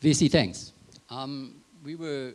Vesey, 0.00 0.28
thanks. 0.28 0.72
Um, 1.10 1.56
we 1.84 1.94
were 1.94 2.32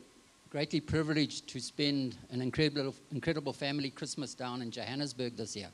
greatly 0.52 0.80
privileged 0.80 1.48
to 1.48 1.60
spend 1.60 2.16
an 2.30 2.40
incredible, 2.40 2.94
incredible 3.12 3.54
family 3.54 3.90
Christmas 3.90 4.36
down 4.36 4.62
in 4.62 4.70
Johannesburg 4.70 5.36
this 5.36 5.56
year. 5.56 5.70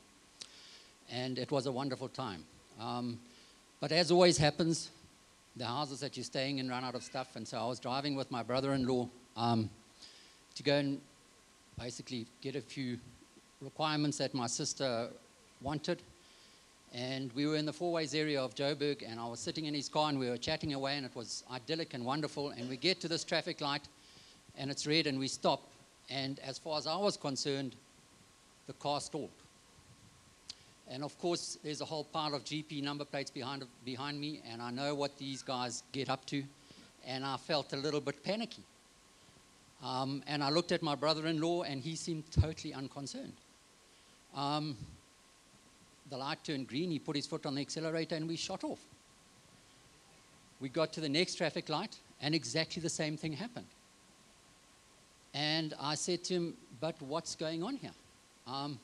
And 1.10 1.38
it 1.38 1.50
was 1.50 1.66
a 1.66 1.72
wonderful 1.72 2.08
time. 2.08 2.46
Um, 2.80 3.18
but 3.78 3.92
as 3.92 4.10
always 4.10 4.38
happens, 4.38 4.90
the 5.56 5.66
houses 5.66 6.00
that 6.00 6.16
you're 6.16 6.24
staying 6.24 6.60
in 6.60 6.70
run 6.70 6.82
out 6.82 6.94
of 6.94 7.02
stuff. 7.02 7.36
And 7.36 7.46
so 7.46 7.58
I 7.58 7.66
was 7.66 7.78
driving 7.78 8.16
with 8.16 8.30
my 8.30 8.42
brother 8.42 8.72
in 8.72 8.86
law 8.86 9.06
um, 9.36 9.68
to 10.54 10.62
go 10.62 10.76
and 10.76 10.98
basically 11.78 12.24
get 12.40 12.56
a 12.56 12.62
few 12.62 12.96
requirements 13.60 14.16
that 14.16 14.32
my 14.32 14.46
sister 14.46 15.08
wanted. 15.60 16.00
And 16.94 17.32
we 17.32 17.46
were 17.46 17.56
in 17.56 17.64
the 17.64 17.72
Fourways 17.72 18.14
area 18.14 18.42
of 18.42 18.54
Joburg, 18.54 19.02
and 19.06 19.18
I 19.18 19.26
was 19.26 19.40
sitting 19.40 19.64
in 19.64 19.72
his 19.72 19.88
car, 19.88 20.10
and 20.10 20.18
we 20.18 20.28
were 20.28 20.36
chatting 20.36 20.74
away, 20.74 20.96
and 20.98 21.06
it 21.06 21.16
was 21.16 21.42
idyllic 21.50 21.94
and 21.94 22.04
wonderful. 22.04 22.50
And 22.50 22.68
we 22.68 22.76
get 22.76 23.00
to 23.00 23.08
this 23.08 23.24
traffic 23.24 23.62
light, 23.62 23.82
and 24.58 24.70
it's 24.70 24.86
red, 24.86 25.06
and 25.06 25.18
we 25.18 25.28
stop. 25.28 25.62
And 26.10 26.38
as 26.40 26.58
far 26.58 26.76
as 26.76 26.86
I 26.86 26.96
was 26.96 27.16
concerned, 27.16 27.74
the 28.66 28.74
car 28.74 29.00
stalled. 29.00 29.30
And 30.90 31.02
of 31.02 31.18
course, 31.18 31.58
there's 31.64 31.80
a 31.80 31.86
whole 31.86 32.04
pile 32.04 32.34
of 32.34 32.44
GP 32.44 32.82
number 32.82 33.06
plates 33.06 33.30
behind, 33.30 33.64
behind 33.86 34.20
me, 34.20 34.42
and 34.50 34.60
I 34.60 34.70
know 34.70 34.94
what 34.94 35.16
these 35.16 35.42
guys 35.42 35.84
get 35.92 36.10
up 36.10 36.26
to. 36.26 36.44
And 37.06 37.24
I 37.24 37.38
felt 37.38 37.72
a 37.72 37.76
little 37.76 38.00
bit 38.00 38.22
panicky. 38.22 38.62
Um, 39.82 40.22
and 40.26 40.44
I 40.44 40.50
looked 40.50 40.72
at 40.72 40.82
my 40.82 40.94
brother 40.94 41.26
in 41.26 41.40
law, 41.40 41.62
and 41.62 41.82
he 41.82 41.96
seemed 41.96 42.24
totally 42.30 42.74
unconcerned. 42.74 43.32
Um, 44.34 44.76
the 46.12 46.18
light 46.18 46.44
turned 46.44 46.68
green, 46.68 46.90
he 46.90 46.98
put 46.98 47.16
his 47.16 47.26
foot 47.26 47.46
on 47.46 47.54
the 47.54 47.62
accelerator, 47.62 48.14
and 48.14 48.28
we 48.28 48.36
shot 48.36 48.64
off. 48.64 48.80
We 50.60 50.68
got 50.68 50.92
to 50.92 51.00
the 51.00 51.08
next 51.08 51.36
traffic 51.36 51.70
light, 51.70 51.96
and 52.20 52.34
exactly 52.34 52.82
the 52.82 52.90
same 52.90 53.16
thing 53.16 53.32
happened. 53.32 53.66
And 55.32 55.72
I 55.80 55.94
said 55.94 56.22
to 56.24 56.34
him, 56.34 56.54
But 56.80 57.00
what's 57.00 57.34
going 57.34 57.62
on 57.62 57.76
here? 57.76 57.94
Um, 58.46 58.78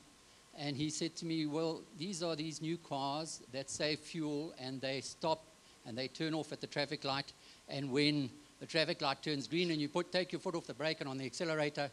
and 0.57 0.75
he 0.75 0.89
said 0.89 1.15
to 1.17 1.25
me, 1.27 1.45
Well, 1.45 1.81
these 1.99 2.23
are 2.23 2.35
these 2.35 2.63
new 2.63 2.77
cars 2.77 3.41
that 3.53 3.69
save 3.69 3.99
fuel 3.99 4.55
and 4.59 4.81
they 4.81 4.99
stop 4.99 5.43
and 5.85 5.95
they 5.95 6.07
turn 6.07 6.33
off 6.33 6.51
at 6.51 6.61
the 6.61 6.67
traffic 6.67 7.03
light. 7.05 7.31
And 7.69 7.91
when 7.91 8.31
the 8.59 8.65
traffic 8.65 9.03
light 9.03 9.21
turns 9.21 9.47
green 9.47 9.69
and 9.69 9.79
you 9.79 9.87
put, 9.87 10.11
take 10.11 10.31
your 10.31 10.41
foot 10.41 10.55
off 10.55 10.65
the 10.65 10.73
brake 10.73 10.99
and 10.99 11.07
on 11.07 11.19
the 11.19 11.25
accelerator, 11.25 11.91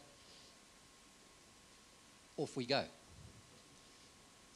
off 2.37 2.57
we 2.57 2.65
go. 2.65 2.83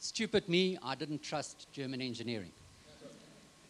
Stupid 0.02 0.48
me, 0.48 0.76
I 0.82 0.96
didn't 0.96 1.22
trust 1.22 1.68
German 1.72 2.02
engineering. 2.02 2.50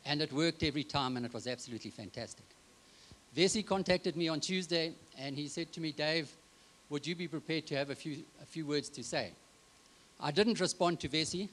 And 0.07 0.23
it 0.23 0.33
worked 0.33 0.63
every 0.63 0.83
time 0.83 1.19
and 1.19 1.27
it 1.27 1.35
was 1.35 1.47
absolutely 1.47 1.91
fantastic. 1.91 2.47
Vesey 3.35 3.63
contacted 3.63 4.17
me 4.17 4.29
on 4.29 4.41
Tuesday 4.41 4.95
and 5.19 5.37
he 5.37 5.47
said 5.47 5.71
to 5.75 5.81
me, 5.83 5.93
Dave, 5.93 6.33
would 6.89 7.07
you 7.07 7.15
be 7.15 7.29
prepared 7.29 7.67
to 7.67 7.77
have 7.77 7.91
a 7.91 7.95
few, 7.95 8.25
a 8.41 8.47
few 8.47 8.65
words 8.65 8.89
to 8.89 9.05
say? 9.05 9.31
I 10.19 10.31
didn't 10.31 10.59
respond 10.59 11.01
to 11.01 11.09
Vesey, 11.09 11.51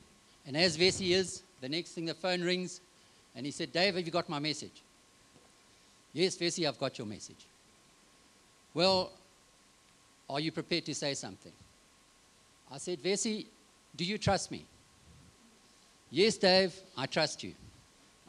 and 0.48 0.56
as 0.56 0.78
Vesey 0.78 1.14
is, 1.14 1.44
the 1.60 1.68
next 1.68 1.92
thing 1.92 2.06
the 2.06 2.14
phone 2.14 2.42
rings, 2.42 2.80
and 3.36 3.46
he 3.46 3.52
said, 3.52 3.74
Dave, 3.74 3.96
have 3.96 4.06
you 4.06 4.14
got 4.14 4.30
my 4.30 4.40
message? 4.40 4.82
Yes, 6.14 6.38
Vesey, 6.38 6.66
I've 6.66 6.80
got 6.80 6.98
your 6.98 7.08
message. 7.08 7.46
Well, 8.74 9.12
are 10.30 10.40
you 10.40 10.54
prepared 10.54 10.86
to 10.86 10.96
say 10.96 11.16
something? 11.16 11.52
I 12.72 12.78
said, 12.78 13.02
Vesey, 13.02 13.48
do 14.00 14.06
you 14.06 14.18
trust 14.18 14.50
me? 14.50 14.64
Yes, 16.10 16.38
Dave, 16.38 16.74
I 16.96 17.06
trust 17.06 17.44
you. 17.44 17.54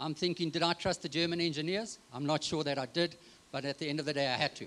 I'm 0.00 0.14
thinking, 0.14 0.50
did 0.50 0.64
I 0.64 0.72
trust 0.72 1.02
the 1.02 1.08
German 1.08 1.40
engineers? 1.40 2.00
I'm 2.12 2.26
not 2.26 2.42
sure 2.42 2.64
that 2.64 2.76
I 2.76 2.86
did, 2.86 3.14
but 3.52 3.64
at 3.64 3.78
the 3.78 3.88
end 3.88 4.00
of 4.00 4.06
the 4.06 4.12
day, 4.12 4.26
I 4.26 4.36
had 4.36 4.56
to. 4.56 4.66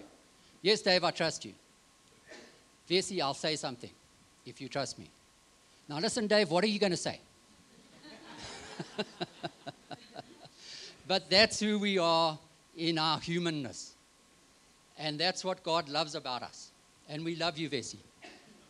Yes, 0.61 0.81
Dave, 0.81 1.03
I 1.03 1.11
trust 1.11 1.43
you. 1.43 1.51
Vesey, 2.87 3.21
I'll 3.21 3.33
say 3.33 3.57
something 3.57 3.89
if 4.45 4.61
you 4.61 4.69
trust 4.69 4.97
me. 4.97 5.09
Now, 5.89 5.99
listen, 5.99 6.25
Dave, 6.25 6.49
what 6.49 6.63
are 6.63 6.67
you 6.67 6.79
going 6.79 6.93
to 6.93 6.97
say? 6.97 7.19
but 11.05 11.29
that's 11.29 11.59
who 11.59 11.79
we 11.79 11.97
are 11.97 12.39
in 12.77 12.97
our 12.97 13.19
humanness. 13.19 13.91
And 14.97 15.19
that's 15.19 15.43
what 15.43 15.63
God 15.63 15.89
loves 15.89 16.15
about 16.15 16.43
us. 16.43 16.71
And 17.09 17.25
we 17.25 17.35
love 17.35 17.57
you, 17.57 17.67
Vesey. 17.67 17.99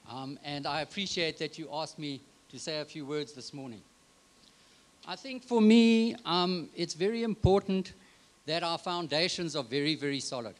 Um, 0.10 0.38
and 0.44 0.68
I 0.68 0.82
appreciate 0.82 1.38
that 1.40 1.58
you 1.58 1.70
asked 1.72 1.98
me 1.98 2.22
to 2.50 2.60
say 2.60 2.80
a 2.80 2.86
few 2.86 3.06
words 3.06 3.34
this 3.34 3.54
morning. 3.54 3.82
I 5.08 5.16
think 5.16 5.44
for 5.44 5.62
me, 5.62 6.16
um, 6.26 6.70
it's 6.76 6.94
very 6.94 7.24
important 7.24 7.94
that 8.46 8.64
our 8.64 8.78
foundations 8.78 9.56
are 9.56 9.64
very, 9.64 9.96
very 9.96 10.20
solid. 10.20 10.56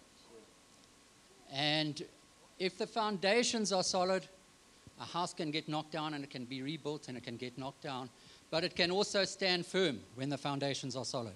And 1.52 2.02
if 2.60 2.78
the 2.78 2.88
foundations 2.88 3.72
are 3.72 3.84
solid, 3.84 4.28
a 5.00 5.06
house 5.06 5.34
can 5.34 5.52
get 5.52 5.68
knocked 5.68 5.92
down 5.92 6.14
and 6.14 6.24
it 6.24 6.30
can 6.30 6.46
be 6.46 6.62
rebuilt 6.62 7.08
and 7.08 7.18
it 7.18 7.24
can 7.24 7.38
get 7.38 7.58
knocked 7.58 7.84
down, 7.84 8.10
but 8.52 8.64
it 8.64 8.76
can 8.76 8.92
also 8.92 9.24
stand 9.26 9.66
firm 9.66 10.00
when 10.16 10.30
the 10.30 10.38
foundations 10.38 10.96
are 10.96 11.06
solid. 11.06 11.36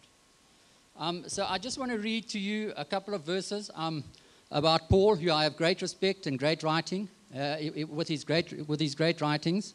Um, 0.97 1.23
so 1.27 1.45
I 1.47 1.57
just 1.57 1.77
want 1.77 1.91
to 1.91 1.97
read 1.99 2.27
to 2.29 2.39
you 2.39 2.73
a 2.75 2.85
couple 2.85 3.13
of 3.13 3.23
verses 3.23 3.69
um, 3.75 4.03
about 4.51 4.89
Paul, 4.89 5.15
who 5.15 5.31
I 5.31 5.43
have 5.43 5.55
great 5.55 5.81
respect 5.81 6.25
and 6.27 6.39
great 6.39 6.63
writing, 6.63 7.09
uh, 7.35 7.57
with, 7.89 8.07
his 8.07 8.23
great, 8.23 8.67
with 8.67 8.79
his 8.79 8.95
great 8.95 9.21
writings. 9.21 9.73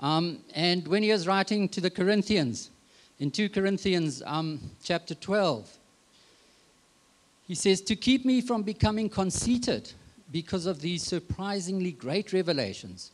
Um, 0.00 0.38
and 0.54 0.86
when 0.86 1.02
he 1.02 1.10
was 1.10 1.26
writing 1.26 1.68
to 1.70 1.80
the 1.80 1.90
Corinthians, 1.90 2.70
in 3.18 3.30
2 3.30 3.48
Corinthians 3.48 4.22
um, 4.26 4.60
chapter 4.82 5.14
12, 5.14 5.68
he 7.46 7.54
says, 7.54 7.80
To 7.80 7.96
keep 7.96 8.24
me 8.24 8.40
from 8.40 8.62
becoming 8.62 9.08
conceited 9.08 9.92
because 10.30 10.66
of 10.66 10.80
these 10.80 11.02
surprisingly 11.02 11.92
great 11.92 12.32
revelations, 12.32 13.10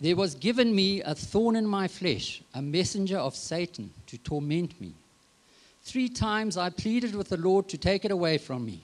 there 0.00 0.16
was 0.16 0.34
given 0.34 0.74
me 0.74 1.00
a 1.02 1.14
thorn 1.14 1.56
in 1.56 1.66
my 1.66 1.88
flesh, 1.88 2.42
a 2.54 2.60
messenger 2.60 3.18
of 3.18 3.34
Satan 3.34 3.90
to 4.06 4.18
torment 4.18 4.78
me. 4.80 4.92
Three 5.82 6.08
times 6.08 6.56
I 6.56 6.70
pleaded 6.70 7.14
with 7.14 7.28
the 7.28 7.36
Lord 7.36 7.68
to 7.68 7.78
take 7.78 8.04
it 8.04 8.10
away 8.10 8.38
from 8.38 8.66
me. 8.66 8.82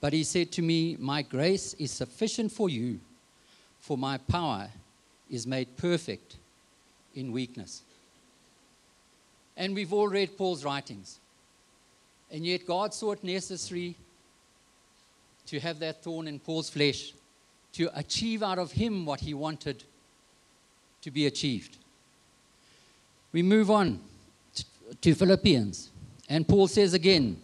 But 0.00 0.12
he 0.12 0.24
said 0.24 0.50
to 0.52 0.62
me, 0.62 0.96
My 0.98 1.22
grace 1.22 1.74
is 1.74 1.90
sufficient 1.90 2.52
for 2.52 2.68
you, 2.68 3.00
for 3.80 3.98
my 3.98 4.18
power 4.18 4.68
is 5.30 5.46
made 5.46 5.76
perfect 5.76 6.36
in 7.14 7.32
weakness. 7.32 7.82
And 9.56 9.74
we've 9.74 9.92
all 9.92 10.08
read 10.08 10.38
Paul's 10.38 10.64
writings. 10.64 11.18
And 12.30 12.46
yet 12.46 12.66
God 12.66 12.94
saw 12.94 13.12
it 13.12 13.22
necessary 13.22 13.94
to 15.46 15.60
have 15.60 15.78
that 15.80 16.02
thorn 16.02 16.28
in 16.28 16.38
Paul's 16.38 16.70
flesh 16.70 17.12
to 17.72 17.90
achieve 17.98 18.42
out 18.42 18.58
of 18.58 18.72
him 18.72 19.04
what 19.04 19.20
he 19.20 19.34
wanted 19.34 19.84
to 21.02 21.10
be 21.10 21.26
achieved. 21.26 21.76
We 23.32 23.42
move 23.42 23.70
on 23.70 24.00
to 25.00 25.14
Philippians. 25.14 25.90
And 26.28 26.46
Paul 26.46 26.68
says 26.68 26.94
again, 26.94 27.40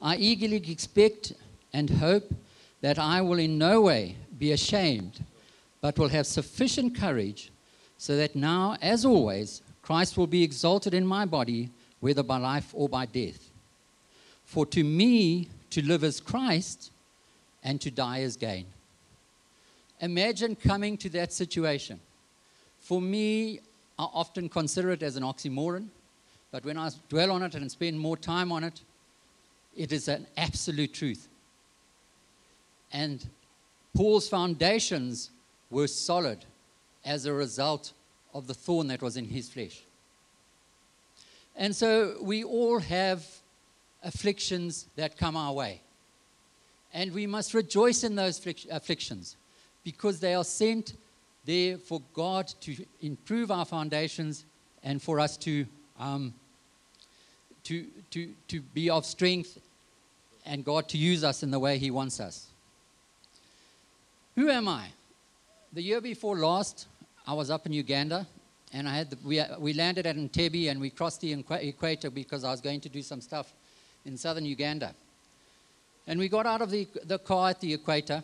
I 0.00 0.16
eagerly 0.16 0.56
expect 0.56 1.34
and 1.72 1.90
hope 1.90 2.34
that 2.80 2.98
I 2.98 3.20
will 3.20 3.38
in 3.38 3.58
no 3.58 3.82
way 3.82 4.16
be 4.38 4.52
ashamed, 4.52 5.24
but 5.80 5.98
will 5.98 6.08
have 6.08 6.26
sufficient 6.26 6.94
courage 6.94 7.50
so 7.98 8.16
that 8.16 8.34
now, 8.34 8.76
as 8.80 9.04
always, 9.04 9.62
Christ 9.82 10.16
will 10.16 10.26
be 10.26 10.42
exalted 10.42 10.94
in 10.94 11.06
my 11.06 11.26
body, 11.26 11.70
whether 12.00 12.22
by 12.22 12.38
life 12.38 12.70
or 12.72 12.88
by 12.88 13.06
death. 13.06 13.50
For 14.44 14.64
to 14.66 14.82
me, 14.82 15.48
to 15.70 15.86
live 15.86 16.02
as 16.02 16.20
Christ, 16.20 16.90
and 17.62 17.80
to 17.80 17.90
die 17.90 18.22
as 18.22 18.36
gain. 18.36 18.66
Imagine 20.00 20.56
coming 20.56 20.96
to 20.98 21.10
that 21.10 21.32
situation. 21.32 22.00
For 22.78 23.00
me, 23.00 23.60
I 23.98 24.04
often 24.04 24.48
consider 24.48 24.90
it 24.90 25.02
as 25.02 25.16
an 25.16 25.22
oxymoron, 25.22 25.88
but 26.50 26.64
when 26.64 26.78
I 26.78 26.90
dwell 27.08 27.30
on 27.30 27.42
it 27.42 27.54
and 27.54 27.70
spend 27.70 28.00
more 28.00 28.16
time 28.16 28.50
on 28.50 28.64
it, 28.64 28.80
it 29.76 29.92
is 29.92 30.08
an 30.08 30.26
absolute 30.36 30.94
truth. 30.94 31.28
And 32.92 33.26
Paul's 33.94 34.28
foundations 34.28 35.30
were 35.70 35.86
solid 35.86 36.44
as 37.04 37.26
a 37.26 37.32
result 37.32 37.92
of 38.34 38.46
the 38.46 38.54
thorn 38.54 38.88
that 38.88 39.02
was 39.02 39.16
in 39.16 39.24
his 39.24 39.48
flesh. 39.48 39.82
And 41.56 41.74
so 41.74 42.16
we 42.22 42.44
all 42.44 42.78
have 42.78 43.26
afflictions 44.02 44.86
that 44.96 45.16
come 45.16 45.36
our 45.36 45.52
way. 45.52 45.80
And 46.92 47.12
we 47.12 47.26
must 47.26 47.54
rejoice 47.54 48.02
in 48.02 48.16
those 48.16 48.44
afflictions 48.70 49.36
because 49.84 50.20
they 50.20 50.34
are 50.34 50.44
sent 50.44 50.94
there 51.44 51.78
for 51.78 52.02
God 52.14 52.48
to 52.62 52.76
improve 53.00 53.50
our 53.50 53.64
foundations 53.64 54.44
and 54.82 55.00
for 55.00 55.20
us 55.20 55.36
to, 55.38 55.66
um, 55.98 56.34
to, 57.64 57.86
to, 58.10 58.32
to 58.48 58.60
be 58.60 58.90
of 58.90 59.04
strength 59.06 59.58
and 60.44 60.64
God 60.64 60.88
to 60.88 60.98
use 60.98 61.22
us 61.22 61.42
in 61.42 61.50
the 61.50 61.58
way 61.58 61.78
He 61.78 61.90
wants 61.90 62.20
us. 62.20 62.49
Who 64.40 64.48
am 64.48 64.68
I? 64.68 64.86
The 65.74 65.82
year 65.82 66.00
before 66.00 66.34
last, 66.38 66.86
I 67.26 67.34
was 67.34 67.50
up 67.50 67.66
in 67.66 67.74
Uganda 67.74 68.26
and 68.72 68.88
I 68.88 68.96
had 68.96 69.10
the, 69.10 69.18
we, 69.22 69.42
we 69.58 69.74
landed 69.74 70.06
at 70.06 70.16
Entebbe 70.16 70.70
and 70.70 70.80
we 70.80 70.88
crossed 70.88 71.20
the 71.20 71.44
equator 71.60 72.08
because 72.08 72.42
I 72.42 72.50
was 72.50 72.62
going 72.62 72.80
to 72.80 72.88
do 72.88 73.02
some 73.02 73.20
stuff 73.20 73.52
in 74.06 74.16
southern 74.16 74.46
Uganda. 74.46 74.94
And 76.06 76.18
we 76.18 76.30
got 76.30 76.46
out 76.46 76.62
of 76.62 76.70
the, 76.70 76.88
the 77.04 77.18
car 77.18 77.50
at 77.50 77.60
the 77.60 77.74
equator, 77.74 78.22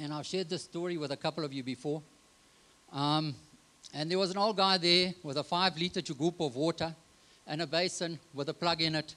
and 0.00 0.14
I've 0.14 0.24
shared 0.24 0.48
this 0.50 0.62
story 0.62 0.96
with 0.96 1.10
a 1.10 1.16
couple 1.16 1.44
of 1.44 1.52
you 1.52 1.64
before. 1.64 2.00
Um, 2.92 3.34
and 3.92 4.08
there 4.08 4.20
was 4.20 4.30
an 4.30 4.38
old 4.38 4.56
guy 4.56 4.78
there 4.78 5.14
with 5.24 5.36
a 5.36 5.42
five 5.42 5.76
liter 5.76 6.00
chugup 6.00 6.38
of 6.38 6.54
water 6.54 6.94
and 7.44 7.60
a 7.60 7.66
basin 7.66 8.20
with 8.34 8.50
a 8.50 8.54
plug 8.54 8.82
in 8.82 8.94
it. 8.94 9.16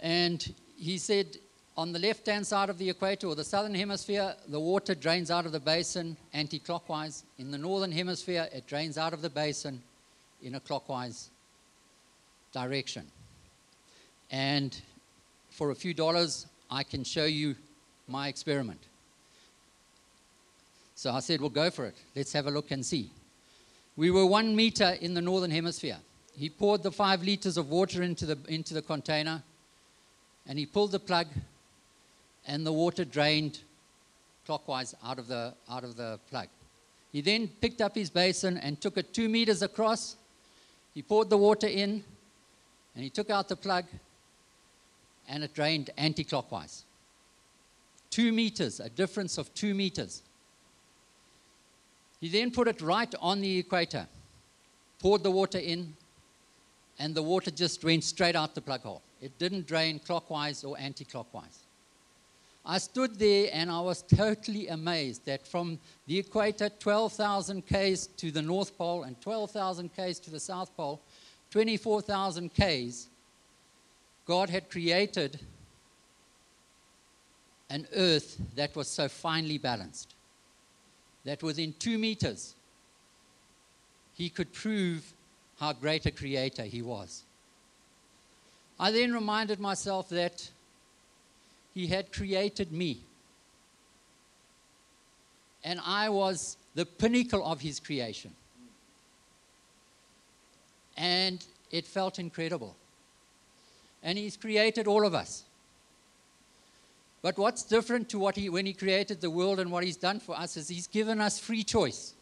And 0.00 0.54
he 0.78 0.96
said, 0.96 1.36
on 1.76 1.92
the 1.92 1.98
left 1.98 2.26
hand 2.26 2.46
side 2.46 2.68
of 2.68 2.78
the 2.78 2.90
equator 2.90 3.26
or 3.26 3.34
the 3.34 3.44
southern 3.44 3.74
hemisphere, 3.74 4.34
the 4.48 4.60
water 4.60 4.94
drains 4.94 5.30
out 5.30 5.46
of 5.46 5.52
the 5.52 5.60
basin 5.60 6.16
anti 6.32 6.58
clockwise. 6.58 7.24
In 7.38 7.50
the 7.50 7.58
northern 7.58 7.92
hemisphere, 7.92 8.48
it 8.52 8.66
drains 8.66 8.98
out 8.98 9.12
of 9.12 9.22
the 9.22 9.30
basin 9.30 9.82
in 10.42 10.54
a 10.54 10.60
clockwise 10.60 11.30
direction. 12.52 13.06
And 14.30 14.78
for 15.50 15.70
a 15.70 15.74
few 15.74 15.94
dollars, 15.94 16.46
I 16.70 16.82
can 16.82 17.04
show 17.04 17.24
you 17.24 17.56
my 18.06 18.28
experiment. 18.28 18.80
So 20.94 21.10
I 21.10 21.20
said, 21.20 21.40
well, 21.40 21.50
go 21.50 21.70
for 21.70 21.86
it. 21.86 21.96
Let's 22.14 22.32
have 22.32 22.46
a 22.46 22.50
look 22.50 22.70
and 22.70 22.84
see. 22.84 23.10
We 23.96 24.10
were 24.10 24.26
one 24.26 24.54
meter 24.54 24.96
in 25.00 25.14
the 25.14 25.20
northern 25.20 25.50
hemisphere. 25.50 25.98
He 26.36 26.48
poured 26.48 26.82
the 26.82 26.92
five 26.92 27.22
liters 27.22 27.56
of 27.56 27.70
water 27.70 28.02
into 28.02 28.26
the, 28.26 28.38
into 28.48 28.72
the 28.74 28.82
container 28.82 29.42
and 30.46 30.58
he 30.58 30.66
pulled 30.66 30.92
the 30.92 30.98
plug 30.98 31.26
and 32.46 32.66
the 32.66 32.72
water 32.72 33.04
drained 33.04 33.60
clockwise 34.46 34.94
out 35.04 35.18
of 35.18 35.28
the, 35.28 35.54
out 35.70 35.84
of 35.84 35.96
the 35.96 36.18
plug. 36.30 36.48
He 37.12 37.20
then 37.20 37.48
picked 37.48 37.80
up 37.80 37.94
his 37.94 38.10
basin 38.10 38.56
and 38.58 38.80
took 38.80 38.96
it 38.96 39.12
two 39.12 39.28
meters 39.28 39.62
across. 39.62 40.16
He 40.94 41.02
poured 41.02 41.30
the 41.30 41.36
water 41.36 41.66
in 41.66 42.02
and 42.94 43.04
he 43.04 43.10
took 43.10 43.30
out 43.30 43.48
the 43.48 43.56
plug 43.56 43.84
and 45.28 45.44
it 45.44 45.54
drained 45.54 45.90
anti 45.96 46.24
clockwise. 46.24 46.84
Two 48.10 48.32
meters, 48.32 48.80
a 48.80 48.88
difference 48.88 49.38
of 49.38 49.52
two 49.54 49.74
meters. 49.74 50.22
He 52.20 52.28
then 52.28 52.50
put 52.50 52.68
it 52.68 52.80
right 52.80 53.12
on 53.20 53.40
the 53.40 53.58
equator, 53.58 54.06
poured 55.00 55.22
the 55.22 55.30
water 55.30 55.58
in, 55.58 55.96
and 56.98 57.14
the 57.14 57.22
water 57.22 57.50
just 57.50 57.82
went 57.82 58.04
straight 58.04 58.36
out 58.36 58.54
the 58.54 58.60
plug 58.60 58.82
hole. 58.82 59.02
It 59.20 59.38
didn't 59.38 59.66
drain 59.66 59.98
clockwise 59.98 60.62
or 60.62 60.78
anti 60.78 61.04
clockwise. 61.04 61.61
I 62.64 62.78
stood 62.78 63.18
there 63.18 63.50
and 63.52 63.70
I 63.70 63.80
was 63.80 64.02
totally 64.02 64.68
amazed 64.68 65.26
that 65.26 65.46
from 65.46 65.80
the 66.06 66.18
equator, 66.18 66.68
12,000 66.68 67.62
Ks 67.62 68.06
to 68.18 68.30
the 68.30 68.42
North 68.42 68.76
Pole 68.78 69.02
and 69.02 69.20
12,000 69.20 69.90
Ks 69.90 70.20
to 70.20 70.30
the 70.30 70.38
South 70.38 70.74
Pole, 70.76 71.00
24,000 71.50 72.50
Ks, 72.50 73.08
God 74.26 74.48
had 74.48 74.70
created 74.70 75.40
an 77.68 77.88
earth 77.96 78.40
that 78.54 78.76
was 78.76 78.86
so 78.86 79.08
finely 79.08 79.58
balanced 79.58 80.14
that 81.24 81.42
within 81.42 81.74
two 81.78 81.98
meters, 81.98 82.54
he 84.14 84.28
could 84.28 84.52
prove 84.52 85.12
how 85.58 85.72
great 85.72 86.06
a 86.06 86.10
creator 86.10 86.62
he 86.62 86.82
was. 86.82 87.22
I 88.78 88.90
then 88.90 89.12
reminded 89.12 89.58
myself 89.58 90.08
that 90.10 90.50
he 91.74 91.86
had 91.86 92.12
created 92.12 92.72
me. 92.72 93.04
And 95.64 95.80
I 95.84 96.08
was 96.08 96.56
the 96.74 96.84
pinnacle 96.84 97.44
of 97.44 97.60
his 97.60 97.80
creation. 97.80 98.32
And 100.96 101.44
it 101.70 101.86
felt 101.86 102.18
incredible. 102.18 102.76
And 104.02 104.18
he's 104.18 104.36
created 104.36 104.86
all 104.86 105.06
of 105.06 105.14
us. 105.14 105.44
But 107.22 107.38
what's 107.38 107.62
different 107.62 108.08
to 108.10 108.18
what 108.18 108.34
he, 108.34 108.48
when 108.48 108.66
he 108.66 108.72
created 108.72 109.20
the 109.20 109.30
world 109.30 109.60
and 109.60 109.70
what 109.70 109.84
he's 109.84 109.96
done 109.96 110.18
for 110.18 110.36
us 110.36 110.56
is 110.56 110.68
he's 110.68 110.88
given 110.88 111.20
us 111.20 111.38
free 111.38 111.62
choice. 111.62 112.14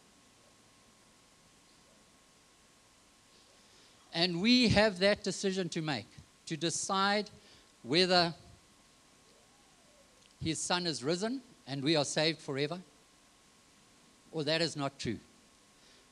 And 4.13 4.41
we 4.41 4.67
have 4.69 4.99
that 4.99 5.23
decision 5.23 5.69
to 5.69 5.81
make 5.81 6.07
to 6.45 6.57
decide 6.57 7.29
whether 7.81 8.33
his 10.43 10.59
son 10.59 10.87
is 10.87 11.03
risen 11.03 11.41
and 11.67 11.83
we 11.83 11.95
are 11.95 12.05
saved 12.05 12.39
forever, 12.39 12.79
or 14.31 14.43
that 14.43 14.61
is 14.61 14.75
not 14.75 14.97
true. 14.97 15.19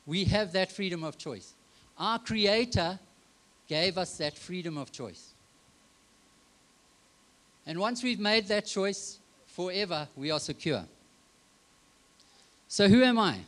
We 0.06 0.24
have 0.24 0.52
that 0.52 0.72
freedom 0.72 1.04
of 1.04 1.18
choice. 1.18 1.54
Our 1.98 2.18
Creator 2.18 2.98
gave 3.68 3.98
us 3.98 4.16
that 4.18 4.36
freedom 4.36 4.78
of 4.78 4.90
choice. 4.90 5.30
And 7.66 7.78
once 7.78 8.02
we've 8.02 8.18
made 8.18 8.48
that 8.48 8.66
choice, 8.66 9.18
forever 9.46 10.08
we 10.16 10.30
are 10.30 10.40
secure. 10.40 10.84
So, 12.68 12.88
who 12.88 13.02
am 13.02 13.18
I? 13.18 13.38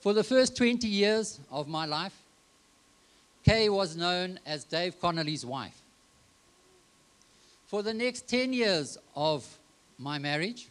For 0.00 0.12
the 0.12 0.24
first 0.24 0.56
20 0.56 0.86
years 0.86 1.40
of 1.50 1.66
my 1.66 1.86
life, 1.86 2.14
Kay 3.44 3.68
was 3.68 3.96
known 3.96 4.38
as 4.46 4.64
Dave 4.64 5.00
Connolly's 5.00 5.44
wife. 5.44 5.83
For 7.66 7.82
the 7.82 7.94
next 7.94 8.28
10 8.28 8.52
years 8.52 8.98
of 9.16 9.46
my 9.98 10.18
marriage, 10.18 10.68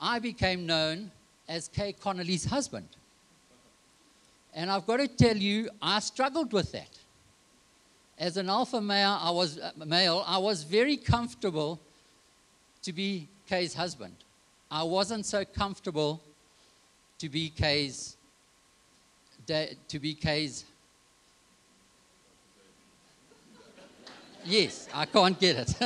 I 0.00 0.18
became 0.18 0.66
known 0.66 1.10
as 1.48 1.68
Kay 1.68 1.92
Connolly's 1.92 2.44
husband. 2.44 2.88
And 4.54 4.70
I've 4.70 4.86
got 4.86 4.98
to 4.98 5.08
tell 5.08 5.36
you, 5.36 5.68
I 5.82 6.00
struggled 6.00 6.52
with 6.52 6.72
that. 6.72 6.90
As 8.18 8.36
an 8.36 8.48
alpha 8.48 8.80
male, 8.80 9.18
I 9.20 9.30
was, 9.30 9.58
uh, 9.58 9.72
male, 9.84 10.22
I 10.26 10.38
was 10.38 10.62
very 10.62 10.96
comfortable 10.96 11.80
to 12.82 12.92
be 12.92 13.28
Kay's 13.48 13.74
husband. 13.74 14.14
I 14.70 14.84
wasn't 14.84 15.26
so 15.26 15.44
comfortable 15.44 16.22
to 17.18 17.28
be 17.28 17.50
Kay's, 17.50 18.16
to 19.46 19.98
be 19.98 20.14
Kay's 20.14 20.64
Yes, 24.46 24.88
I 24.92 25.06
can't 25.06 25.40
get 25.40 25.56
it. 25.56 25.74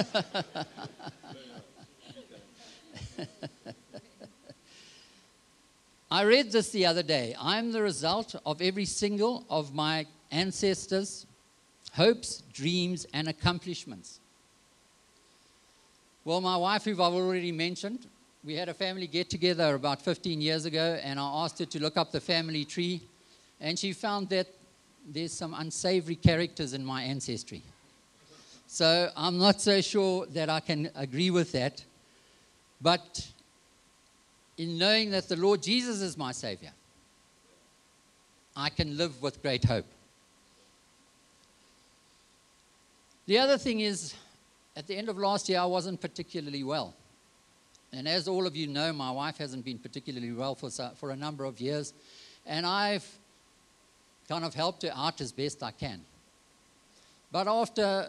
I 6.10 6.24
read 6.24 6.50
this 6.50 6.70
the 6.70 6.86
other 6.86 7.04
day. 7.04 7.36
I'm 7.38 7.70
the 7.70 7.82
result 7.82 8.34
of 8.44 8.60
every 8.60 8.86
single 8.86 9.44
of 9.48 9.72
my 9.74 10.06
ancestors' 10.30 11.26
hopes, 11.92 12.42
dreams, 12.52 13.06
and 13.12 13.28
accomplishments. 13.28 14.18
Well, 16.24 16.40
my 16.40 16.56
wife, 16.56 16.84
who 16.84 16.92
I've 16.92 17.12
already 17.12 17.52
mentioned, 17.52 18.06
we 18.44 18.54
had 18.54 18.68
a 18.68 18.74
family 18.74 19.06
get 19.06 19.30
together 19.30 19.72
about 19.74 20.02
15 20.02 20.40
years 20.40 20.64
ago, 20.64 20.98
and 21.02 21.20
I 21.20 21.44
asked 21.44 21.60
her 21.60 21.66
to 21.66 21.80
look 21.80 21.96
up 21.96 22.10
the 22.10 22.20
family 22.20 22.64
tree, 22.64 23.02
and 23.60 23.78
she 23.78 23.92
found 23.92 24.28
that 24.30 24.48
there's 25.06 25.32
some 25.32 25.54
unsavory 25.54 26.16
characters 26.16 26.72
in 26.72 26.84
my 26.84 27.02
ancestry. 27.02 27.62
So 28.70 29.10
I'm 29.16 29.38
not 29.38 29.62
so 29.62 29.80
sure 29.80 30.26
that 30.26 30.50
I 30.50 30.60
can 30.60 30.90
agree 30.94 31.30
with 31.30 31.52
that. 31.52 31.82
But 32.82 33.26
in 34.58 34.76
knowing 34.76 35.10
that 35.10 35.26
the 35.26 35.36
Lord 35.36 35.62
Jesus 35.62 36.02
is 36.02 36.18
my 36.18 36.32
Savior, 36.32 36.70
I 38.54 38.68
can 38.68 38.98
live 38.98 39.22
with 39.22 39.40
great 39.40 39.64
hope. 39.64 39.86
The 43.26 43.38
other 43.38 43.56
thing 43.56 43.80
is, 43.80 44.14
at 44.76 44.86
the 44.86 44.96
end 44.96 45.08
of 45.08 45.16
last 45.16 45.48
year, 45.48 45.60
I 45.60 45.64
wasn't 45.64 46.00
particularly 46.00 46.62
well. 46.62 46.94
And 47.92 48.06
as 48.06 48.28
all 48.28 48.46
of 48.46 48.54
you 48.54 48.66
know, 48.66 48.92
my 48.92 49.10
wife 49.10 49.38
hasn't 49.38 49.64
been 49.64 49.78
particularly 49.78 50.32
well 50.32 50.54
for, 50.54 50.68
for 50.96 51.10
a 51.10 51.16
number 51.16 51.44
of 51.44 51.58
years. 51.58 51.94
And 52.46 52.66
I've 52.66 53.06
kind 54.28 54.44
of 54.44 54.54
helped 54.54 54.82
her 54.82 54.92
out 54.94 55.22
as 55.22 55.32
best 55.32 55.62
I 55.62 55.70
can. 55.70 56.02
But 57.32 57.48
after 57.48 58.08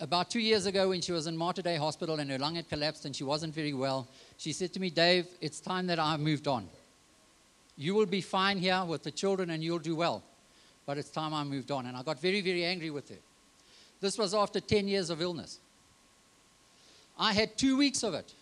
about 0.00 0.30
two 0.30 0.40
years 0.40 0.66
ago, 0.66 0.90
when 0.90 1.00
she 1.00 1.12
was 1.12 1.26
in 1.26 1.36
Mater 1.36 1.62
Dei 1.62 1.76
Hospital 1.76 2.18
and 2.20 2.30
her 2.30 2.38
lung 2.38 2.56
had 2.56 2.68
collapsed 2.68 3.04
and 3.04 3.14
she 3.14 3.24
wasn't 3.24 3.54
very 3.54 3.72
well, 3.72 4.06
she 4.36 4.52
said 4.52 4.72
to 4.74 4.80
me, 4.80 4.90
Dave, 4.90 5.26
it's 5.40 5.60
time 5.60 5.86
that 5.86 5.98
I 5.98 6.16
moved 6.16 6.48
on. 6.48 6.68
You 7.76 7.94
will 7.94 8.06
be 8.06 8.20
fine 8.20 8.58
here 8.58 8.84
with 8.84 9.02
the 9.02 9.10
children 9.10 9.50
and 9.50 9.62
you'll 9.62 9.78
do 9.78 9.96
well. 9.96 10.22
But 10.86 10.98
it's 10.98 11.10
time 11.10 11.34
I 11.34 11.44
moved 11.44 11.70
on. 11.70 11.86
And 11.86 11.96
I 11.96 12.02
got 12.02 12.20
very, 12.20 12.40
very 12.40 12.64
angry 12.64 12.90
with 12.90 13.08
her. 13.08 13.16
This 14.00 14.18
was 14.18 14.34
after 14.34 14.60
10 14.60 14.88
years 14.88 15.10
of 15.10 15.20
illness. 15.20 15.58
I 17.18 17.32
had 17.32 17.56
two 17.56 17.76
weeks 17.76 18.02
of 18.02 18.14
it. 18.14 18.32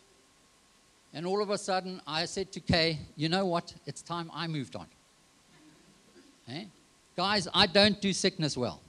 And 1.12 1.26
all 1.26 1.40
of 1.42 1.50
a 1.50 1.58
sudden, 1.58 2.00
I 2.06 2.24
said 2.24 2.50
to 2.52 2.60
Kay, 2.60 2.98
you 3.16 3.28
know 3.28 3.46
what? 3.46 3.72
It's 3.86 4.02
time 4.02 4.30
I 4.34 4.46
moved 4.48 4.74
on. 4.74 4.86
Eh? 6.48 6.64
Guys, 7.16 7.46
I 7.54 7.66
don't 7.66 8.00
do 8.00 8.12
sickness 8.12 8.56
well. 8.56 8.80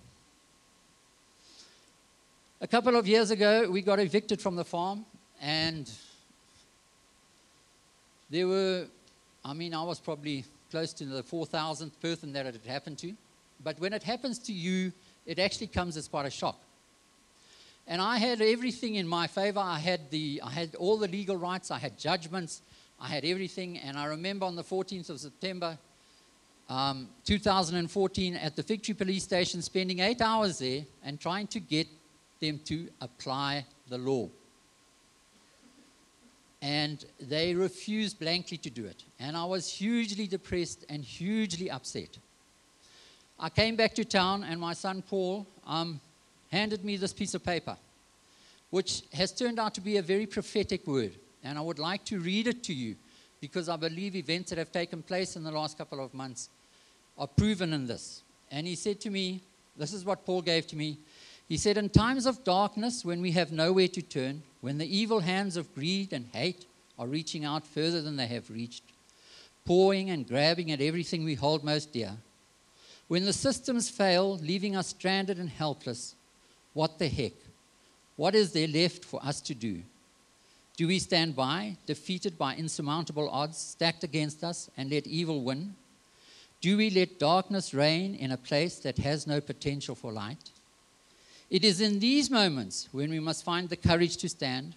A 2.61 2.67
couple 2.67 2.95
of 2.95 3.05
years 3.05 3.31
ago, 3.31 3.69
we 3.69 3.81
got 3.81 3.99
evicted 3.99 4.41
from 4.41 4.55
the 4.55 4.63
farm, 4.63 5.05
and 5.41 5.91
there 8.29 8.47
were, 8.47 8.85
I 9.43 9.53
mean, 9.53 9.73
I 9.73 9.83
was 9.83 9.99
probably 9.99 10.45
close 10.71 10.93
to 10.93 11.05
the 11.05 11.21
4,000th 11.21 11.99
person 12.01 12.31
that 12.31 12.45
it 12.45 12.53
had 12.53 12.65
happened 12.65 12.97
to. 12.99 13.13
but 13.61 13.77
when 13.79 13.91
it 13.91 14.03
happens 14.03 14.39
to 14.39 14.53
you, 14.53 14.93
it 15.25 15.37
actually 15.37 15.67
comes 15.67 15.97
as 15.97 16.07
quite 16.07 16.25
a 16.25 16.29
shock. 16.29 16.57
And 17.87 18.01
I 18.01 18.19
had 18.19 18.41
everything 18.41 18.95
in 18.95 19.07
my 19.07 19.27
favor. 19.27 19.59
I 19.59 19.79
had, 19.79 20.09
the, 20.09 20.41
I 20.41 20.49
had 20.49 20.75
all 20.75 20.97
the 20.97 21.09
legal 21.09 21.35
rights, 21.35 21.71
I 21.71 21.77
had 21.77 21.99
judgments, 21.99 22.61
I 23.01 23.07
had 23.07 23.25
everything. 23.25 23.79
And 23.79 23.97
I 23.97 24.05
remember 24.05 24.45
on 24.45 24.55
the 24.55 24.63
14th 24.63 25.09
of 25.09 25.19
September, 25.19 25.77
um, 26.69 27.09
2014, 27.25 28.35
at 28.35 28.55
the 28.55 28.63
Victory 28.63 28.93
Police 28.93 29.23
Station, 29.23 29.61
spending 29.61 29.99
eight 29.99 30.21
hours 30.21 30.59
there 30.59 30.85
and 31.03 31.19
trying 31.19 31.47
to 31.47 31.59
get 31.59 31.87
them 32.39 32.59
to 32.65 32.87
apply 33.01 33.65
the 33.89 33.97
law. 33.97 34.29
And 36.61 37.03
they 37.19 37.53
refused 37.53 38.19
blankly 38.19 38.57
to 38.57 38.69
do 38.69 38.85
it. 38.85 39.03
And 39.19 39.37
I 39.37 39.45
was 39.45 39.71
hugely 39.71 40.25
depressed 40.25 40.85
and 40.89 41.03
hugely 41.03 41.69
upset. 41.69 42.17
I 43.39 43.49
came 43.49 43.75
back 43.75 43.93
to 43.95 44.05
town, 44.05 44.43
and 44.43 44.59
my 44.59 44.73
son 44.73 45.01
Paul 45.01 45.45
um, 45.67 45.99
handed 46.51 46.85
me 46.85 46.97
this 46.97 47.13
piece 47.13 47.33
of 47.33 47.43
paper, 47.43 47.77
which 48.69 49.03
has 49.13 49.31
turned 49.31 49.59
out 49.59 49.73
to 49.75 49.81
be 49.81 49.97
a 49.97 50.01
very 50.01 50.25
prophetic 50.25 50.87
word. 50.87 51.11
And 51.43 51.57
I 51.57 51.61
would 51.61 51.79
like 51.79 52.03
to 52.05 52.19
read 52.19 52.47
it 52.47 52.63
to 52.63 52.73
you 52.73 52.95
because 53.41 53.69
I 53.69 53.75
believe 53.75 54.15
events 54.15 54.49
that 54.49 54.57
have 54.57 54.71
taken 54.71 55.03
place 55.03 55.35
in 55.35 55.43
the 55.43 55.51
last 55.51 55.77
couple 55.77 56.03
of 56.03 56.13
months 56.13 56.49
are 57.17 57.27
proven 57.27 57.73
in 57.73 57.85
this. 57.85 58.23
And 58.49 58.65
he 58.65 58.75
said 58.75 58.99
to 59.01 59.09
me, 59.09 59.41
This 59.77 59.93
is 59.93 60.05
what 60.05 60.25
Paul 60.25 60.41
gave 60.41 60.65
to 60.67 60.75
me. 60.75 60.97
He 61.47 61.57
said, 61.57 61.77
In 61.77 61.89
times 61.89 62.25
of 62.25 62.43
darkness, 62.43 63.05
when 63.05 63.21
we 63.21 63.31
have 63.31 63.51
nowhere 63.51 63.87
to 63.89 64.01
turn, 64.01 64.41
when 64.61 64.77
the 64.77 64.97
evil 64.97 65.19
hands 65.19 65.57
of 65.57 65.73
greed 65.75 66.11
and 66.11 66.27
hate 66.33 66.65
are 66.97 67.07
reaching 67.07 67.45
out 67.45 67.67
further 67.67 68.01
than 68.01 68.15
they 68.15 68.27
have 68.27 68.49
reached, 68.49 68.83
pawing 69.65 70.09
and 70.09 70.27
grabbing 70.27 70.71
at 70.71 70.81
everything 70.81 71.23
we 71.23 71.35
hold 71.35 71.63
most 71.63 71.93
dear, 71.93 72.13
when 73.07 73.25
the 73.25 73.33
systems 73.33 73.89
fail, 73.89 74.37
leaving 74.37 74.75
us 74.75 74.87
stranded 74.87 75.37
and 75.37 75.49
helpless, 75.49 76.15
what 76.73 76.97
the 76.97 77.07
heck? 77.07 77.33
What 78.15 78.33
is 78.33 78.51
there 78.51 78.67
left 78.67 79.05
for 79.05 79.23
us 79.23 79.41
to 79.41 79.53
do? 79.53 79.83
Do 80.77 80.87
we 80.87 80.99
stand 80.99 81.35
by, 81.35 81.77
defeated 81.85 82.37
by 82.37 82.55
insurmountable 82.55 83.29
odds 83.29 83.57
stacked 83.57 84.03
against 84.03 84.43
us, 84.43 84.69
and 84.75 84.89
let 84.89 85.05
evil 85.05 85.41
win? 85.41 85.75
Do 86.59 86.77
we 86.77 86.89
let 86.89 87.19
darkness 87.19 87.73
reign 87.73 88.15
in 88.15 88.31
a 88.31 88.37
place 88.37 88.79
that 88.79 88.97
has 88.97 89.27
no 89.27 89.39
potential 89.39 89.93
for 89.93 90.11
light? 90.11 90.49
It 91.49 91.63
is 91.63 91.79
in 91.79 91.99
these 91.99 92.29
moments 92.29 92.89
when 92.91 93.11
we 93.11 93.19
must 93.19 93.43
find 93.43 93.69
the 93.69 93.75
courage 93.75 94.17
to 94.17 94.29
stand, 94.29 94.75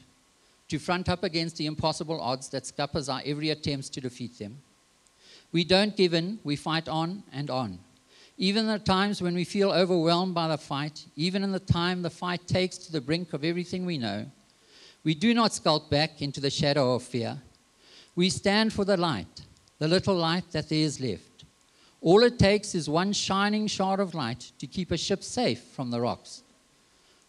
to 0.69 0.79
front 0.79 1.09
up 1.09 1.25
against 1.25 1.57
the 1.57 1.67
impossible 1.67 2.21
odds 2.21 2.49
that 2.51 2.67
scuppers 2.67 3.09
our 3.09 3.23
every 3.25 3.51
attempts 3.51 3.89
to 3.91 4.01
defeat 4.01 4.39
them. 4.39 4.59
We 5.51 5.65
don't 5.65 5.97
give 5.97 6.13
in, 6.13 6.39
we 6.45 6.57
fight 6.57 6.89
on 6.89 7.23
and 7.33 7.49
on. 7.49 7.79
Even 8.37 8.67
the 8.67 8.79
times 8.79 9.23
when 9.23 9.35
we 9.35 9.45
feel 9.45 9.73
overwhelmed 9.73 10.35
by 10.35 10.47
the 10.47 10.59
fight, 10.59 11.07
even 11.17 11.43
in 11.43 11.53
the 11.53 11.59
time 11.59 12.03
the 12.03 12.11
fight 12.11 12.47
takes 12.47 12.77
to 12.79 12.93
the 12.93 13.01
brink 13.01 13.33
of 13.33 13.45
everything 13.45 13.87
we 13.87 13.99
know, 13.99 14.27
we 15.05 15.15
do 15.15 15.33
not 15.33 15.55
skulk 15.55 15.89
back 15.89 16.21
into 16.21 16.41
the 16.41 16.51
shadow 16.51 16.95
of 16.95 17.03
fear. 17.03 17.41
We 18.15 18.29
stand 18.29 18.73
for 18.73 18.85
the 18.85 18.97
light, 18.97 19.43
the 19.79 19.89
little 19.89 20.15
light 20.15 20.51
that 20.53 20.69
there 20.69 20.79
is 20.79 21.01
left. 21.01 21.45
All 22.01 22.23
it 22.23 22.39
takes 22.39 22.75
is 22.75 22.89
one 22.89 23.13
shining 23.13 23.67
shard 23.67 24.01
of 24.01 24.15
light 24.15 24.53
to 24.59 24.67
keep 24.67 24.91
a 24.91 24.97
ship 24.99 25.25
safe 25.25 25.63
from 25.63 25.91
the 25.91 26.01
rocks. 26.01 26.43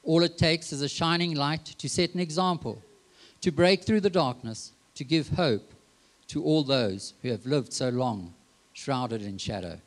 All 0.10 0.24
it 0.24 0.40
takes 0.40 0.74
is 0.74 0.82
a 0.82 0.90
shining 0.90 1.36
light 1.36 1.66
to 1.66 1.88
set 1.88 2.16
an 2.16 2.20
example, 2.20 2.82
to 3.42 3.52
break 3.52 3.84
through 3.84 4.00
the 4.00 4.10
darkness, 4.10 4.72
to 4.96 5.04
give 5.04 5.30
hope 5.30 5.72
to 6.30 6.44
all 6.44 6.64
those 6.64 7.14
who 7.22 7.30
have 7.30 7.46
lived 7.46 7.72
so 7.72 7.90
long 7.90 8.34
shrouded 8.74 9.22
in 9.22 9.38
shadow. 9.38 9.80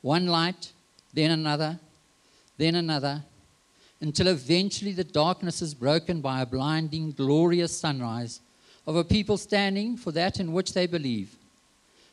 One 0.00 0.26
light, 0.26 0.72
then 1.14 1.30
another, 1.30 1.78
then 2.58 2.74
another, 2.74 3.22
until 4.00 4.26
eventually 4.26 4.90
the 4.90 5.04
darkness 5.04 5.62
is 5.62 5.74
broken 5.74 6.20
by 6.20 6.40
a 6.40 6.46
blinding, 6.46 7.12
glorious 7.12 7.78
sunrise 7.78 8.40
of 8.84 8.96
a 8.96 9.04
people 9.04 9.38
standing 9.38 9.96
for 9.96 10.10
that 10.10 10.40
in 10.40 10.52
which 10.52 10.74
they 10.74 10.88
believe, 10.88 11.36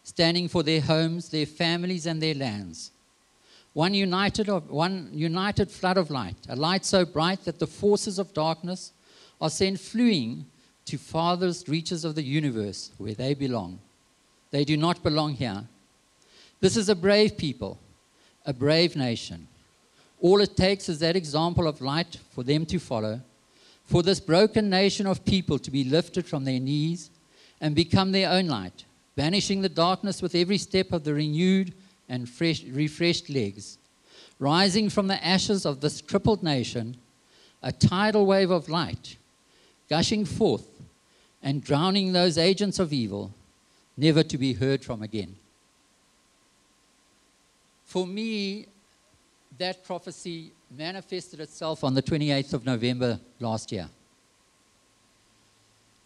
standing 0.03 0.47
for 0.47 0.61
their 0.61 0.81
homes, 0.81 1.29
their 1.29 1.47
families, 1.47 2.05
and 2.05 2.21
their 2.21 2.35
lands 2.35 2.91
one 3.73 3.93
united, 3.93 4.49
of, 4.49 4.69
one 4.69 5.09
united 5.13 5.69
flood 5.69 5.97
of 5.97 6.09
light, 6.09 6.35
a 6.49 6.55
light 6.55 6.85
so 6.85 7.05
bright 7.05 7.45
that 7.45 7.59
the 7.59 7.67
forces 7.67 8.19
of 8.19 8.33
darkness 8.33 8.93
are 9.39 9.49
sent 9.49 9.79
fleeing 9.79 10.45
to 10.85 10.97
farthest 10.97 11.67
reaches 11.67 12.03
of 12.03 12.15
the 12.15 12.23
universe 12.23 12.91
where 12.97 13.13
they 13.13 13.33
belong. 13.33 13.79
They 14.51 14.65
do 14.65 14.75
not 14.75 15.03
belong 15.03 15.35
here. 15.35 15.65
This 16.59 16.75
is 16.75 16.89
a 16.89 16.95
brave 16.95 17.37
people, 17.37 17.79
a 18.45 18.53
brave 18.53 18.95
nation. 18.95 19.47
All 20.19 20.41
it 20.41 20.57
takes 20.57 20.89
is 20.89 20.99
that 20.99 21.15
example 21.15 21.67
of 21.67 21.79
light 21.79 22.17
for 22.31 22.43
them 22.43 22.65
to 22.65 22.79
follow, 22.79 23.21
for 23.85 24.03
this 24.03 24.19
broken 24.19 24.69
nation 24.69 25.07
of 25.07 25.23
people 25.23 25.59
to 25.59 25.71
be 25.71 25.83
lifted 25.83 26.25
from 26.25 26.43
their 26.43 26.59
knees 26.59 27.11
and 27.61 27.75
become 27.75 28.11
their 28.11 28.29
own 28.29 28.47
light, 28.47 28.85
banishing 29.15 29.61
the 29.61 29.69
darkness 29.69 30.21
with 30.21 30.35
every 30.35 30.57
step 30.57 30.91
of 30.91 31.03
the 31.03 31.13
renewed 31.13 31.73
and 32.09 32.27
fresh, 32.27 32.63
refreshed 32.63 33.29
legs, 33.29 33.77
rising 34.39 34.89
from 34.89 35.07
the 35.07 35.23
ashes 35.25 35.65
of 35.65 35.79
this 35.79 36.01
crippled 36.01 36.43
nation, 36.43 36.97
a 37.61 37.71
tidal 37.71 38.25
wave 38.25 38.49
of 38.49 38.67
light, 38.67 39.17
gushing 39.89 40.25
forth 40.25 40.67
and 41.41 41.63
drowning 41.63 42.11
those 42.11 42.37
agents 42.37 42.79
of 42.79 42.91
evil, 42.91 43.33
never 43.95 44.23
to 44.23 44.37
be 44.37 44.53
heard 44.53 44.83
from 44.83 45.01
again. 45.01 45.35
For 47.85 48.05
me, 48.05 48.65
that 49.57 49.83
prophecy 49.83 50.51
manifested 50.75 51.39
itself 51.39 51.83
on 51.83 51.93
the 51.93 52.01
28th 52.01 52.53
of 52.53 52.65
November 52.65 53.19
last 53.39 53.71
year. 53.71 53.89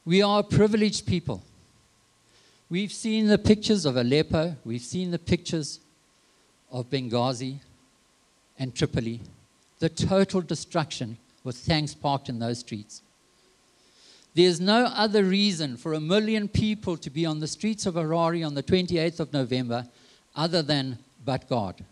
We 0.05 0.21
are 0.21 0.39
a 0.39 0.43
privileged 0.43 1.05
people. 1.05 1.43
We've 2.69 2.91
seen 2.91 3.27
the 3.27 3.37
pictures 3.37 3.85
of 3.85 3.97
Aleppo, 3.97 4.55
we've 4.65 4.81
seen 4.81 5.11
the 5.11 5.19
pictures 5.19 5.79
of 6.73 6.89
Benghazi 6.89 7.59
and 8.59 8.75
Tripoli, 8.75 9.21
the 9.79 9.89
total 9.89 10.41
destruction 10.41 11.17
with 11.43 11.65
tanks 11.65 11.93
parked 11.93 12.27
in 12.27 12.39
those 12.39 12.59
streets. 12.59 13.01
There's 14.33 14.59
no 14.59 14.85
other 14.85 15.23
reason 15.23 15.77
for 15.77 15.93
a 15.93 15.99
million 15.99 16.47
people 16.47 16.97
to 16.97 17.09
be 17.11 17.25
on 17.25 17.39
the 17.39 17.47
streets 17.47 17.85
of 17.85 17.93
Harare 17.93 18.45
on 18.45 18.55
the 18.55 18.63
28th 18.63 19.19
of 19.19 19.31
November 19.31 19.85
other 20.35 20.63
than 20.63 20.97
but 21.23 21.47
God. 21.47 21.85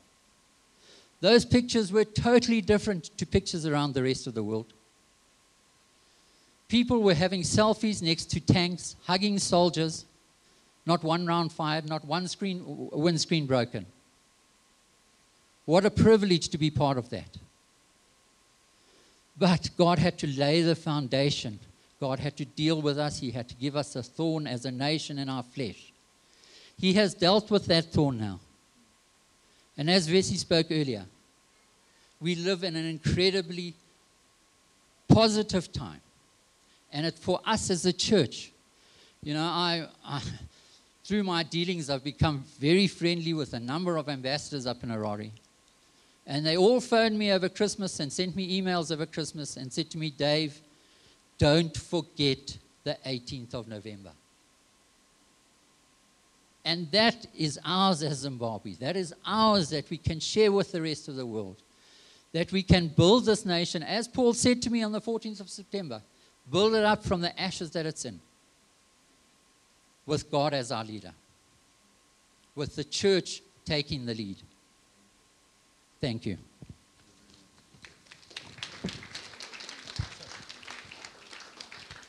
Those 1.19 1.45
pictures 1.45 1.91
were 1.91 2.03
totally 2.03 2.61
different 2.61 3.15
to 3.19 3.27
pictures 3.27 3.67
around 3.67 3.93
the 3.93 4.01
rest 4.01 4.25
of 4.25 4.33
the 4.33 4.43
world. 4.43 4.73
People 6.67 7.03
were 7.03 7.13
having 7.13 7.41
selfies 7.43 8.01
next 8.01 8.31
to 8.31 8.39
tanks, 8.39 8.95
hugging 9.05 9.38
soldiers, 9.38 10.05
not 10.88 11.03
one 11.03 11.27
round 11.27 11.51
fired, 11.51 11.88
not 11.88 12.03
one 12.05 12.27
screen, 12.27 12.63
windscreen 12.65 13.45
broken. 13.45 13.85
What 15.71 15.85
a 15.85 15.89
privilege 15.89 16.49
to 16.49 16.57
be 16.57 16.69
part 16.69 16.97
of 16.97 17.09
that. 17.11 17.37
But 19.37 19.69
God 19.77 19.99
had 19.99 20.17
to 20.17 20.27
lay 20.27 20.61
the 20.63 20.75
foundation. 20.75 21.59
God 21.97 22.19
had 22.19 22.35
to 22.35 22.43
deal 22.43 22.81
with 22.81 22.99
us. 22.99 23.19
He 23.19 23.31
had 23.31 23.47
to 23.47 23.55
give 23.55 23.77
us 23.77 23.95
a 23.95 24.03
thorn 24.03 24.47
as 24.47 24.65
a 24.65 24.71
nation 24.71 25.17
in 25.17 25.29
our 25.29 25.43
flesh. 25.43 25.93
He 26.77 26.91
has 26.95 27.13
dealt 27.13 27.49
with 27.49 27.67
that 27.67 27.85
thorn 27.85 28.17
now. 28.17 28.41
And 29.77 29.89
as 29.89 30.07
Vesey 30.07 30.35
spoke 30.35 30.67
earlier, 30.71 31.05
we 32.19 32.35
live 32.35 32.65
in 32.65 32.75
an 32.75 32.85
incredibly 32.85 33.73
positive 35.07 35.71
time. 35.71 36.01
And 36.91 37.05
it, 37.05 37.17
for 37.17 37.39
us 37.45 37.69
as 37.69 37.85
a 37.85 37.93
church, 37.93 38.51
you 39.23 39.33
know, 39.33 39.45
I, 39.45 39.87
I, 40.05 40.21
through 41.05 41.23
my 41.23 41.43
dealings, 41.43 41.89
I've 41.89 42.03
become 42.03 42.43
very 42.59 42.87
friendly 42.87 43.33
with 43.33 43.53
a 43.53 43.59
number 43.61 43.95
of 43.95 44.09
ambassadors 44.09 44.65
up 44.65 44.83
in 44.83 44.89
Harare. 44.89 45.31
And 46.27 46.45
they 46.45 46.55
all 46.55 46.79
phoned 46.79 47.17
me 47.17 47.31
over 47.31 47.49
Christmas 47.49 47.99
and 47.99 48.11
sent 48.11 48.35
me 48.35 48.61
emails 48.61 48.91
over 48.91 49.05
Christmas 49.05 49.57
and 49.57 49.71
said 49.71 49.89
to 49.91 49.97
me, 49.97 50.11
Dave, 50.11 50.61
don't 51.37 51.75
forget 51.75 52.57
the 52.83 52.97
18th 53.05 53.53
of 53.53 53.67
November. 53.67 54.11
And 56.63 56.91
that 56.91 57.25
is 57.35 57.59
ours 57.65 58.03
as 58.03 58.19
Zimbabwe. 58.19 58.73
That 58.73 58.95
is 58.95 59.13
ours 59.25 59.69
that 59.71 59.89
we 59.89 59.97
can 59.97 60.19
share 60.19 60.51
with 60.51 60.71
the 60.71 60.81
rest 60.81 61.07
of 61.07 61.15
the 61.15 61.25
world. 61.25 61.57
That 62.33 62.51
we 62.51 62.63
can 62.63 62.87
build 62.87 63.25
this 63.25 63.45
nation, 63.45 63.83
as 63.83 64.07
Paul 64.07 64.33
said 64.33 64.61
to 64.61 64.69
me 64.69 64.83
on 64.83 64.91
the 64.91 65.01
14th 65.01 65.41
of 65.41 65.49
September, 65.49 66.01
build 66.49 66.75
it 66.75 66.85
up 66.85 67.03
from 67.03 67.21
the 67.21 67.39
ashes 67.39 67.71
that 67.71 67.85
it's 67.85 68.05
in, 68.05 68.19
with 70.05 70.29
God 70.29 70.53
as 70.53 70.71
our 70.71 70.83
leader, 70.83 71.13
with 72.55 72.75
the 72.75 72.83
church 72.83 73.41
taking 73.65 74.05
the 74.05 74.13
lead. 74.13 74.37
Thank 76.01 76.25
you. 76.25 76.36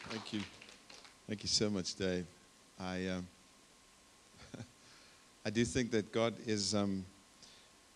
Thank 0.09 0.33
you. 0.33 0.41
Thank 1.29 1.43
you 1.43 1.49
so 1.49 1.69
much, 1.69 1.95
Dave. 1.95 2.25
I, 2.81 3.09
um, 3.09 3.29
I 5.45 5.51
do 5.51 5.63
think 5.67 5.91
that 5.91 6.11
God 6.11 6.33
is, 6.47 6.75
um, 6.75 7.05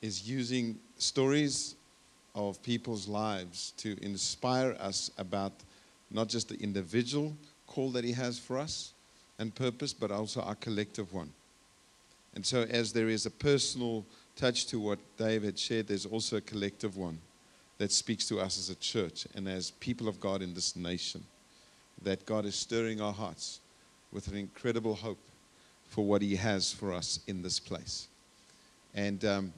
is 0.02 0.28
using 0.28 0.78
stories 0.98 1.76
of 2.34 2.62
people's 2.62 3.08
lives 3.08 3.72
to 3.78 3.96
inspire 4.04 4.76
us 4.78 5.10
about 5.16 5.52
not 6.10 6.28
just 6.28 6.50
the 6.50 6.56
individual 6.56 7.34
call 7.66 7.90
that 7.92 8.04
He 8.04 8.12
has 8.12 8.38
for 8.38 8.58
us 8.58 8.92
and 9.38 9.54
purpose, 9.54 9.94
but 9.94 10.10
also 10.10 10.42
our 10.42 10.56
collective 10.56 11.14
one. 11.14 11.32
And 12.34 12.44
so, 12.44 12.64
as 12.64 12.92
there 12.92 13.08
is 13.08 13.24
a 13.24 13.30
personal 13.30 14.04
touch 14.36 14.66
to 14.66 14.78
what 14.78 14.98
David 15.16 15.58
shared, 15.58 15.88
there's 15.88 16.06
also 16.06 16.36
a 16.36 16.40
collective 16.40 16.96
one 16.96 17.18
that 17.78 17.90
speaks 17.90 18.28
to 18.28 18.38
us 18.38 18.58
as 18.58 18.70
a 18.70 18.74
church 18.76 19.26
and 19.34 19.48
as 19.48 19.70
people 19.72 20.08
of 20.08 20.20
God 20.20 20.42
in 20.42 20.54
this 20.54 20.76
nation. 20.76 21.24
That 22.02 22.26
God 22.26 22.44
is 22.44 22.54
stirring 22.54 23.00
our 23.00 23.12
hearts 23.12 23.60
with 24.12 24.28
an 24.28 24.36
incredible 24.36 24.94
hope 24.94 25.18
for 25.88 26.04
what 26.04 26.22
He 26.22 26.36
has 26.36 26.72
for 26.72 26.92
us 26.92 27.20
in 27.26 27.42
this 27.42 27.58
place. 27.58 28.08
And 28.94 29.24
um, 29.24 29.52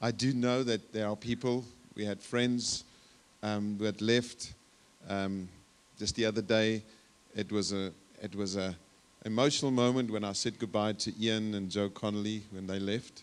I 0.00 0.10
do 0.10 0.32
know 0.32 0.62
that 0.62 0.92
there 0.92 1.08
are 1.08 1.16
people, 1.16 1.64
we 1.94 2.04
had 2.04 2.20
friends 2.20 2.84
um, 3.42 3.76
who 3.78 3.84
had 3.84 4.00
left 4.00 4.52
um, 5.08 5.48
just 5.98 6.16
the 6.16 6.26
other 6.26 6.42
day. 6.42 6.82
It 7.34 7.50
was 7.50 7.72
a, 7.72 7.92
it 8.22 8.34
was 8.34 8.56
a 8.56 8.74
emotional 9.24 9.70
moment 9.70 10.10
when 10.10 10.24
I 10.24 10.32
said 10.32 10.58
goodbye 10.58 10.94
to 10.94 11.12
Ian 11.20 11.54
and 11.54 11.70
Joe 11.70 11.88
Connolly 11.88 12.42
when 12.50 12.66
they 12.66 12.78
left. 12.78 13.22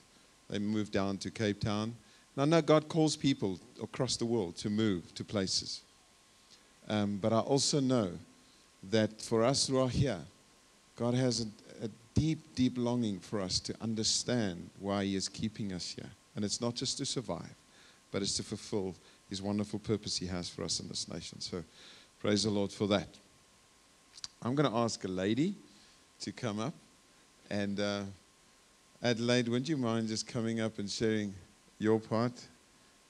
They 0.49 0.59
moved 0.59 0.93
down 0.93 1.17
to 1.19 1.31
Cape 1.31 1.59
Town. 1.59 1.95
I 2.37 2.45
know 2.45 2.61
God 2.61 2.87
calls 2.87 3.15
people 3.15 3.59
across 3.81 4.15
the 4.15 4.25
world 4.25 4.57
to 4.57 4.69
move 4.69 5.13
to 5.15 5.23
places. 5.23 5.81
Um, 6.87 7.17
but 7.17 7.33
I 7.33 7.39
also 7.39 7.79
know 7.79 8.11
that 8.91 9.19
for 9.21 9.43
us 9.43 9.67
who 9.67 9.79
are 9.79 9.89
here, 9.89 10.19
God 10.95 11.15
has 11.15 11.41
a, 11.41 11.85
a 11.85 11.89
deep, 12.13 12.55
deep 12.55 12.73
longing 12.77 13.19
for 13.19 13.41
us 13.41 13.59
to 13.61 13.75
understand 13.81 14.69
why 14.79 15.03
He 15.03 15.15
is 15.15 15.27
keeping 15.27 15.73
us 15.73 15.95
here. 15.95 16.09
And 16.35 16.45
it's 16.45 16.61
not 16.61 16.75
just 16.75 16.99
to 16.99 17.05
survive, 17.05 17.55
but 18.11 18.21
it's 18.21 18.37
to 18.37 18.43
fulfill 18.43 18.93
His 19.29 19.41
wonderful 19.41 19.79
purpose 19.79 20.17
He 20.17 20.27
has 20.27 20.47
for 20.47 20.63
us 20.63 20.79
in 20.79 20.87
this 20.87 21.11
nation. 21.11 21.41
So 21.41 21.63
praise 22.19 22.43
the 22.43 22.51
Lord 22.51 22.71
for 22.71 22.87
that. 22.87 23.09
I'm 24.43 24.53
going 24.53 24.69
to 24.69 24.77
ask 24.77 25.03
a 25.03 25.09
lady 25.09 25.55
to 26.21 26.31
come 26.31 26.59
up. 26.59 26.73
And 27.49 27.79
uh, 27.79 28.03
Adelaide, 29.03 29.47
wouldn't 29.47 29.69
you 29.69 29.77
mind 29.77 30.07
just 30.07 30.25
coming 30.25 30.59
up 30.59 30.79
and 30.79 30.89
sharing 30.89 31.31
your 31.77 31.99
part 31.99 32.31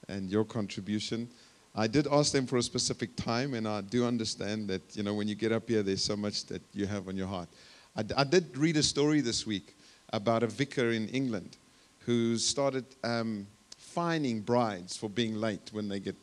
and 0.08 0.30
your 0.30 0.44
contribution? 0.44 1.26
I 1.74 1.86
did 1.86 2.06
ask 2.08 2.30
them 2.30 2.46
for 2.46 2.58
a 2.58 2.62
specific 2.62 3.16
time, 3.16 3.54
and 3.54 3.66
I 3.66 3.80
do 3.80 4.04
understand 4.04 4.68
that, 4.68 4.82
you 4.94 5.02
know, 5.02 5.14
when 5.14 5.28
you 5.28 5.34
get 5.34 5.50
up 5.50 5.66
here, 5.66 5.82
there's 5.82 6.04
so 6.04 6.14
much 6.14 6.44
that 6.46 6.60
you 6.74 6.86
have 6.86 7.08
on 7.08 7.16
your 7.16 7.26
heart. 7.26 7.48
I, 7.96 8.04
I 8.18 8.24
did 8.24 8.54
read 8.54 8.76
a 8.76 8.82
story 8.82 9.22
this 9.22 9.46
week 9.46 9.74
about 10.12 10.42
a 10.42 10.46
vicar 10.46 10.90
in 10.90 11.08
England 11.08 11.56
who 12.00 12.36
started 12.36 12.84
um, 13.02 13.46
fining 13.78 14.40
brides 14.40 14.94
for 14.94 15.08
being 15.08 15.36
late 15.36 15.70
when 15.72 15.88
they 15.88 16.00
get 16.00 16.16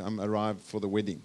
um, 0.00 0.20
arrive 0.20 0.60
for 0.60 0.78
the 0.78 0.88
wedding. 0.88 1.20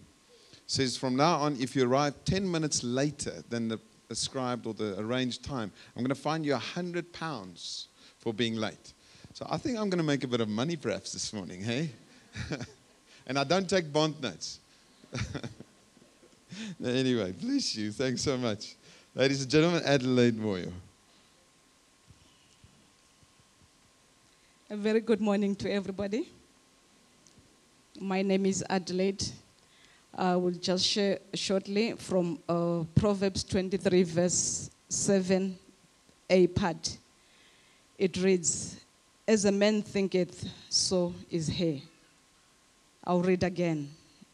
Says 0.65 0.97
from 0.97 1.15
now 1.15 1.35
on, 1.35 1.55
if 1.59 1.75
you 1.75 1.87
arrive 1.87 2.15
10 2.25 2.49
minutes 2.49 2.83
later 2.83 3.43
than 3.49 3.67
the 3.67 3.79
ascribed 4.09 4.67
or 4.67 4.73
the 4.73 4.99
arranged 4.99 5.43
time, 5.43 5.71
I'm 5.95 6.03
going 6.03 6.09
to 6.09 6.21
find 6.21 6.45
you 6.45 6.53
a 6.53 6.55
100 6.55 7.11
pounds 7.13 7.87
for 8.19 8.33
being 8.33 8.55
late. 8.55 8.93
So 9.33 9.45
I 9.49 9.57
think 9.57 9.77
I'm 9.77 9.89
going 9.89 9.99
to 9.99 10.03
make 10.03 10.23
a 10.23 10.27
bit 10.27 10.41
of 10.41 10.49
money 10.49 10.75
perhaps 10.75 11.11
this 11.11 11.33
morning, 11.33 11.61
hey? 11.61 11.89
and 13.27 13.37
I 13.37 13.43
don't 13.43 13.69
take 13.69 13.91
bond 13.91 14.21
notes. 14.21 14.59
anyway, 16.83 17.33
bless 17.33 17.75
you. 17.75 17.91
Thanks 17.91 18.21
so 18.21 18.37
much. 18.37 18.75
Ladies 19.13 19.41
and 19.41 19.51
gentlemen, 19.51 19.81
Adelaide 19.85 20.37
Moyo. 20.37 20.71
A 24.69 24.75
very 24.75 24.99
good 24.99 25.21
morning 25.21 25.55
to 25.57 25.71
everybody. 25.71 26.27
My 27.99 28.21
name 28.21 28.45
is 28.45 28.63
Adelaide. 28.69 29.23
I 30.17 30.37
will 30.37 30.51
just 30.51 30.85
share 30.85 31.19
shortly 31.33 31.91
from 31.97 32.39
uh, 32.47 32.83
Proverbs 32.95 33.43
23, 33.43 34.03
verse 34.03 34.71
7, 34.87 35.57
a 36.29 36.47
part. 36.47 36.97
It 37.97 38.15
reads, 38.23 38.79
As 39.27 39.43
a 39.43 39.51
man 39.51 39.81
thinketh, 39.81 40.49
so 40.69 41.13
is 41.29 41.47
he. 41.47 41.83
I'll 43.03 43.21
read 43.21 43.43
again. 43.43 43.89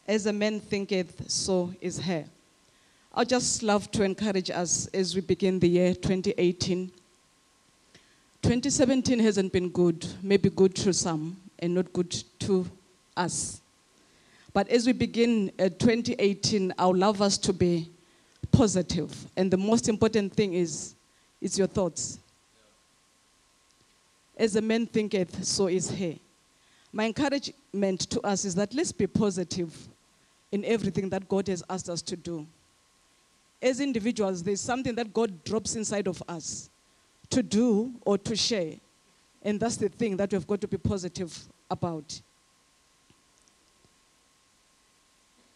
As 0.06 0.26
a 0.26 0.32
man 0.32 0.60
thinketh, 0.60 1.28
so 1.28 1.74
is 1.80 1.98
he. 1.98 2.22
I'd 3.12 3.28
just 3.28 3.64
love 3.64 3.90
to 3.90 4.04
encourage 4.04 4.50
us 4.50 4.86
as 4.94 5.16
we 5.16 5.20
begin 5.20 5.58
the 5.58 5.68
year 5.68 5.94
2018. 5.94 6.92
2017 8.42 9.18
hasn't 9.18 9.52
been 9.52 9.68
good, 9.68 10.06
maybe 10.22 10.48
good 10.48 10.76
to 10.76 10.92
some 10.92 11.36
and 11.58 11.74
not 11.74 11.92
good 11.92 12.10
to 12.38 12.70
us. 13.16 13.61
But 14.54 14.68
as 14.68 14.86
we 14.86 14.92
begin 14.92 15.50
uh, 15.58 15.68
2018, 15.70 16.74
I 16.78 16.86
would 16.86 16.98
love 16.98 17.22
us 17.22 17.38
to 17.38 17.52
be 17.52 17.90
positive. 18.50 19.14
And 19.36 19.50
the 19.50 19.56
most 19.56 19.88
important 19.88 20.34
thing 20.34 20.54
is, 20.54 20.94
is 21.40 21.58
your 21.58 21.66
thoughts. 21.66 22.18
As 24.36 24.56
a 24.56 24.60
man 24.60 24.86
thinketh, 24.86 25.44
so 25.44 25.68
is 25.68 25.90
he. 25.90 26.20
My 26.92 27.06
encouragement 27.06 28.00
to 28.10 28.20
us 28.20 28.44
is 28.44 28.54
that 28.56 28.74
let's 28.74 28.92
be 28.92 29.06
positive 29.06 29.74
in 30.50 30.64
everything 30.64 31.08
that 31.08 31.26
God 31.28 31.48
has 31.48 31.64
asked 31.70 31.88
us 31.88 32.02
to 32.02 32.16
do. 32.16 32.46
As 33.62 33.80
individuals, 33.80 34.42
there's 34.42 34.60
something 34.60 34.94
that 34.96 35.14
God 35.14 35.42
drops 35.44 35.76
inside 35.76 36.06
of 36.06 36.22
us 36.28 36.68
to 37.30 37.42
do 37.42 37.92
or 38.04 38.18
to 38.18 38.36
share. 38.36 38.74
And 39.42 39.58
that's 39.58 39.76
the 39.76 39.88
thing 39.88 40.16
that 40.18 40.32
we've 40.32 40.46
got 40.46 40.60
to 40.60 40.68
be 40.68 40.76
positive 40.76 41.36
about. 41.70 42.20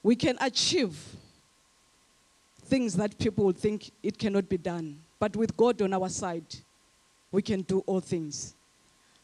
We 0.07 0.15
can 0.15 0.37
achieve 0.41 0.97
things 2.67 2.95
that 2.95 3.19
people 3.19 3.51
think 3.51 3.91
it 4.05 4.17
cannot 4.17 4.49
be 4.49 4.57
done. 4.57 4.97
But 5.19 5.35
with 5.35 5.57
God 5.57 5.83
on 5.83 5.93
our 5.93 6.09
side, 6.09 6.47
we 7.33 7.43
can 7.43 7.63
do 7.63 7.81
all 7.87 7.99
things. 7.99 8.55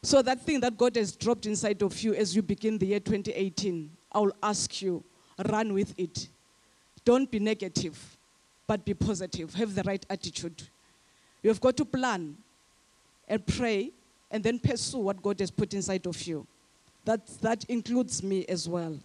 So, 0.01 0.21
that 0.21 0.41
thing 0.41 0.59
that 0.59 0.77
God 0.77 0.97
has 0.97 1.15
dropped 1.15 1.45
inside 1.45 1.81
of 1.83 1.97
you 2.01 2.13
as 2.13 2.35
you 2.35 2.41
begin 2.41 2.77
the 2.77 2.87
year 2.87 2.99
2018, 2.99 3.89
I 4.11 4.19
will 4.19 4.35
ask 4.43 4.81
you, 4.81 5.01
run 5.47 5.71
with 5.73 5.97
it. 5.97 6.27
Don't 7.05 7.31
be 7.31 7.39
negative, 7.39 7.97
but 8.67 8.83
be 8.83 8.93
positive. 8.93 9.53
Have 9.53 9.73
the 9.75 9.83
right 9.83 10.05
attitude. 10.09 10.63
You 11.41 11.49
have 11.49 11.61
got 11.61 11.77
to 11.77 11.85
plan 11.85 12.35
and 13.29 13.47
pray 13.47 13.91
and 14.29 14.43
then 14.43 14.59
pursue 14.59 14.97
what 14.97 15.23
God 15.23 15.39
has 15.39 15.49
put 15.49 15.73
inside 15.73 16.05
of 16.07 16.21
you. 16.23 16.45
That, 17.05 17.25
that 17.39 17.63
includes 17.69 18.21
me 18.21 18.45
as 18.49 18.67
well. 18.67 18.99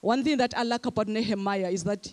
One 0.00 0.24
thing 0.24 0.38
that 0.38 0.56
I 0.56 0.62
like 0.62 0.86
about 0.86 1.08
Nehemiah 1.08 1.68
is 1.68 1.84
that 1.84 2.12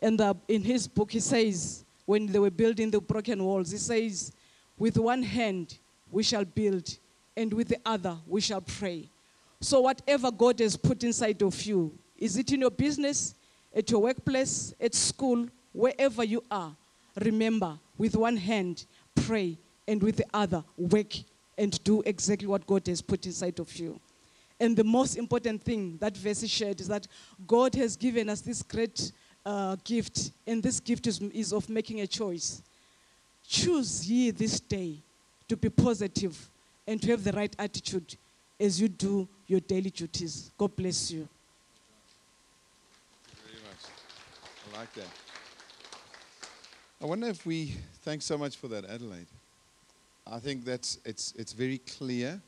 in, 0.00 0.16
the, 0.16 0.36
in 0.48 0.62
his 0.62 0.88
book, 0.88 1.12
he 1.12 1.20
says, 1.20 1.84
when 2.04 2.26
they 2.26 2.38
were 2.38 2.50
building 2.50 2.90
the 2.90 3.00
broken 3.00 3.42
walls, 3.42 3.70
he 3.70 3.78
says, 3.78 4.32
with 4.78 4.96
one 4.96 5.22
hand 5.22 5.78
we 6.10 6.22
shall 6.22 6.44
build, 6.44 6.88
and 7.36 7.52
with 7.52 7.68
the 7.68 7.78
other 7.84 8.16
we 8.26 8.40
shall 8.40 8.60
pray. 8.60 9.08
So, 9.60 9.80
whatever 9.80 10.30
God 10.30 10.60
has 10.60 10.76
put 10.76 11.02
inside 11.02 11.42
of 11.42 11.60
you, 11.62 11.98
is 12.16 12.36
it 12.36 12.52
in 12.52 12.60
your 12.60 12.70
business, 12.70 13.34
at 13.74 13.90
your 13.90 14.02
workplace, 14.02 14.74
at 14.80 14.94
school, 14.94 15.48
wherever 15.72 16.24
you 16.24 16.42
are, 16.50 16.74
remember, 17.20 17.78
with 17.98 18.16
one 18.16 18.36
hand, 18.36 18.86
pray, 19.14 19.58
and 19.88 20.02
with 20.02 20.16
the 20.16 20.26
other, 20.32 20.62
work 20.76 21.12
and 21.58 21.82
do 21.84 22.02
exactly 22.04 22.46
what 22.46 22.66
God 22.66 22.86
has 22.86 23.00
put 23.00 23.24
inside 23.26 23.58
of 23.60 23.74
you. 23.76 23.98
And 24.58 24.76
the 24.76 24.84
most 24.84 25.16
important 25.16 25.62
thing 25.62 25.98
that 25.98 26.16
verse 26.16 26.46
shared 26.48 26.80
is 26.80 26.88
that 26.88 27.06
God 27.46 27.74
has 27.74 27.96
given 27.96 28.30
us 28.30 28.40
this 28.40 28.62
great 28.62 29.12
uh, 29.44 29.76
gift, 29.84 30.32
and 30.46 30.62
this 30.62 30.80
gift 30.80 31.06
is, 31.06 31.20
is 31.20 31.52
of 31.52 31.68
making 31.68 32.00
a 32.00 32.06
choice. 32.06 32.62
Choose 33.46 34.10
ye 34.10 34.30
this 34.30 34.58
day 34.58 34.96
to 35.48 35.56
be 35.56 35.68
positive 35.68 36.50
and 36.86 37.00
to 37.02 37.10
have 37.10 37.22
the 37.22 37.32
right 37.32 37.54
attitude 37.58 38.16
as 38.58 38.80
you 38.80 38.88
do 38.88 39.28
your 39.46 39.60
daily 39.60 39.90
duties. 39.90 40.50
God 40.56 40.74
bless 40.74 41.10
you. 41.10 41.28
Very 43.44 43.62
much. 43.62 44.74
I 44.74 44.78
like 44.78 44.92
that. 44.94 45.08
I 47.00 47.04
wonder 47.04 47.28
if 47.28 47.44
we, 47.44 47.74
thanks 48.02 48.24
so 48.24 48.38
much 48.38 48.56
for 48.56 48.68
that, 48.68 48.86
Adelaide. 48.86 49.26
I 50.26 50.38
think 50.38 50.64
that's, 50.64 50.98
it's, 51.04 51.34
it's 51.36 51.52
very 51.52 51.78
clear 51.78 52.40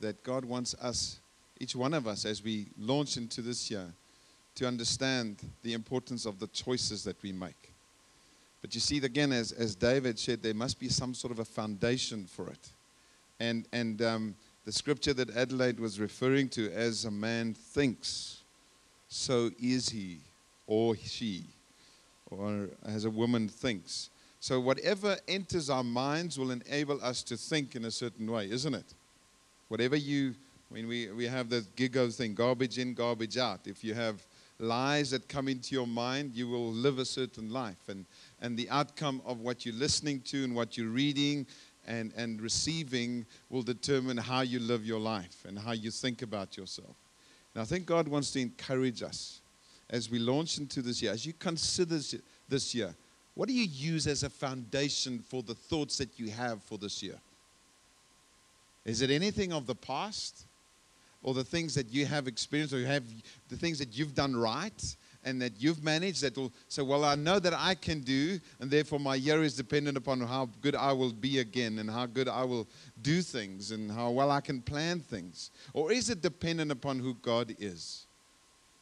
that 0.00 0.22
God 0.24 0.44
wants 0.44 0.74
us 0.82 1.20
each 1.60 1.76
one 1.76 1.94
of 1.94 2.06
us, 2.06 2.24
as 2.24 2.42
we 2.42 2.66
launch 2.78 3.16
into 3.16 3.42
this 3.42 3.70
year, 3.70 3.86
to 4.56 4.66
understand 4.66 5.36
the 5.62 5.72
importance 5.72 6.26
of 6.26 6.38
the 6.38 6.46
choices 6.48 7.04
that 7.04 7.20
we 7.22 7.32
make. 7.32 7.72
But 8.62 8.74
you 8.74 8.80
see, 8.80 8.98
again, 8.98 9.32
as, 9.32 9.52
as 9.52 9.74
David 9.74 10.18
said, 10.18 10.42
there 10.42 10.54
must 10.54 10.80
be 10.80 10.88
some 10.88 11.12
sort 11.12 11.32
of 11.32 11.38
a 11.38 11.44
foundation 11.44 12.24
for 12.24 12.48
it. 12.48 12.68
And, 13.40 13.66
and 13.72 14.00
um, 14.00 14.34
the 14.64 14.72
scripture 14.72 15.12
that 15.14 15.36
Adelaide 15.36 15.78
was 15.78 16.00
referring 16.00 16.48
to, 16.50 16.72
as 16.72 17.04
a 17.04 17.10
man 17.10 17.52
thinks, 17.52 18.38
so 19.08 19.50
is 19.60 19.90
he 19.90 20.18
or 20.66 20.96
she, 20.96 21.44
or 22.30 22.68
as 22.86 23.04
a 23.04 23.10
woman 23.10 23.48
thinks. 23.48 24.08
So 24.40 24.60
whatever 24.60 25.16
enters 25.28 25.68
our 25.68 25.84
minds 25.84 26.38
will 26.38 26.50
enable 26.50 27.02
us 27.02 27.22
to 27.24 27.36
think 27.36 27.76
in 27.76 27.84
a 27.84 27.90
certain 27.90 28.30
way, 28.30 28.50
isn't 28.50 28.74
it? 28.74 28.94
Whatever 29.68 29.96
you, 29.96 30.34
when 30.74 30.88
we, 30.88 31.08
we 31.12 31.24
have 31.24 31.50
the 31.50 31.64
GIGO 31.76 32.12
thing, 32.12 32.34
garbage 32.34 32.78
in, 32.78 32.94
garbage 32.94 33.38
out. 33.38 33.60
If 33.66 33.84
you 33.84 33.94
have 33.94 34.26
lies 34.58 35.12
that 35.12 35.28
come 35.28 35.46
into 35.46 35.72
your 35.72 35.86
mind, 35.86 36.34
you 36.34 36.48
will 36.48 36.72
live 36.72 36.98
a 36.98 37.04
certain 37.04 37.48
life. 37.52 37.88
And, 37.88 38.04
and 38.42 38.56
the 38.56 38.68
outcome 38.70 39.22
of 39.24 39.38
what 39.38 39.64
you're 39.64 39.76
listening 39.76 40.20
to 40.22 40.42
and 40.42 40.52
what 40.52 40.76
you're 40.76 40.88
reading 40.88 41.46
and, 41.86 42.12
and 42.16 42.40
receiving 42.40 43.24
will 43.50 43.62
determine 43.62 44.16
how 44.16 44.40
you 44.40 44.58
live 44.58 44.84
your 44.84 44.98
life 44.98 45.44
and 45.46 45.56
how 45.56 45.70
you 45.70 45.92
think 45.92 46.22
about 46.22 46.56
yourself. 46.56 46.96
And 47.54 47.62
I 47.62 47.64
think 47.64 47.86
God 47.86 48.08
wants 48.08 48.32
to 48.32 48.40
encourage 48.40 49.00
us 49.04 49.42
as 49.90 50.10
we 50.10 50.18
launch 50.18 50.58
into 50.58 50.82
this 50.82 51.00
year, 51.00 51.12
as 51.12 51.24
you 51.24 51.34
consider 51.34 52.00
this 52.48 52.74
year, 52.74 52.92
what 53.36 53.46
do 53.46 53.54
you 53.54 53.64
use 53.64 54.08
as 54.08 54.24
a 54.24 54.30
foundation 54.30 55.20
for 55.20 55.44
the 55.44 55.54
thoughts 55.54 55.98
that 55.98 56.18
you 56.18 56.30
have 56.30 56.64
for 56.64 56.78
this 56.78 57.00
year? 57.00 57.20
Is 58.84 59.02
it 59.02 59.10
anything 59.10 59.52
of 59.52 59.66
the 59.66 59.76
past? 59.76 60.46
Or 61.24 61.34
the 61.34 61.42
things 61.42 61.74
that 61.74 61.92
you 61.92 62.06
have 62.06 62.28
experienced, 62.28 62.72
or 62.72 62.78
you 62.78 62.86
have 62.86 63.04
the 63.48 63.56
things 63.56 63.78
that 63.80 63.96
you've 63.96 64.14
done 64.14 64.36
right 64.36 64.96
and 65.24 65.40
that 65.40 65.52
you've 65.58 65.82
managed 65.82 66.22
that 66.22 66.36
will 66.36 66.52
say, 66.68 66.82
Well, 66.82 67.04
I 67.04 67.14
know 67.14 67.38
that 67.38 67.54
I 67.54 67.74
can 67.74 68.00
do, 68.00 68.38
and 68.60 68.70
therefore 68.70 69.00
my 69.00 69.14
year 69.14 69.42
is 69.42 69.56
dependent 69.56 69.96
upon 69.96 70.20
how 70.20 70.50
good 70.60 70.76
I 70.76 70.92
will 70.92 71.12
be 71.12 71.38
again 71.38 71.78
and 71.78 71.90
how 71.90 72.06
good 72.06 72.28
I 72.28 72.44
will 72.44 72.68
do 73.02 73.22
things 73.22 73.70
and 73.70 73.90
how 73.90 74.10
well 74.10 74.30
I 74.30 74.40
can 74.40 74.60
plan 74.60 75.00
things? 75.00 75.50
Or 75.72 75.90
is 75.90 76.10
it 76.10 76.22
dependent 76.22 76.70
upon 76.70 76.98
who 76.98 77.14
God 77.14 77.56
is? 77.58 78.06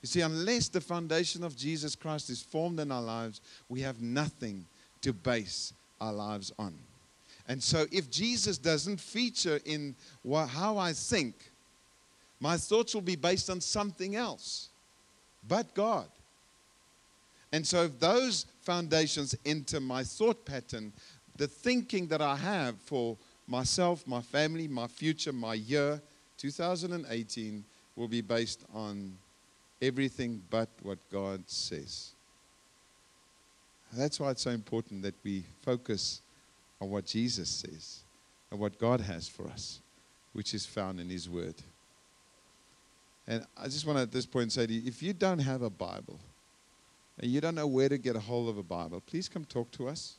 You 0.03 0.09
see, 0.09 0.21
unless 0.21 0.69
the 0.69 0.81
foundation 0.81 1.45
of 1.45 1.57
Jesus 1.57 1.95
Christ 1.95 2.29
is 2.29 2.43
formed 2.43 2.81
in 2.81 2.91
our 2.91 3.03
lives, 3.03 3.41
we 3.69 3.81
have 3.83 4.03
nothing 4.03 4.67
to 5.03 5.13
base 5.13 5.73
our 6.01 6.13
lives 6.13 6.53
on. 6.59 6.75
And 7.47 7.63
so, 7.63 7.87
if 7.93 8.11
Jesus 8.11 8.59
doesn't 8.59 9.01
feature 9.01 9.61
in 9.65 9.95
how 10.49 10.79
I 10.79 10.93
think, 10.93 11.52
my 12.43 12.57
thoughts 12.57 12.93
will 12.93 13.03
be 13.03 13.15
based 13.15 13.49
on 13.49 13.61
something 13.61 14.17
else 14.17 14.69
but 15.47 15.73
God. 15.75 16.09
And 17.53 17.65
so, 17.65 17.85
if 17.85 18.01
those 18.01 18.47
foundations 18.63 19.37
enter 19.47 19.79
my 19.79 20.03
thought 20.03 20.45
pattern, 20.45 20.93
the 21.37 21.47
thinking 21.47 22.09
that 22.09 22.21
I 22.21 22.35
have 22.35 22.77
for 22.81 23.17
myself, 23.47 24.05
my 24.09 24.21
family, 24.21 24.67
my 24.67 24.89
future, 24.89 25.33
my 25.33 25.55
year, 25.55 26.01
2018, 26.39 27.63
will 27.95 28.09
be 28.09 28.23
based 28.23 28.65
on 28.75 29.17
everything 29.81 30.43
but 30.51 30.69
what 30.83 30.99
God 31.13 31.43
says. 31.47 32.11
That's 33.93 34.19
why 34.19 34.33
it's 34.33 34.43
so 34.43 34.51
important 34.51 35.03
that 35.03 35.15
we 35.23 35.45
focus 35.63 36.23
on 36.81 36.91
what 36.91 37.07
Jesus 37.07 37.49
says 37.49 38.01
and 38.51 38.59
what 38.59 38.79
God 38.79 39.01
has 39.01 39.29
for 39.29 39.47
us, 39.49 39.79
which 40.33 40.55
is 40.55 40.67
found 40.67 40.99
in 40.99 41.09
His 41.09 41.29
Word. 41.29 41.55
And 43.27 43.47
I 43.57 43.65
just 43.65 43.87
want 43.87 43.99
to 43.99 44.03
at 44.03 44.13
this 44.13 44.27
point 44.27 44.53
say 44.53 44.67
to 44.67 44.73
you 44.73 44.83
if 44.87 45.03
you 45.03 45.13
don't 45.13 45.39
have 45.39 45.63
a 45.63 45.71
Bible 45.71 46.19
and 47.19 47.31
you 47.31 47.41
don't 47.41 47.55
know 47.55 47.67
where 47.67 47.89
to 47.89 47.99
get 47.99 48.17
a 48.17 48.21
hold 48.21 48.49
of 48.49 48.59
a 48.59 48.63
Bible, 48.63 49.03
please 49.07 49.29
come 49.29 49.45
talk 49.45 49.71
to 49.73 49.89
us. 49.89 50.15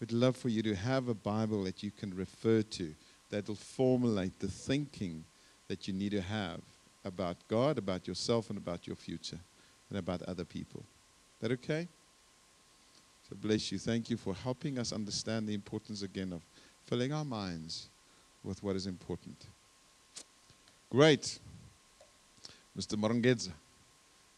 We'd 0.00 0.12
love 0.12 0.36
for 0.36 0.48
you 0.48 0.62
to 0.62 0.74
have 0.74 1.08
a 1.08 1.14
Bible 1.14 1.62
that 1.64 1.82
you 1.82 1.90
can 1.90 2.14
refer 2.14 2.62
to 2.62 2.94
that 3.30 3.48
will 3.48 3.54
formulate 3.54 4.38
the 4.40 4.48
thinking 4.48 5.24
that 5.68 5.86
you 5.86 5.94
need 5.94 6.10
to 6.10 6.20
have 6.20 6.60
about 7.04 7.36
God, 7.48 7.78
about 7.78 8.06
yourself, 8.06 8.50
and 8.50 8.58
about 8.58 8.86
your 8.86 8.96
future, 8.96 9.38
and 9.90 9.98
about 9.98 10.22
other 10.22 10.44
people. 10.44 10.80
Is 10.80 11.48
that 11.48 11.52
okay? 11.52 11.88
So 13.28 13.36
bless 13.40 13.72
you. 13.72 13.78
Thank 13.78 14.10
you 14.10 14.16
for 14.16 14.34
helping 14.34 14.78
us 14.78 14.92
understand 14.92 15.48
the 15.48 15.54
importance 15.54 16.02
again 16.02 16.32
of 16.32 16.42
filling 16.86 17.12
our 17.12 17.24
minds 17.24 17.88
with 18.44 18.62
what 18.62 18.76
is 18.76 18.86
important. 18.86 19.46
Great. 20.92 21.38
Mr. 22.78 22.98
Marangedza, 22.98 23.48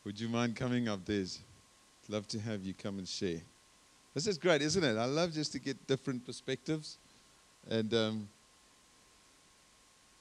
would 0.05 0.21
you 0.21 0.29
mind 0.29 0.55
coming 0.55 0.89
up? 0.89 1.05
There's 1.05 1.41
love 2.09 2.29
to 2.29 2.39
have 2.39 2.63
you 2.63 2.73
come 2.73 2.99
and 2.99 3.09
share. 3.09 3.41
This 4.15 4.29
is 4.29 4.39
great, 4.39 4.63
isn't 4.63 4.85
it? 4.85 4.97
I 4.97 5.05
love 5.05 5.33
just 5.33 5.51
to 5.51 5.59
get 5.59 5.85
different 5.89 6.25
perspectives. 6.25 6.97
And 7.69 7.93
um, 7.93 8.29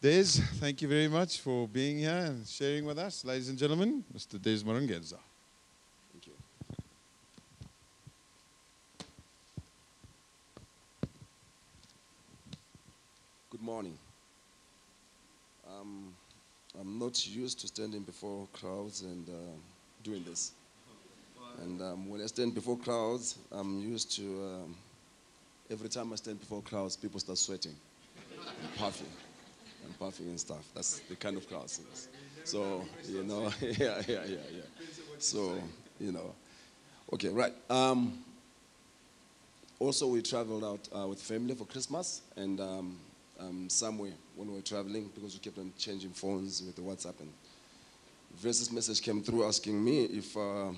Des, 0.01 0.23
thank 0.59 0.81
you 0.81 0.87
very 0.87 1.07
much 1.07 1.39
for 1.39 1.67
being 1.67 1.99
here 1.99 2.25
and 2.25 2.47
sharing 2.47 2.85
with 2.85 2.97
us. 2.97 3.23
Ladies 3.23 3.49
and 3.49 3.57
gentlemen, 3.59 4.03
Mr. 4.11 4.41
Des 4.41 4.63
Marangedza. 4.63 5.19
Thank 6.13 6.25
you. 6.25 6.33
Good 13.51 13.61
morning. 13.61 13.99
I'm 16.83 16.99
not 16.99 17.25
used 17.25 17.61
to 17.61 17.67
standing 17.67 18.01
before 18.01 18.45
crowds 18.51 19.03
and 19.03 19.25
uh, 19.29 19.33
doing 20.03 20.21
this. 20.25 20.51
And 21.61 21.81
um, 21.81 22.09
when 22.09 22.21
I 22.21 22.25
stand 22.25 22.53
before 22.53 22.77
crowds, 22.77 23.37
I'm 23.53 23.79
used 23.79 24.11
to, 24.17 24.23
um, 24.23 24.75
every 25.71 25.87
time 25.87 26.11
I 26.11 26.17
stand 26.17 26.41
before 26.41 26.61
crowds, 26.61 26.97
people 26.97 27.21
start 27.21 27.37
sweating 27.37 27.75
and 28.59 28.75
puffing 28.75 29.07
and 29.85 29.97
puffing 29.97 30.27
and 30.27 30.37
stuff. 30.37 30.67
That's 30.75 30.99
the 30.99 31.15
kind 31.15 31.37
of 31.37 31.47
crowds. 31.47 31.79
So, 32.43 32.85
you 33.07 33.23
know, 33.23 33.49
yeah, 33.61 34.01
yeah, 34.05 34.25
yeah, 34.25 34.37
yeah. 34.53 34.63
So, 35.19 35.63
you 36.01 36.11
know. 36.11 36.35
Okay, 37.13 37.29
right. 37.29 37.53
Um, 37.69 38.17
also, 39.79 40.07
we 40.07 40.21
traveled 40.21 40.65
out 40.65 40.89
uh, 40.93 41.07
with 41.07 41.21
family 41.21 41.55
for 41.55 41.63
Christmas 41.65 42.23
and 42.35 42.59
um, 42.59 42.97
um, 43.39 43.69
somewhere 43.69 44.11
when 44.35 44.49
we 44.49 44.55
were 44.55 44.61
traveling 44.61 45.09
because 45.13 45.33
we 45.33 45.39
kept 45.39 45.57
on 45.57 45.71
changing 45.77 46.11
phones 46.11 46.63
with 46.63 46.75
the 46.75 46.81
WhatsApp. 46.81 47.19
And 47.19 47.31
Vesey's 48.35 48.71
message 48.71 49.01
came 49.01 49.21
through 49.21 49.45
asking 49.45 49.83
me 49.83 50.05
if 50.05 50.35
uh, 50.35 50.71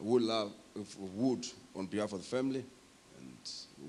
would 0.00 0.22
love, 0.22 0.52
if 0.74 0.98
would, 0.98 1.46
on 1.74 1.86
behalf 1.86 2.12
of 2.12 2.20
the 2.20 2.26
family, 2.26 2.64
and 3.18 3.36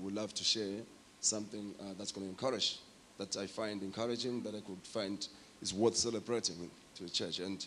would 0.00 0.14
love 0.14 0.32
to 0.34 0.44
share 0.44 0.78
something 1.20 1.74
uh, 1.80 1.94
that's 1.98 2.12
going 2.12 2.26
to 2.26 2.30
encourage 2.30 2.78
that 3.20 3.36
I 3.36 3.46
find 3.46 3.82
encouraging, 3.82 4.42
that 4.44 4.54
I 4.54 4.60
could 4.60 4.82
find 4.82 5.26
is 5.60 5.74
worth 5.74 5.96
celebrating 5.96 6.70
to 6.96 7.02
the 7.02 7.10
church. 7.10 7.38
And 7.38 7.64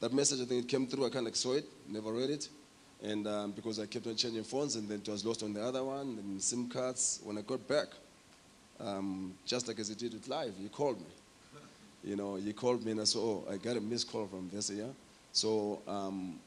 that 0.00 0.12
message, 0.12 0.40
I 0.40 0.44
think 0.44 0.64
it 0.64 0.68
came 0.68 0.86
through. 0.86 1.06
I 1.06 1.10
kind 1.10 1.26
of 1.26 1.34
saw 1.34 1.54
it, 1.54 1.64
never 1.88 2.12
read 2.12 2.30
it. 2.30 2.48
And 3.02 3.26
um, 3.26 3.50
because 3.50 3.80
I 3.80 3.86
kept 3.86 4.06
on 4.06 4.16
changing 4.16 4.44
phones, 4.44 4.76
and 4.76 4.88
then 4.88 5.00
it 5.04 5.08
was 5.08 5.24
lost 5.24 5.42
on 5.42 5.52
the 5.52 5.62
other 5.62 5.82
one, 5.84 6.18
and 6.18 6.40
SIM 6.40 6.68
cards. 6.68 7.20
When 7.24 7.36
I 7.36 7.42
got 7.42 7.66
back, 7.66 7.88
um, 8.80 9.34
just 9.44 9.68
like 9.68 9.78
as 9.78 9.88
he 9.88 9.94
did 9.94 10.14
it 10.14 10.28
live, 10.28 10.54
he 10.58 10.68
called 10.68 10.98
me. 10.98 11.06
You 12.04 12.16
know, 12.16 12.36
he 12.36 12.52
called 12.52 12.84
me, 12.84 12.92
and 12.92 13.00
I 13.00 13.04
said, 13.04 13.18
"Oh, 13.18 13.44
I 13.50 13.56
got 13.56 13.76
a 13.76 13.80
missed 13.80 14.10
call 14.10 14.26
from 14.26 14.48
Vesey." 14.48 14.82
So 15.32 15.80
um, 15.88 16.38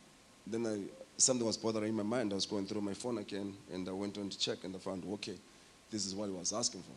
then 0.48 0.66
I, 0.66 0.80
something 1.18 1.46
was 1.46 1.58
bothering 1.58 1.94
my 1.94 2.04
mind. 2.04 2.32
I 2.32 2.36
was 2.36 2.46
going 2.46 2.66
through 2.66 2.82
my 2.82 2.94
phone 2.94 3.18
again, 3.18 3.54
and 3.72 3.88
I 3.88 3.92
went 3.92 4.18
on 4.18 4.30
to 4.30 4.40
check, 4.40 4.64
and 4.64 4.76
I 4.76 4.80
found, 4.80 5.04
okay, 5.14 5.36
this 5.92 6.06
is 6.06 6.16
what 6.16 6.28
he 6.28 6.32
was 6.32 6.54
asking 6.54 6.82
for. 6.82 6.96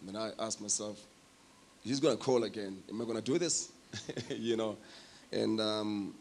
And 0.00 0.14
then 0.14 0.22
I 0.22 0.44
asked 0.44 0.60
myself, 0.60 1.00
he's 1.82 2.00
going 2.00 2.16
to 2.16 2.22
call 2.22 2.44
again. 2.44 2.82
Am 2.88 3.00
I 3.00 3.04
going 3.04 3.16
to 3.16 3.22
do 3.22 3.38
this? 3.38 3.72
you 4.28 4.56
know? 4.56 4.76
And 5.32 5.60
um, 5.60 6.14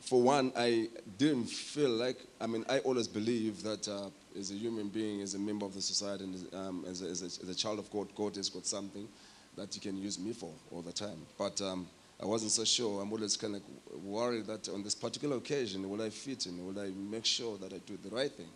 for 0.00 0.20
one, 0.20 0.52
I 0.56 0.88
didn't 1.16 1.46
feel 1.46 1.90
like, 1.90 2.18
I 2.40 2.46
mean, 2.46 2.64
I 2.68 2.80
always 2.80 3.08
believe 3.08 3.62
that 3.62 3.88
uh, 3.88 4.10
as 4.38 4.50
a 4.50 4.54
human 4.54 4.88
being, 4.88 5.20
as 5.22 5.34
a 5.34 5.38
member 5.38 5.66
of 5.66 5.74
the 5.74 5.80
society, 5.80 6.24
and 6.24 6.54
um, 6.54 6.84
as, 6.88 7.02
a, 7.02 7.06
as, 7.06 7.22
a, 7.22 7.26
as, 7.26 7.48
a, 7.48 7.54
child 7.54 7.78
of 7.78 7.90
God, 7.90 8.08
God 8.14 8.36
has 8.36 8.48
got 8.48 8.66
something 8.66 9.08
that 9.56 9.74
you 9.74 9.80
can 9.80 9.96
use 9.96 10.18
me 10.18 10.32
for 10.32 10.52
all 10.70 10.82
the 10.82 10.92
time. 10.92 11.26
But 11.38 11.60
um, 11.60 11.86
I 12.22 12.26
wasn't 12.26 12.52
so 12.52 12.64
sure. 12.64 13.00
I'm 13.02 13.12
always 13.12 13.36
kind 13.36 13.56
of 13.56 13.62
worried 14.02 14.46
that 14.46 14.68
on 14.68 14.82
this 14.82 14.94
particular 14.94 15.36
occasion, 15.36 15.88
will 15.88 16.02
I 16.02 16.10
fit 16.10 16.46
in? 16.46 16.64
Will 16.64 16.80
I 16.80 16.90
make 16.90 17.24
sure 17.24 17.56
that 17.58 17.72
I 17.72 17.78
do 17.78 17.96
the 18.02 18.14
right 18.14 18.30
thing? 18.30 18.50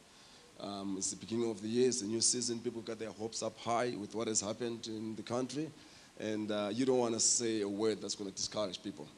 Um, 0.61 0.95
it's 0.97 1.11
the 1.11 1.17
beginning 1.17 1.51
of 1.51 1.61
the 1.61 1.69
year, 1.69 1.89
it's 1.89 2.03
a 2.03 2.07
new 2.07 2.21
season. 2.21 2.61
People 2.61 2.83
got 2.83 2.99
their 2.99 3.11
hopes 3.11 3.43
up 3.43 3.59
high 3.59 3.95
with 3.99 4.15
what 4.15 4.29
has 4.29 4.41
happened 4.41 4.87
in 4.87 5.17
the 5.17 5.23
country. 5.23 5.71
And 6.21 6.51
uh, 6.51 6.71
you 6.73 6.87
don't 6.87 6.99
want 6.99 7.15
to 7.15 7.21
say 7.21 7.63
a 7.63 7.69
word 7.69 8.01
that's 8.01 8.15
going 8.15 8.31
to 8.31 8.37
discourage 8.37 8.83
people. 8.83 9.09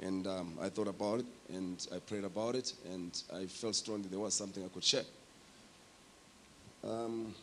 And 0.00 0.26
um, 0.26 0.58
I 0.60 0.68
thought 0.68 0.88
about 0.88 1.20
it 1.20 1.26
and 1.48 1.86
I 1.94 1.98
prayed 1.98 2.24
about 2.24 2.54
it 2.54 2.74
and 2.92 3.20
I 3.34 3.46
felt 3.46 3.74
strongly 3.74 4.08
there 4.08 4.20
was 4.20 4.34
something 4.34 4.62
I 4.64 4.68
could 4.68 4.84
share. 4.84 5.04
Um, 6.86 7.34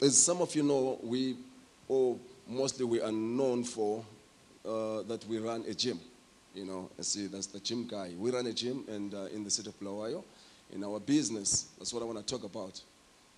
as 0.00 0.16
some 0.16 0.40
of 0.40 0.54
you 0.54 0.62
know, 0.62 0.98
we, 1.02 1.36
or 1.88 2.16
mostly 2.48 2.84
we 2.84 3.00
are 3.00 3.10
known 3.10 3.64
for 3.64 4.04
uh, 4.64 5.02
that 5.02 5.26
we 5.28 5.38
run 5.38 5.64
a 5.66 5.74
gym. 5.74 5.98
You 6.54 6.66
know, 6.66 6.90
I 6.96 7.02
see 7.02 7.26
that's 7.26 7.46
the 7.46 7.58
gym 7.58 7.88
guy. 7.88 8.12
We 8.16 8.30
run 8.30 8.46
a 8.46 8.52
gym 8.52 8.84
and 8.88 9.12
uh, 9.12 9.24
in 9.34 9.42
the 9.42 9.50
city 9.50 9.70
of 9.70 9.80
Bulawayo 9.80 10.22
in 10.72 10.84
our 10.84 11.00
business. 11.00 11.66
That's 11.78 11.92
what 11.92 12.02
I 12.02 12.06
want 12.06 12.24
to 12.24 12.24
talk 12.24 12.44
about. 12.44 12.80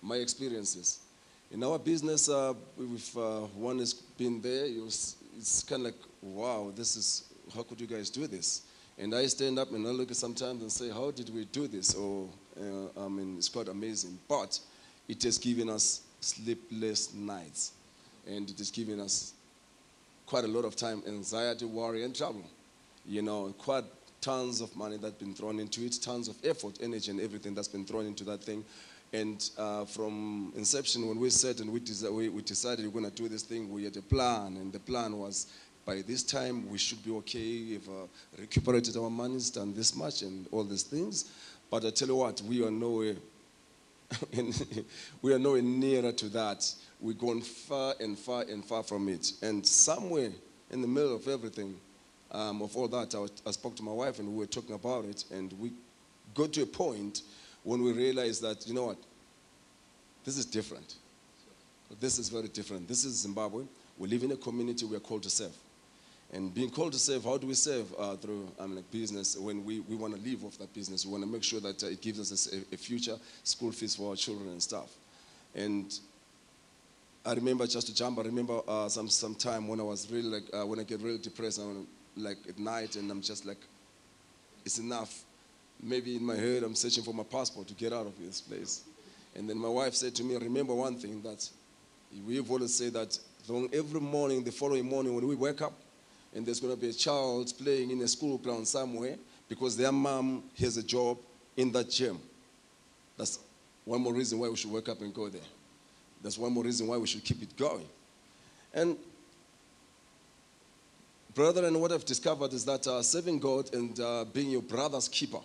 My 0.03 0.17
experiences. 0.17 0.99
In 1.49 1.63
our 1.63 1.79
business, 1.79 2.29
uh, 2.29 2.53
if 2.79 3.17
uh, 3.17 3.39
one 3.55 3.79
has 3.79 3.93
been 3.93 4.39
there, 4.41 4.65
it's, 4.65 5.15
it's 5.35 5.63
kind 5.63 5.81
of 5.81 5.93
like, 5.93 6.01
wow, 6.21 6.71
this 6.75 6.95
is, 6.95 7.23
how 7.55 7.63
could 7.63 7.81
you 7.81 7.87
guys 7.87 8.09
do 8.11 8.27
this? 8.27 8.63
And 8.99 9.15
I 9.15 9.25
stand 9.27 9.57
up 9.57 9.71
and 9.71 9.87
I 9.87 9.91
look 9.91 10.11
at 10.11 10.17
sometimes 10.17 10.61
and 10.61 10.71
say, 10.71 10.89
how 10.89 11.09
did 11.09 11.33
we 11.33 11.45
do 11.45 11.67
this? 11.67 11.95
Or, 11.95 12.27
uh, 12.59 13.05
I 13.05 13.07
mean, 13.07 13.37
it's 13.37 13.49
quite 13.49 13.67
amazing. 13.67 14.17
But 14.27 14.59
it 15.07 15.23
has 15.23 15.37
given 15.37 15.69
us 15.69 16.01
sleepless 16.19 17.13
nights. 17.13 17.71
and 18.27 18.49
it 18.49 18.59
is 18.59 18.71
giving 18.71 18.99
us 18.99 19.33
quite 20.25 20.43
a 20.43 20.47
lot 20.47 20.65
of 20.65 20.75
time, 20.75 21.01
anxiety, 21.07 21.65
worry, 21.65 22.03
and 22.03 22.15
trouble. 22.15 22.43
You 23.07 23.21
know, 23.21 23.53
quite 23.57 23.85
tons 24.19 24.61
of 24.61 24.75
money 24.75 24.97
that's 24.97 25.15
been 25.15 25.33
thrown 25.33 25.59
into 25.59 25.85
it, 25.85 25.97
tons 26.01 26.27
of 26.27 26.35
effort, 26.43 26.79
energy, 26.81 27.11
and 27.11 27.21
everything 27.21 27.55
that's 27.55 27.67
been 27.69 27.85
thrown 27.85 28.05
into 28.05 28.23
that 28.25 28.43
thing. 28.43 28.65
And 29.13 29.49
uh, 29.57 29.85
from 29.85 30.51
inception, 30.57 31.07
when 31.07 31.17
we 31.17 31.29
said 31.29 31.61
and 31.61 31.71
we, 31.71 31.79
we, 32.11 32.29
we 32.29 32.41
decided 32.41 32.85
we're 32.85 32.99
going 32.99 33.09
to 33.09 33.15
do 33.23 33.29
this 33.29 33.43
thing, 33.43 33.71
we 33.71 33.85
had 33.85 33.95
a 33.95 34.01
plan, 34.01 34.57
and 34.57 34.73
the 34.73 34.79
plan 34.79 35.17
was 35.17 35.47
by 35.85 36.01
this 36.01 36.23
time 36.23 36.69
we 36.69 36.77
should 36.77 37.01
be 37.05 37.11
okay. 37.11 37.63
We've 37.69 37.87
uh, 37.87 38.07
recuperated 38.37 38.97
our 38.97 39.09
monies, 39.09 39.49
done 39.49 39.73
this 39.73 39.95
much, 39.95 40.23
and 40.23 40.45
all 40.51 40.65
these 40.65 40.83
things. 40.83 41.31
But 41.69 41.85
I 41.85 41.89
tell 41.89 42.07
you 42.07 42.15
what, 42.15 42.41
we 42.41 42.63
are 42.65 42.71
nowhere 42.71 43.15
we 45.21 45.33
are 45.33 45.39
nowhere 45.39 45.61
nearer 45.61 46.11
to 46.13 46.29
that. 46.29 46.73
We're 46.99 47.13
going 47.13 47.41
far 47.41 47.93
and 47.99 48.17
far 48.17 48.43
and 48.43 48.63
far 48.63 48.83
from 48.83 49.09
it. 49.09 49.33
And 49.41 49.65
somewhere 49.65 50.31
in 50.71 50.81
the 50.81 50.87
middle 50.87 51.15
of 51.15 51.27
everything, 51.27 51.75
um, 52.31 52.61
of 52.61 52.75
all 52.75 52.87
that, 52.87 53.13
I, 53.15 53.19
was- 53.19 53.41
I 53.45 53.51
spoke 53.51 53.75
to 53.75 53.83
my 53.83 53.91
wife 53.91 54.19
and 54.19 54.29
we 54.29 54.37
were 54.39 54.45
talking 54.45 54.75
about 54.75 55.05
it. 55.05 55.25
And 55.31 55.51
we 55.59 55.71
got 56.33 56.53
to 56.53 56.63
a 56.63 56.65
point 56.65 57.21
when 57.63 57.83
we 57.83 57.91
realized 57.91 58.41
that, 58.43 58.65
you 58.67 58.73
know 58.73 58.85
what, 58.87 58.97
this 60.25 60.37
is 60.37 60.45
different. 60.45 60.95
This 61.99 62.17
is 62.19 62.29
very 62.29 62.47
different. 62.47 62.87
This 62.87 63.03
is 63.05 63.15
Zimbabwe. 63.15 63.63
We 63.97 64.07
live 64.07 64.23
in 64.23 64.31
a 64.31 64.35
community 64.37 64.85
we 64.85 64.95
are 64.97 65.01
called 65.01 65.23
to 65.23 65.29
serve. 65.29 65.55
And 66.33 66.53
being 66.53 66.69
called 66.69 66.91
to 66.91 66.99
serve, 66.99 67.23
how 67.23 67.37
do 67.37 67.47
we 67.47 67.53
serve? 67.53 67.93
Uh, 67.97 68.15
through 68.17 68.49
business. 68.91 69.37
When 69.37 69.63
we, 69.63 69.79
we 69.81 69.95
want 69.95 70.13
to 70.15 70.21
live 70.21 70.43
off 70.43 70.57
that 70.57 70.73
business, 70.73 71.05
we 71.05 71.11
want 71.13 71.23
to 71.23 71.29
make 71.29 71.43
sure 71.43 71.61
that 71.61 71.81
uh, 71.83 71.87
it 71.87 72.01
gives 72.01 72.19
us 72.19 72.53
a, 72.53 72.57
a 72.73 72.77
future, 72.77 73.15
school 73.43 73.71
fees 73.71 73.95
for 73.95 74.09
our 74.09 74.15
children 74.15 74.49
and 74.49 74.61
stuff. 74.61 74.89
And 75.55 75.97
I 77.25 77.33
remember 77.33 77.65
just 77.65 77.87
to 77.87 77.95
jump. 77.95 78.19
I 78.19 78.23
remember 78.23 78.61
uh, 78.67 78.89
some 78.89 79.09
some 79.09 79.35
time 79.35 79.67
when 79.67 79.79
I 79.79 79.83
was 79.83 80.09
really 80.11 80.29
like 80.29 80.43
uh, 80.53 80.65
when 80.65 80.79
I 80.79 80.83
get 80.83 81.01
really 81.01 81.17
depressed, 81.17 81.59
I'm 81.59 81.87
like 82.15 82.37
at 82.47 82.57
night, 82.59 82.95
and 82.95 83.09
I'm 83.11 83.21
just 83.21 83.45
like, 83.45 83.59
it's 84.65 84.79
enough. 84.79 85.23
Maybe 85.81 86.15
in 86.15 86.25
my 86.25 86.35
head, 86.35 86.63
I'm 86.63 86.75
searching 86.75 87.03
for 87.03 87.13
my 87.13 87.23
passport 87.23 87.67
to 87.67 87.73
get 87.73 87.93
out 87.93 88.05
of 88.05 88.17
this 88.19 88.41
place. 88.41 88.83
And 89.35 89.49
then 89.49 89.57
my 89.57 89.67
wife 89.67 89.93
said 89.93 90.15
to 90.15 90.23
me, 90.23 90.35
"Remember 90.35 90.73
one 90.73 90.95
thing 90.95 91.21
that 91.21 91.49
we've 92.25 92.49
always 92.49 92.73
said 92.73 92.93
that 92.93 93.17
every 93.73 94.01
morning, 94.01 94.43
the 94.43 94.51
following 94.51 94.85
morning 94.85 95.13
when 95.13 95.27
we 95.27 95.35
wake 95.35 95.61
up, 95.61 95.73
and 96.37 96.45
there's 96.45 96.59
going 96.59 96.73
to 96.73 96.79
be 96.79 96.89
a 96.89 96.93
child 96.93 97.51
playing 97.57 97.89
in 97.89 97.99
a 98.01 98.07
school 98.07 98.37
ground 98.37 98.67
somewhere 98.67 99.15
because 99.49 99.75
their 99.75 99.91
mom 99.91 100.43
has 100.59 100.77
a 100.77 100.83
job 100.83 101.17
in 101.57 101.71
that 101.71 101.89
gym. 101.89 102.19
That's 103.17 103.39
one 103.83 104.01
more 104.01 104.13
reason 104.13 104.37
why 104.37 104.47
we 104.47 104.55
should 104.55 104.71
wake 104.71 104.87
up 104.87 105.01
and 105.01 105.11
go 105.11 105.29
there. 105.29 105.41
That's 106.21 106.37
one 106.37 106.53
more 106.53 106.63
reason 106.63 106.85
why 106.85 106.97
we 106.97 107.07
should 107.07 107.23
keep 107.23 107.41
it 107.41 107.57
going. 107.57 107.87
And, 108.71 108.97
brethren, 111.33 111.79
what 111.81 111.91
I've 111.91 112.05
discovered 112.05 112.53
is 112.53 112.63
that 112.65 112.85
uh, 112.85 113.01
serving 113.01 113.39
God 113.39 113.73
and 113.73 113.99
uh, 113.99 114.25
being 114.31 114.51
your 114.51 114.61
brother's 114.61 115.09
keeper 115.09 115.39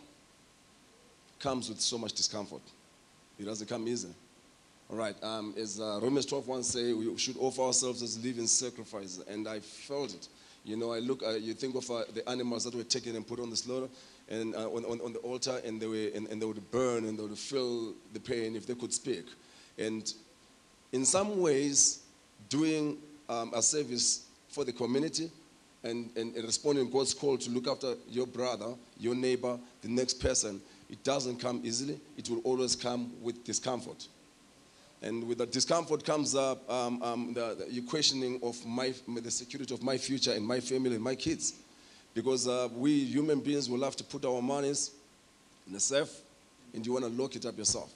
comes 1.41 1.71
with 1.71 1.81
so 1.81 1.97
much 1.97 2.13
discomfort. 2.13 2.63
It 3.39 3.47
doesn't 3.47 3.67
come 3.67 3.89
easy. 3.89 4.09
All 4.91 4.99
right, 4.99 5.17
um, 5.25 5.55
as 5.57 5.81
uh, 5.81 6.01
Romans 6.03 6.27
12 6.27 6.47
1 6.47 6.63
say, 6.65 6.93
we 6.93 7.17
should 7.17 7.39
offer 7.39 7.63
ourselves 7.63 8.03
as 8.03 8.23
living 8.23 8.47
sacrifice. 8.47 9.21
And 9.27 9.49
I 9.49 9.61
felt 9.61 10.13
it. 10.13 10.29
You 10.65 10.77
know, 10.77 10.93
I 10.93 11.01
look, 11.01 11.23
uh, 11.23 11.31
you 11.31 11.55
think 11.55 11.75
of 11.75 11.91
uh, 11.91 12.05
the 12.15 12.29
animals 12.29 12.65
that 12.65 12.75
were 12.75 12.85
taken 12.85 13.17
and 13.17 13.27
put 13.27 13.41
on 13.41 13.51
the 13.51 13.57
slaughter 13.57 13.89
and 14.29 14.55
uh, 14.55 14.71
on, 14.71 14.85
on, 14.85 15.01
on 15.01 15.13
the 15.13 15.19
altar, 15.21 15.61
and 15.65 15.81
they, 15.81 15.87
were, 15.87 16.11
and, 16.15 16.29
and 16.29 16.41
they 16.41 16.47
would 16.47 16.71
burn 16.71 17.05
and 17.05 17.19
they 17.19 17.23
would 17.23 17.37
feel 17.37 17.95
the 18.13 18.21
pain 18.21 18.55
if 18.55 18.67
they 18.67 18.75
could 18.75 18.93
speak. 18.93 19.25
And 19.79 20.13
in 20.93 21.05
some 21.05 21.41
ways, 21.41 22.03
doing 22.49 22.99
um, 23.29 23.53
a 23.55 23.63
service 23.63 24.27
for 24.49 24.65
the 24.65 24.73
community 24.73 25.31
and, 25.83 26.11
and, 26.17 26.35
and 26.35 26.45
responding 26.45 26.87
to 26.87 26.93
God's 26.93 27.15
call 27.15 27.39
to 27.39 27.51
look 27.51 27.67
after 27.67 27.95
your 28.09 28.27
brother, 28.27 28.75
your 28.99 29.15
neighbor, 29.15 29.59
the 29.81 29.89
next 29.89 30.21
person, 30.21 30.61
it 30.89 31.03
doesn't 31.03 31.41
come 31.41 31.61
easily. 31.65 31.99
It 32.17 32.29
will 32.29 32.41
always 32.41 32.77
come 32.77 33.13
with 33.23 33.43
discomfort. 33.45 34.07
And 35.03 35.27
with 35.27 35.39
that 35.39 35.51
discomfort 35.51 36.05
comes 36.05 36.37
up 36.37 36.69
um, 36.71 37.03
um, 37.03 37.35
the, 37.35 37.67
the 37.69 37.81
questioning 37.83 38.39
of 38.43 38.65
my, 38.65 38.95
the 39.09 39.31
security 39.31 39.75
of 39.75 39.83
my 39.83 39.99
future 39.99 40.33
and 40.33 40.47
my 40.47 40.61
family 40.61 40.95
and 40.95 41.03
my 41.03 41.17
kids. 41.17 41.55
Because 42.15 42.47
uh, 42.47 42.69
we 42.73 43.05
human 43.05 43.41
beings 43.41 43.69
will 43.69 43.83
have 43.83 43.97
to 43.97 44.05
put 44.05 44.25
our 44.25 44.41
monies 44.41 44.93
in 45.69 45.75
a 45.75 45.81
safe 45.81 46.21
and 46.73 46.87
you 46.87 46.93
want 46.93 47.05
to 47.05 47.11
lock 47.11 47.35
it 47.35 47.45
up 47.45 47.59
yourself. 47.59 47.93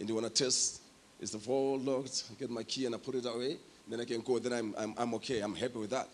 And 0.00 0.08
you 0.08 0.14
want 0.14 0.26
to 0.26 0.32
test, 0.32 0.80
is 1.20 1.32
the 1.32 1.38
vault 1.38 1.82
locked? 1.82 2.24
Get 2.38 2.48
my 2.48 2.62
key 2.62 2.86
and 2.86 2.94
I 2.94 2.98
put 2.98 3.16
it 3.16 3.26
away. 3.26 3.58
Then 3.86 4.00
I 4.00 4.04
can 4.04 4.20
go, 4.22 4.38
then 4.38 4.52
I'm, 4.52 4.74
I'm, 4.78 4.94
I'm 4.96 5.14
okay, 5.14 5.40
I'm 5.40 5.54
happy 5.54 5.78
with 5.78 5.90
that. 5.90 6.08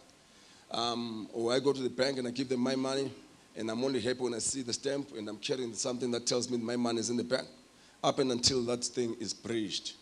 Um, 0.70 1.29
or 1.33 1.53
I 1.53 1.61
go 1.61 1.73
to 1.73 1.83
the 1.83 1.90
bank 1.90 2.18
and 2.18 2.27
I 2.27 2.33
give 2.33 2.49
them 2.49 2.61
my 2.61 2.75
money 2.75 3.12
and 3.55 3.70
I'm 3.70 3.85
only 3.85 4.01
happy 4.01 4.20
when 4.20 4.35
I 4.35 4.38
see 4.38 4.62
the 4.62 4.73
stamp 4.73 5.11
and 5.16 5.29
I'm 5.29 5.37
carrying 5.37 5.75
something 5.75 6.11
that 6.11 6.27
tells 6.27 6.51
me 6.51 6.57
my 6.57 6.75
money 6.75 6.99
is 6.99 7.11
in 7.11 7.16
the 7.16 7.25
bank. 7.25 7.47
Up 8.03 8.18
and 8.18 8.33
until 8.33 8.62
that 8.64 8.85
thing 8.85 9.14
is 9.20 9.33
breached 9.33 9.94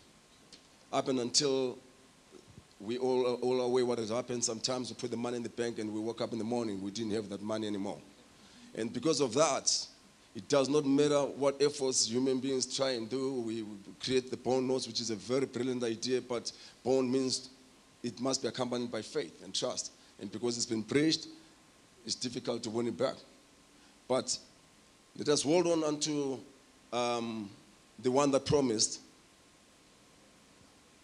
and 0.93 1.19
until 1.19 1.77
we 2.79 2.97
all 2.97 3.35
all 3.35 3.61
aware 3.61 3.85
what 3.85 3.97
has 3.97 4.09
happened. 4.09 4.43
Sometimes 4.43 4.89
we 4.89 4.95
put 4.95 5.11
the 5.11 5.17
money 5.17 5.37
in 5.37 5.43
the 5.43 5.49
bank 5.49 5.79
and 5.79 5.91
we 5.93 5.99
woke 5.99 6.21
up 6.21 6.33
in 6.33 6.37
the 6.37 6.43
morning, 6.43 6.81
we 6.81 6.91
didn't 6.91 7.13
have 7.13 7.29
that 7.29 7.41
money 7.41 7.67
anymore. 7.67 7.97
And 8.75 8.91
because 8.91 9.21
of 9.21 9.33
that, 9.35 9.71
it 10.35 10.49
does 10.49 10.67
not 10.67 10.85
matter 10.85 11.21
what 11.21 11.61
efforts 11.61 12.07
human 12.07 12.39
beings 12.39 12.65
try 12.75 12.91
and 12.91 13.09
do. 13.09 13.41
We 13.41 13.65
create 14.03 14.31
the 14.31 14.37
bond 14.37 14.67
notes, 14.67 14.87
which 14.87 14.99
is 14.99 15.11
a 15.11 15.15
very 15.15 15.45
brilliant 15.45 15.83
idea, 15.83 16.21
but 16.21 16.51
bond 16.83 17.11
means 17.11 17.49
it 18.01 18.19
must 18.19 18.41
be 18.41 18.47
accompanied 18.47 18.91
by 18.91 19.01
faith 19.01 19.43
and 19.43 19.53
trust. 19.53 19.91
And 20.19 20.31
because 20.31 20.57
it's 20.57 20.65
been 20.65 20.81
breached, 20.81 21.27
it's 22.05 22.15
difficult 22.15 22.63
to 22.63 22.69
win 22.69 22.87
it 22.87 22.97
back. 22.97 23.15
But 24.07 24.37
let 25.17 25.29
us 25.29 25.43
hold 25.43 25.67
on 25.67 25.83
unto 25.83 26.39
um, 26.91 27.49
the 27.99 28.11
one 28.11 28.31
that 28.31 28.45
promised 28.45 28.99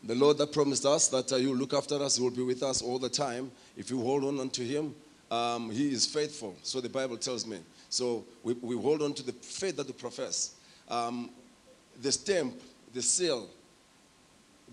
the 0.04 0.16
Lord 0.16 0.38
that 0.38 0.52
promised 0.52 0.86
us 0.86 1.08
that 1.10 1.32
uh, 1.32 1.36
He 1.36 1.48
will 1.48 1.56
look 1.56 1.74
after 1.74 2.02
us, 2.02 2.18
He 2.18 2.24
will 2.24 2.32
be 2.32 2.44
with 2.44 2.64
us 2.64 2.82
all 2.82 3.00
the 3.00 3.10
time. 3.10 3.52
If 3.78 3.90
you 3.90 4.02
hold 4.02 4.24
on 4.24 4.40
unto 4.40 4.64
Him, 4.64 4.96
um, 5.30 5.70
He 5.70 5.92
is 5.92 6.06
faithful. 6.06 6.56
So 6.64 6.82
the 6.82 6.90
Bible 6.90 7.18
tells 7.18 7.46
me. 7.46 7.60
So 7.90 8.26
we, 8.44 8.54
we 8.54 8.76
hold 8.78 9.02
on 9.02 9.14
to 9.14 9.24
the 9.24 9.34
faith 9.34 9.78
that 9.78 9.88
we 9.88 9.94
profess. 9.94 10.56
Um, 10.90 11.32
the 12.02 12.12
stamp, 12.12 12.56
the 12.94 13.02
seal, 13.02 13.50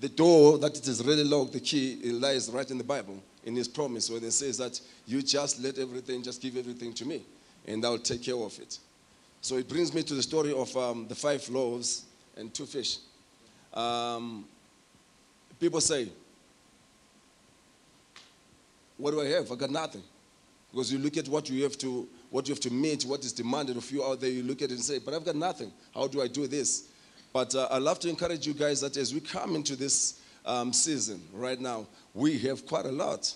the 0.01 0.09
door 0.09 0.59
that 0.59 0.77
it 0.77 0.87
is 0.87 1.05
really 1.05 1.25
locked, 1.25 1.53
the 1.53 1.61
key 1.61 1.95
it 2.03 2.15
lies 2.15 2.51
right 2.51 2.71
in 2.71 2.79
the 2.79 2.85
Bible, 2.85 3.23
in 3.45 3.57
His 3.57 3.69
promise, 3.69 4.11
where 4.11 4.23
it 4.23 4.33
says 4.33 4.59
that 4.59 4.81
you 5.07 5.23
just 5.23 5.61
let 5.61 5.79
everything, 5.79 6.23
just 6.23 6.41
give 6.41 6.57
everything 6.57 6.93
to 6.95 7.05
me, 7.05 7.23
and 7.67 7.85
I'll 7.85 7.99
take 7.99 8.23
care 8.23 8.37
of 8.37 8.59
it. 8.59 8.79
So 9.41 9.57
it 9.57 9.69
brings 9.69 9.95
me 9.95 10.03
to 10.05 10.15
the 10.15 10.23
story 10.23 10.53
of 10.53 10.77
um, 10.77 11.07
the 11.09 11.15
five 11.15 11.49
loaves 11.49 12.05
and 12.37 12.53
two 12.53 12.67
fish. 12.67 12.99
Um, 13.73 14.47
people 15.61 15.81
say, 15.81 16.09
What 18.97 19.13
do 19.13 19.21
I 19.21 19.27
have? 19.27 19.51
I 19.51 19.55
got 19.55 19.71
nothing. 19.71 20.03
Because 20.71 20.93
you 20.93 20.99
look 20.99 21.17
at 21.17 21.29
what 21.29 21.49
you 21.49 21.63
have 21.63 21.79
to 21.79 22.09
what 22.31 22.49
you 22.49 22.55
have 22.55 22.61
to 22.61 22.73
meet, 22.73 23.05
what 23.05 23.25
is 23.25 23.33
demanded 23.33 23.77
of 23.77 23.91
you 23.91 24.05
out 24.05 24.21
there, 24.21 24.31
you 24.31 24.43
look 24.43 24.63
at 24.63 24.71
it 24.71 24.75
and 24.75 24.83
say, 24.83 24.99
But 24.99 25.15
I've 25.15 25.25
got 25.25 25.37
nothing. 25.37 25.73
How 25.95 26.07
do 26.07 26.23
I 26.23 26.29
do 26.29 26.47
this? 26.47 26.89
But 27.33 27.55
uh, 27.55 27.69
i 27.71 27.77
love 27.79 27.99
to 28.01 28.09
encourage 28.09 28.47
you 28.47 28.55
guys 28.55 28.81
that 28.81 28.97
as 28.97 29.13
we 29.13 29.21
come 29.21 29.57
into 29.57 29.77
this 29.77 30.21
um, 30.47 30.73
season 30.73 31.21
right 31.33 31.61
now, 31.61 31.87
we 32.15 32.39
have 32.39 32.65
quite 32.65 32.87
a 32.87 32.93
lot. 32.93 33.35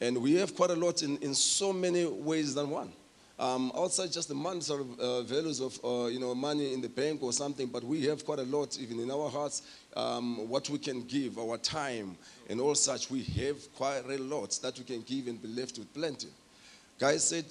And 0.00 0.18
we 0.18 0.34
have 0.34 0.54
quite 0.54 0.70
a 0.70 0.76
lot 0.76 1.02
in, 1.02 1.18
in 1.18 1.34
so 1.34 1.72
many 1.72 2.04
ways 2.04 2.54
than 2.54 2.70
one. 2.70 2.92
Um, 3.38 3.70
outside 3.76 4.10
just 4.10 4.28
the 4.28 4.34
monetary 4.34 4.84
uh, 4.98 5.22
values 5.22 5.60
of 5.60 5.78
uh, 5.84 6.06
you 6.06 6.18
know 6.18 6.34
money 6.34 6.74
in 6.74 6.80
the 6.80 6.88
bank 6.88 7.22
or 7.22 7.32
something, 7.32 7.68
but 7.68 7.84
we 7.84 8.04
have 8.06 8.24
quite 8.24 8.40
a 8.40 8.44
lot 8.44 8.76
even 8.80 8.98
in 8.98 9.10
our 9.10 9.30
hearts. 9.30 9.62
Um, 9.96 10.48
what 10.48 10.68
we 10.68 10.78
can 10.78 11.04
give, 11.04 11.38
our 11.38 11.56
time, 11.56 12.16
and 12.48 12.60
all 12.60 12.74
such, 12.74 13.10
we 13.10 13.22
have 13.22 13.56
quite 13.74 14.02
a 14.08 14.18
lot 14.18 14.58
that 14.62 14.76
we 14.78 14.84
can 14.84 15.02
give 15.02 15.28
and 15.28 15.40
be 15.40 15.48
left 15.48 15.78
with 15.78 15.92
plenty. 15.94 16.28
Guys 16.98 17.24
said 17.24 17.44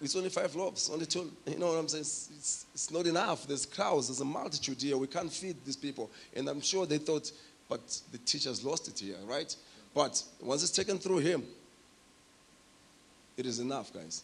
it's 0.00 0.14
only 0.14 0.28
five 0.28 0.54
loaves, 0.54 0.90
only 0.90 1.06
two. 1.06 1.32
You 1.46 1.58
know 1.58 1.68
what 1.68 1.78
I'm 1.78 1.88
saying? 1.88 2.02
It's, 2.02 2.30
it's, 2.36 2.66
it's 2.74 2.90
not 2.90 3.06
enough. 3.06 3.46
There's 3.46 3.66
crowds, 3.66 4.08
there's 4.08 4.20
a 4.20 4.24
multitude 4.24 4.80
here. 4.80 4.96
We 4.96 5.06
can't 5.06 5.32
feed 5.32 5.56
these 5.64 5.76
people. 5.76 6.10
And 6.34 6.48
I'm 6.48 6.60
sure 6.60 6.84
they 6.86 6.98
thought, 6.98 7.32
but 7.68 7.80
the 8.12 8.18
teacher's 8.18 8.64
lost 8.64 8.88
it 8.88 8.98
here, 8.98 9.16
right? 9.24 9.54
But 9.94 10.22
once 10.40 10.62
it's 10.62 10.72
taken 10.72 10.98
through 10.98 11.18
him, 11.18 11.44
it 13.36 13.46
is 13.46 13.60
enough, 13.60 13.92
guys. 13.92 14.22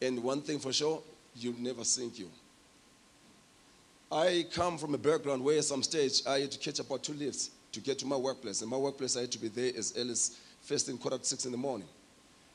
And 0.00 0.22
one 0.22 0.42
thing 0.42 0.58
for 0.58 0.72
sure, 0.72 1.02
you'll 1.34 1.58
never 1.58 1.84
sink 1.84 2.18
you. 2.18 2.30
I 4.10 4.46
come 4.52 4.78
from 4.78 4.94
a 4.94 4.98
background 4.98 5.44
where 5.44 5.58
at 5.58 5.64
some 5.64 5.82
stage 5.82 6.22
I 6.26 6.40
had 6.40 6.52
to 6.52 6.58
catch 6.58 6.78
about 6.78 7.02
two 7.02 7.12
lifts 7.12 7.50
to 7.72 7.80
get 7.80 7.98
to 7.98 8.06
my 8.06 8.16
workplace. 8.16 8.62
And 8.62 8.70
my 8.70 8.76
workplace, 8.76 9.16
I 9.16 9.22
had 9.22 9.32
to 9.32 9.38
be 9.38 9.48
there 9.48 9.72
as 9.76 9.92
early 9.96 10.12
as 10.12 10.38
first 10.62 10.86
thing 10.86 10.96
quarter 10.96 11.18
to 11.18 11.24
six 11.24 11.44
in 11.44 11.52
the 11.52 11.58
morning. 11.58 11.88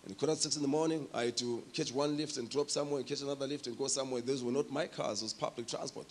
And 0.05 0.17
quarter 0.17 0.35
to 0.35 0.41
six 0.41 0.55
in 0.55 0.61
the 0.61 0.67
morning, 0.67 1.07
I 1.13 1.25
had 1.25 1.37
to 1.37 1.63
catch 1.73 1.93
one 1.93 2.17
lift 2.17 2.37
and 2.37 2.49
drop 2.49 2.69
somewhere 2.69 2.99
and 2.99 3.07
catch 3.07 3.21
another 3.21 3.45
lift 3.45 3.67
and 3.67 3.77
go 3.77 3.87
somewhere. 3.87 4.21
Those 4.21 4.43
were 4.43 4.51
not 4.51 4.71
my 4.71 4.87
cars, 4.87 5.21
it 5.21 5.25
was 5.25 5.33
public 5.33 5.67
transport. 5.67 6.07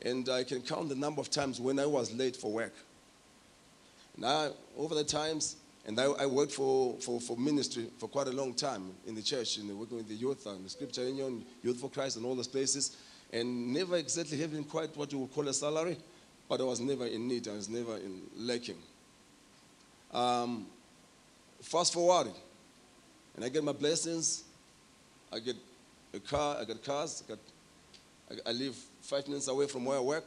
And 0.00 0.28
I 0.28 0.44
can 0.44 0.62
count 0.62 0.88
the 0.88 0.94
number 0.94 1.20
of 1.20 1.28
times 1.28 1.60
when 1.60 1.78
I 1.78 1.86
was 1.86 2.14
late 2.14 2.36
for 2.36 2.50
work. 2.50 2.72
Now, 4.16 4.52
over 4.76 4.94
the 4.94 5.04
times, 5.04 5.56
And 5.88 5.98
I, 5.98 6.04
I 6.04 6.26
worked 6.26 6.52
for, 6.52 7.00
for, 7.00 7.18
for 7.18 7.34
ministry 7.38 7.86
for 7.96 8.08
quite 8.08 8.28
a 8.28 8.32
long 8.32 8.52
time 8.52 8.92
in 9.06 9.14
the 9.14 9.22
church, 9.22 9.56
the, 9.56 9.74
working 9.74 9.96
with 9.96 10.06
the 10.06 10.14
youth 10.14 10.44
and 10.44 10.62
the 10.62 10.68
scripture 10.68 11.02
union, 11.02 11.42
Youth 11.62 11.80
for 11.80 11.88
Christ, 11.88 12.18
and 12.18 12.26
all 12.26 12.34
those 12.34 12.46
places. 12.46 12.98
And 13.32 13.72
never 13.72 13.96
exactly 13.96 14.38
having 14.38 14.64
quite 14.64 14.94
what 14.98 15.10
you 15.10 15.20
would 15.20 15.32
call 15.32 15.48
a 15.48 15.54
salary, 15.54 15.96
but 16.46 16.60
I 16.60 16.64
was 16.64 16.78
never 16.78 17.06
in 17.06 17.26
need, 17.26 17.48
I 17.48 17.52
was 17.52 17.70
never 17.70 17.96
in 17.96 18.20
lacking. 18.36 18.76
Um, 20.12 20.66
fast 21.62 21.94
forward, 21.94 22.34
and 23.34 23.44
I 23.46 23.48
get 23.48 23.64
my 23.64 23.72
blessings. 23.72 24.44
I 25.32 25.38
get 25.38 25.56
a 26.12 26.20
car, 26.20 26.58
I 26.60 26.64
got 26.64 26.84
cars, 26.84 27.22
I, 27.30 27.32
I, 28.34 28.50
I 28.50 28.52
live 28.52 28.76
five 29.00 29.26
minutes 29.26 29.48
away 29.48 29.66
from 29.66 29.86
where 29.86 29.96
I 29.96 30.02
work, 30.02 30.24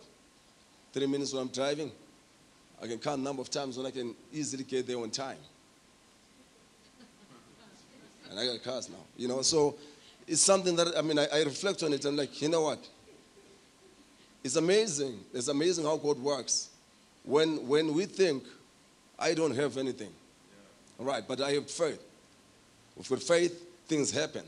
three 0.91 1.05
minutes 1.05 1.33
when 1.33 1.43
I'm 1.43 1.49
driving. 1.49 1.91
I 2.81 2.87
can 2.87 2.97
count 2.97 3.21
number 3.21 3.43
of 3.43 3.51
times 3.51 3.77
when 3.77 3.85
I 3.85 3.91
can 3.91 4.15
easily 4.33 4.63
get 4.63 4.87
there 4.87 4.97
on 4.97 5.11
time. 5.11 5.37
And 8.31 8.39
I 8.39 8.45
got 8.47 8.63
cars 8.63 8.89
now, 8.89 8.95
you 9.17 9.27
know. 9.27 9.41
So 9.41 9.75
it's 10.27 10.41
something 10.41 10.75
that 10.77 10.97
I 10.97 11.01
mean, 11.01 11.19
I, 11.19 11.27
I 11.31 11.43
reflect 11.43 11.83
on 11.83 11.93
it. 11.93 12.05
I'm 12.05 12.15
like, 12.15 12.41
you 12.41 12.49
know 12.49 12.61
what? 12.61 12.87
It's 14.43 14.55
amazing. 14.55 15.19
It's 15.33 15.49
amazing 15.49 15.85
how 15.85 15.97
God 15.97 16.17
works. 16.17 16.69
When 17.23 17.67
when 17.67 17.93
we 17.93 18.05
think, 18.05 18.43
I 19.19 19.33
don't 19.33 19.55
have 19.55 19.77
anything, 19.77 20.09
yeah. 20.99 21.05
right? 21.05 21.23
But 21.27 21.41
I 21.41 21.51
have 21.51 21.69
faith. 21.69 22.01
We've 22.95 23.21
faith, 23.21 23.61
things 23.87 24.11
happen. 24.11 24.43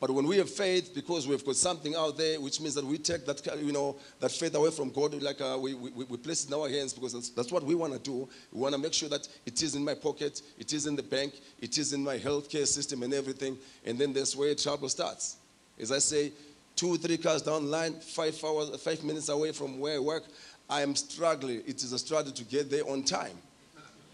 But 0.00 0.10
when 0.10 0.26
we 0.26 0.38
have 0.38 0.48
faith, 0.48 0.94
because 0.94 1.28
we've 1.28 1.44
got 1.44 1.56
something 1.56 1.94
out 1.94 2.16
there, 2.16 2.40
which 2.40 2.58
means 2.58 2.74
that 2.74 2.84
we 2.84 2.96
take 2.96 3.26
that, 3.26 3.62
you 3.62 3.70
know, 3.70 3.96
that 4.18 4.32
faith 4.32 4.54
away 4.54 4.70
from 4.70 4.90
God, 4.90 5.12
like 5.22 5.42
uh, 5.42 5.58
we, 5.60 5.74
we, 5.74 5.90
we 5.90 6.16
place 6.16 6.44
it 6.44 6.48
in 6.48 6.54
our 6.54 6.70
hands 6.70 6.94
because 6.94 7.12
that's, 7.12 7.28
that's 7.28 7.52
what 7.52 7.62
we 7.62 7.74
want 7.74 7.92
to 7.92 7.98
do. 7.98 8.26
We 8.50 8.60
want 8.62 8.74
to 8.74 8.80
make 8.80 8.94
sure 8.94 9.10
that 9.10 9.28
it 9.44 9.62
is 9.62 9.74
in 9.74 9.84
my 9.84 9.92
pocket, 9.92 10.40
it 10.58 10.72
is 10.72 10.86
in 10.86 10.96
the 10.96 11.02
bank, 11.02 11.34
it 11.60 11.76
is 11.76 11.92
in 11.92 12.02
my 12.02 12.18
healthcare 12.18 12.66
system 12.66 13.02
and 13.02 13.12
everything. 13.12 13.58
And 13.84 13.98
then 13.98 14.14
that's 14.14 14.34
where 14.34 14.54
trouble 14.54 14.88
starts. 14.88 15.36
As 15.78 15.92
I 15.92 15.98
say, 15.98 16.32
two, 16.76 16.96
three 16.96 17.18
cars 17.18 17.42
down 17.42 17.64
the 17.64 17.70
line, 17.70 17.92
five 18.00 18.42
hours, 18.42 18.74
five 18.82 19.04
minutes 19.04 19.28
away 19.28 19.52
from 19.52 19.78
where 19.78 19.96
I 19.96 19.98
work, 19.98 20.24
I 20.70 20.80
am 20.80 20.96
struggling. 20.96 21.62
It 21.66 21.82
is 21.82 21.92
a 21.92 21.98
struggle 21.98 22.32
to 22.32 22.44
get 22.44 22.70
there 22.70 22.88
on 22.88 23.02
time. 23.02 23.36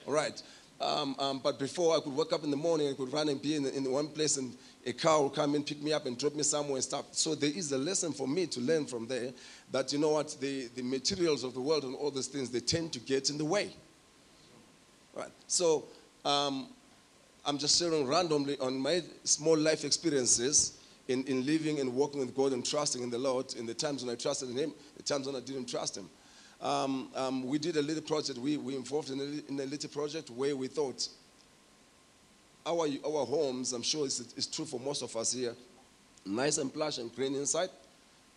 All 0.09 0.15
right. 0.15 0.43
Um, 0.81 1.15
um, 1.19 1.41
but 1.43 1.59
before 1.59 1.97
I 1.97 2.01
could 2.01 2.15
wake 2.15 2.33
up 2.33 2.45
in 2.45 2.51
the 2.51 2.57
morning, 2.57 2.89
I 2.89 2.95
could 2.95 3.13
run 3.13 3.29
and 3.29 3.41
be 3.41 3.55
in, 3.55 3.67
in 3.67 3.91
one 3.91 4.09
place 4.09 4.37
and 4.37 4.53
a 4.87 4.93
car 4.93 5.21
will 5.21 5.31
come 5.31 5.57
and 5.57 5.67
pick 5.67 5.83
me 5.83 5.93
up 5.93 6.07
and 6.07 6.17
drop 6.17 6.35
me 6.35 6.45
somewhere 6.45 6.77
and 6.77 6.85
stuff. 6.85 7.07
So 7.11 7.35
there 7.35 7.51
is 7.51 7.73
a 7.73 7.79
lesson 7.79 8.13
for 8.13 8.29
me 8.29 8.47
to 8.47 8.61
learn 8.61 8.87
from 8.87 9.09
there 9.09 9.33
that, 9.73 9.93
you 9.93 9.99
know 9.99 10.11
what, 10.11 10.37
the, 10.41 10.69
the 10.77 10.83
materials 10.83 11.43
of 11.43 11.55
the 11.55 11.61
world 11.61 11.83
and 11.83 11.97
all 11.97 12.13
those 12.13 12.29
things, 12.29 12.51
they 12.51 12.61
tend 12.61 12.93
to 12.93 13.01
get 13.01 13.29
in 13.29 13.37
the 13.37 13.45
way. 13.45 13.71
Right. 15.13 15.31
So 15.49 15.87
um, 16.25 16.69
I'm 17.45 17.59
just 17.59 17.79
sharing 17.79 18.07
randomly 18.07 18.57
on 18.61 18.79
my 18.79 19.03
small 19.25 19.57
life 19.57 19.85
experiences 19.85 20.79
in, 21.09 21.25
in 21.25 21.45
living 21.45 21.81
and 21.81 21.93
walking 21.93 22.21
with 22.21 22.35
God 22.35 22.53
and 22.53 22.65
trusting 22.65 23.03
in 23.03 23.11
the 23.11 23.19
Lord 23.19 23.55
in 23.55 23.67
the 23.67 23.75
times 23.75 24.05
when 24.05 24.13
I 24.13 24.17
trusted 24.17 24.51
in 24.51 24.57
Him, 24.57 24.73
the 24.97 25.03
times 25.03 25.27
when 25.27 25.35
I 25.35 25.41
didn't 25.41 25.67
trust 25.67 25.97
Him. 25.97 26.09
Um, 26.61 27.11
um, 27.15 27.47
we 27.47 27.59
did 27.59 27.77
a 27.77 27.83
little 27.83 28.03
project, 28.03 28.39
we, 28.39 28.57
we 28.57 28.77
involved 28.77 29.11
in 29.11 29.21
a, 29.21 29.53
in 29.53 29.61
a 29.61 29.67
little 29.67 29.91
project 29.91 30.31
where 30.31 30.55
we 30.57 30.69
thought 30.69 31.09
our, 32.67 32.89
our 33.05 33.25
homes, 33.25 33.73
I'm 33.73 33.83
sure 33.83 34.07
it's, 34.07 34.21
it's 34.37 34.47
true 34.47 34.65
for 34.65 34.81
most 34.81 35.03
of 35.03 35.15
us 35.17 35.33
here, 35.33 35.55
nice 36.25 36.59
and 36.59 36.73
plush 36.73 36.99
and 36.99 37.15
green 37.15 37.35
inside, 37.35 37.71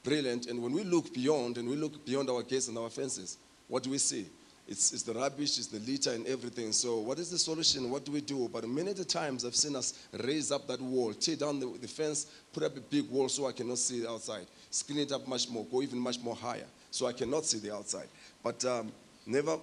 brilliant. 0.03 0.45
And 0.47 0.61
when 0.61 0.71
we 0.71 0.83
look 0.83 1.13
beyond 1.13 1.57
and 1.57 1.67
we 1.67 1.75
look 1.75 2.05
beyond 2.05 2.29
our 2.29 2.43
gates 2.43 2.67
and 2.67 2.77
our 2.77 2.89
fences, 2.89 3.37
what 3.67 3.83
do 3.83 3.89
we 3.89 3.97
see? 3.97 4.27
It's, 4.67 4.93
it's 4.93 5.01
the 5.01 5.15
rubbish, 5.15 5.57
it's 5.57 5.65
the 5.65 5.79
litter 5.79 6.11
and 6.11 6.27
everything. 6.27 6.71
So 6.73 6.99
what 6.99 7.17
is 7.17 7.31
the 7.31 7.39
solution? 7.39 7.89
What 7.89 8.05
do 8.05 8.11
we 8.11 8.21
do? 8.21 8.47
But 8.53 8.69
many 8.69 8.93
times 8.93 9.43
I've 9.43 9.55
seen 9.55 9.75
us 9.75 10.07
raise 10.23 10.51
up 10.51 10.67
that 10.67 10.79
wall, 10.79 11.11
tear 11.13 11.35
down 11.35 11.59
the, 11.59 11.75
the 11.81 11.87
fence, 11.87 12.27
put 12.53 12.61
up 12.61 12.77
a 12.77 12.81
big 12.81 13.09
wall 13.09 13.29
so 13.29 13.47
I 13.47 13.51
cannot 13.51 13.79
see 13.79 14.01
the 14.01 14.09
outside, 14.11 14.45
screen 14.69 14.99
it 14.99 15.11
up 15.11 15.27
much 15.27 15.49
more, 15.49 15.65
go 15.65 15.81
even 15.81 15.99
much 15.99 16.19
more 16.19 16.35
higher 16.35 16.67
so 16.91 17.07
I 17.07 17.13
cannot 17.13 17.45
see 17.45 17.57
the 17.59 17.73
outside. 17.73 18.07
But 18.43 18.63
um, 18.65 18.91
never, 19.25 19.57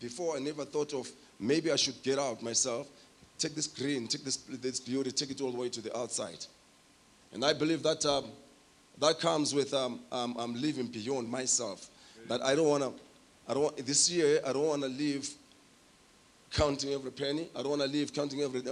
before 0.00 0.36
I 0.36 0.40
never 0.40 0.64
thought 0.64 0.94
of 0.94 1.10
maybe 1.38 1.70
I 1.70 1.76
should 1.76 2.02
get 2.02 2.18
out 2.18 2.42
myself 2.42 2.88
take 3.38 3.54
this 3.54 3.66
green, 3.66 4.08
take 4.08 4.24
this, 4.24 4.36
this 4.36 4.80
beauty, 4.80 5.10
take 5.10 5.30
it 5.30 5.40
all 5.40 5.50
the 5.50 5.58
way 5.58 5.68
to 5.68 5.80
the 5.80 5.96
outside. 5.96 6.44
And 7.32 7.44
I 7.44 7.52
believe 7.52 7.82
that 7.82 8.04
um, 8.06 8.30
that 8.98 9.20
comes 9.20 9.54
with 9.54 9.74
um, 9.74 10.00
um, 10.10 10.36
I'm 10.38 10.60
living 10.60 10.86
beyond 10.86 11.28
myself. 11.28 11.88
That 12.28 12.42
I 12.42 12.54
don't 12.54 12.68
want 12.68 12.82
to, 12.82 12.92
I 13.48 13.54
don't 13.54 13.76
this 13.86 14.10
year, 14.10 14.40
I 14.44 14.52
don't 14.52 14.66
want 14.66 14.82
to 14.82 14.88
live 14.88 15.28
counting 16.50 16.92
every 16.92 17.12
penny. 17.12 17.48
I 17.54 17.60
don't 17.60 17.70
want 17.70 17.82
to 17.82 17.88
live 17.88 18.12
counting 18.12 18.40
every, 18.40 18.62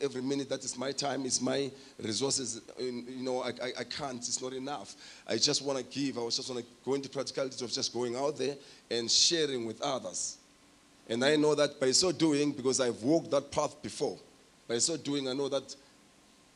every 0.00 0.22
minute. 0.22 0.48
That 0.48 0.64
is 0.64 0.78
my 0.78 0.92
time, 0.92 1.26
it's 1.26 1.40
my 1.40 1.70
resources. 2.02 2.62
You 2.78 3.04
know, 3.18 3.42
I, 3.42 3.48
I, 3.48 3.72
I 3.80 3.84
can't, 3.84 4.16
it's 4.16 4.40
not 4.40 4.52
enough. 4.52 4.94
I 5.28 5.36
just 5.36 5.62
want 5.62 5.78
to 5.78 5.84
give. 5.84 6.16
I 6.16 6.22
was 6.22 6.36
just 6.36 6.48
want 6.48 6.64
to 6.64 6.66
go 6.84 6.94
into 6.94 7.08
practicalities 7.08 7.60
of 7.60 7.70
just 7.70 7.92
going 7.92 8.16
out 8.16 8.38
there 8.38 8.56
and 8.90 9.10
sharing 9.10 9.66
with 9.66 9.80
others. 9.82 10.38
And 11.08 11.24
I 11.24 11.36
know 11.36 11.54
that 11.54 11.78
by 11.78 11.90
so 11.90 12.12
doing, 12.12 12.52
because 12.52 12.80
I've 12.80 13.02
walked 13.02 13.30
that 13.30 13.50
path 13.50 13.80
before, 13.82 14.18
by 14.66 14.78
so 14.78 14.96
doing, 14.96 15.28
I 15.28 15.34
know 15.34 15.48
that 15.48 15.74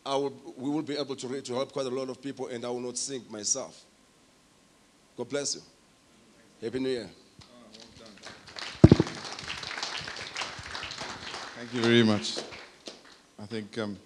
I 0.07 0.17
will, 0.17 0.33
we 0.57 0.71
will 0.71 0.83
be 0.83 0.97
able 0.97 1.17
to, 1.17 1.41
to 1.41 1.55
help 1.55 1.73
quite 1.73 1.87
a 1.87 1.91
lot 1.91 2.09
of 2.09 2.23
people 2.23 2.47
and 2.47 2.65
I 2.65 2.69
will 2.71 2.81
not 2.81 2.97
sink 2.97 3.31
myself. 3.31 3.85
God 5.17 5.29
bless 5.29 5.57
you. 5.57 5.61
Happy 6.63 6.79
New 6.79 6.89
Year. 6.89 7.11
Thank 11.57 11.75
you 11.75 11.83
very 11.83 12.03
much. 12.05 12.39
I 13.39 13.47
think, 13.47 13.77
um, 13.79 13.99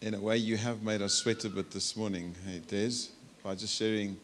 in 0.00 0.14
a 0.14 0.20
way, 0.20 0.36
you 0.36 0.56
have 0.56 0.82
made 0.82 1.00
us 1.00 1.14
sweat 1.14 1.44
a 1.44 1.48
bit 1.48 1.70
this 1.70 1.96
morning, 1.96 2.34
hey, 2.44 2.60
Des, 2.68 3.08
by 3.42 3.54
just 3.54 3.74
sharing 3.74 4.18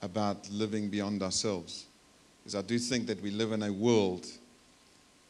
about 0.00 0.48
living 0.50 0.88
beyond 0.88 1.22
ourselves. 1.22 1.86
Because 2.44 2.54
I 2.56 2.62
do 2.62 2.78
think 2.78 3.06
that 3.06 3.22
we 3.22 3.30
live 3.30 3.52
in 3.52 3.62
a 3.62 3.72
world 3.72 4.26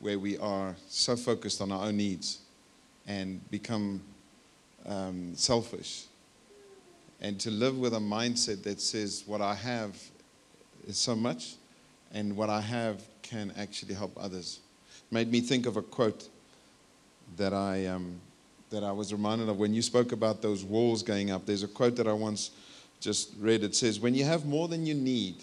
where 0.00 0.18
we 0.18 0.36
are 0.38 0.74
so 0.88 1.14
focused 1.14 1.60
on 1.60 1.70
our 1.70 1.86
own 1.86 1.96
needs 1.96 2.40
and 3.06 3.40
become 3.52 4.02
um, 4.84 5.32
selfish. 5.36 6.06
And 7.20 7.38
to 7.38 7.52
live 7.52 7.78
with 7.78 7.94
a 7.94 8.00
mindset 8.00 8.64
that 8.64 8.80
says, 8.80 9.22
what 9.26 9.40
I 9.40 9.54
have 9.54 9.96
is 10.88 10.98
so 10.98 11.14
much, 11.14 11.54
and 12.12 12.36
what 12.36 12.50
I 12.50 12.60
have 12.60 13.00
can 13.22 13.52
actually 13.56 13.94
help 13.94 14.12
others. 14.20 14.58
Made 15.12 15.30
me 15.30 15.40
think 15.40 15.66
of 15.66 15.76
a 15.76 15.82
quote 15.82 16.28
that 17.36 17.54
I, 17.54 17.86
um, 17.86 18.20
that 18.70 18.82
I 18.82 18.90
was 18.90 19.12
reminded 19.12 19.48
of 19.48 19.58
when 19.58 19.72
you 19.72 19.82
spoke 19.82 20.10
about 20.10 20.42
those 20.42 20.64
walls 20.64 21.04
going 21.04 21.30
up. 21.30 21.46
There's 21.46 21.62
a 21.62 21.68
quote 21.68 21.94
that 21.96 22.08
I 22.08 22.12
once 22.12 22.50
just 23.00 23.30
read. 23.38 23.62
It 23.62 23.76
says, 23.76 24.00
When 24.00 24.14
you 24.14 24.24
have 24.24 24.44
more 24.46 24.66
than 24.66 24.84
you 24.84 24.94
need, 24.94 25.36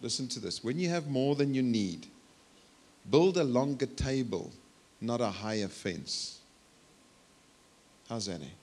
Listen 0.00 0.28
to 0.28 0.40
this. 0.40 0.62
When 0.62 0.78
you 0.78 0.88
have 0.88 1.08
more 1.08 1.34
than 1.34 1.54
you 1.54 1.62
need, 1.62 2.06
build 3.10 3.36
a 3.36 3.44
longer 3.44 3.86
table, 3.86 4.52
not 5.00 5.20
a 5.20 5.28
higher 5.28 5.68
fence. 5.68 6.40
How's 8.08 8.26
that? 8.26 8.40
Eh? 8.40 8.54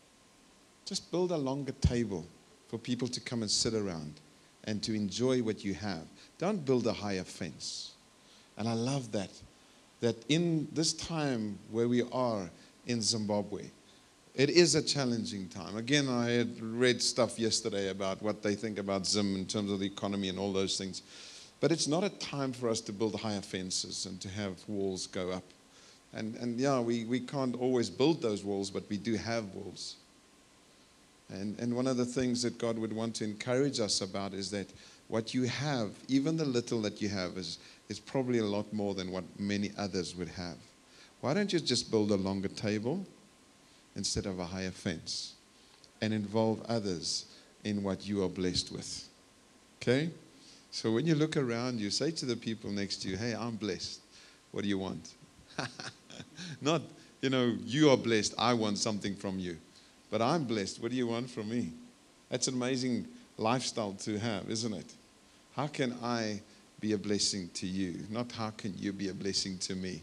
Just 0.85 1.11
build 1.11 1.31
a 1.31 1.37
longer 1.37 1.73
table 1.81 2.25
for 2.67 2.77
people 2.77 3.07
to 3.07 3.19
come 3.19 3.41
and 3.41 3.51
sit 3.51 3.73
around 3.73 4.13
and 4.63 4.81
to 4.83 4.93
enjoy 4.93 5.41
what 5.41 5.63
you 5.63 5.73
have. 5.73 6.05
Don't 6.37 6.65
build 6.65 6.87
a 6.87 6.93
higher 6.93 7.23
fence. 7.23 7.91
And 8.57 8.67
I 8.67 8.73
love 8.73 9.11
that. 9.11 9.29
That 10.01 10.15
in 10.29 10.67
this 10.73 10.93
time 10.93 11.57
where 11.71 11.87
we 11.87 12.03
are 12.11 12.49
in 12.87 13.01
Zimbabwe, 13.01 13.63
it 14.35 14.49
is 14.49 14.75
a 14.75 14.81
challenging 14.81 15.47
time. 15.47 15.77
Again, 15.77 16.09
I 16.09 16.29
had 16.31 16.61
read 16.61 17.01
stuff 17.01 17.39
yesterday 17.39 17.89
about 17.89 18.21
what 18.21 18.43
they 18.43 18.53
think 18.53 18.77
about 18.77 19.07
Zim 19.07 19.35
in 19.35 19.45
terms 19.45 19.71
of 19.71 19.79
the 19.79 19.85
economy 19.85 20.27
and 20.27 20.37
all 20.37 20.51
those 20.51 20.77
things. 20.77 21.01
But 21.61 21.71
it's 21.71 21.87
not 21.87 22.03
a 22.03 22.09
time 22.09 22.51
for 22.51 22.67
us 22.67 22.81
to 22.81 22.91
build 22.91 23.19
higher 23.19 23.41
fences 23.41 24.05
and 24.05 24.19
to 24.19 24.29
have 24.29 24.57
walls 24.67 25.07
go 25.07 25.31
up. 25.31 25.43
And, 26.13 26.35
and 26.35 26.59
yeah, 26.59 26.81
we, 26.81 27.05
we 27.05 27.21
can't 27.21 27.55
always 27.55 27.89
build 27.89 28.21
those 28.21 28.43
walls, 28.43 28.69
but 28.69 28.83
we 28.89 28.97
do 28.97 29.15
have 29.15 29.45
walls. 29.53 29.95
And, 31.29 31.57
and 31.59 31.73
one 31.73 31.87
of 31.87 31.97
the 31.97 32.05
things 32.05 32.41
that 32.43 32.57
God 32.57 32.77
would 32.77 32.93
want 32.93 33.15
to 33.15 33.23
encourage 33.23 33.79
us 33.79 34.01
about 34.01 34.33
is 34.33 34.51
that 34.51 34.67
what 35.07 35.33
you 35.33 35.43
have, 35.43 35.91
even 36.09 36.35
the 36.35 36.45
little 36.45 36.81
that 36.81 37.01
you 37.01 37.07
have, 37.07 37.37
is, 37.37 37.57
is 37.87 37.99
probably 37.99 38.39
a 38.39 38.45
lot 38.45 38.71
more 38.73 38.93
than 38.95 39.11
what 39.11 39.23
many 39.39 39.71
others 39.77 40.13
would 40.15 40.29
have. 40.29 40.57
Why 41.21 41.33
don't 41.33 41.51
you 41.53 41.59
just 41.59 41.89
build 41.89 42.11
a 42.11 42.15
longer 42.15 42.49
table 42.49 43.05
instead 43.95 44.25
of 44.25 44.39
a 44.39 44.45
higher 44.45 44.71
fence 44.71 45.33
and 46.01 46.13
involve 46.13 46.61
others 46.67 47.25
in 47.63 47.83
what 47.83 48.05
you 48.05 48.23
are 48.23 48.29
blessed 48.29 48.71
with? 48.71 49.07
Okay? 49.81 50.09
So 50.71 50.91
when 50.91 51.05
you 51.05 51.15
look 51.15 51.37
around, 51.37 51.79
you 51.79 51.89
say 51.89 52.11
to 52.11 52.25
the 52.25 52.35
people 52.35 52.69
next 52.69 52.97
to 53.03 53.09
you, 53.09 53.17
Hey, 53.17 53.33
I'm 53.33 53.55
blessed. 53.55 54.01
What 54.51 54.63
do 54.63 54.67
you 54.67 54.77
want? 54.77 55.13
Not, 56.61 56.81
you 57.21 57.29
know, 57.29 57.55
you 57.65 57.89
are 57.89 57.97
blessed. 57.97 58.35
I 58.37 58.53
want 58.53 58.77
something 58.77 59.15
from 59.15 59.39
you. 59.39 59.57
But 60.11 60.21
I'm 60.21 60.43
blessed. 60.43 60.81
What 60.81 60.91
do 60.91 60.97
you 60.97 61.07
want 61.07 61.29
from 61.29 61.49
me? 61.49 61.71
That's 62.29 62.47
an 62.47 62.55
amazing 62.55 63.07
lifestyle 63.37 63.93
to 63.99 64.17
have, 64.17 64.49
isn't 64.49 64.73
it? 64.73 64.93
How 65.55 65.67
can 65.67 65.95
I 66.03 66.41
be 66.79 66.93
a 66.93 66.97
blessing 66.97 67.49
to 67.55 67.67
you? 67.67 67.99
Not 68.09 68.31
how 68.31 68.51
can 68.51 68.73
you 68.77 68.93
be 68.93 69.09
a 69.09 69.13
blessing 69.13 69.57
to 69.59 69.75
me? 69.75 70.01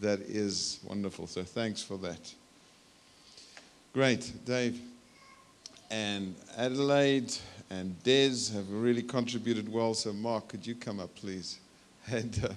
that 0.00 0.20
is 0.20 0.80
wonderful. 0.84 1.26
So 1.26 1.42
thanks 1.42 1.82
for 1.82 1.96
that. 1.98 2.34
Great, 3.96 4.30
Dave. 4.44 4.78
And 5.90 6.34
Adelaide 6.58 7.32
and 7.70 7.96
Des 8.02 8.52
have 8.52 8.70
really 8.70 9.00
contributed 9.00 9.72
well. 9.72 9.94
So, 9.94 10.12
Mark, 10.12 10.48
could 10.48 10.66
you 10.66 10.74
come 10.74 11.00
up, 11.00 11.14
please, 11.14 11.60
and, 12.10 12.38
uh, 12.44 12.52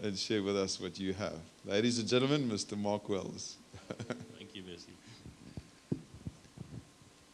and 0.00 0.16
share 0.16 0.44
with 0.44 0.56
us 0.56 0.80
what 0.80 0.96
you 0.96 1.12
have? 1.14 1.34
Ladies 1.64 1.98
and 1.98 2.06
gentlemen, 2.06 2.48
Mr. 2.48 2.78
Mark 2.78 3.08
Wells. 3.08 3.56
Thank 4.38 4.54
you, 4.54 4.62
Mercy. 4.62 4.92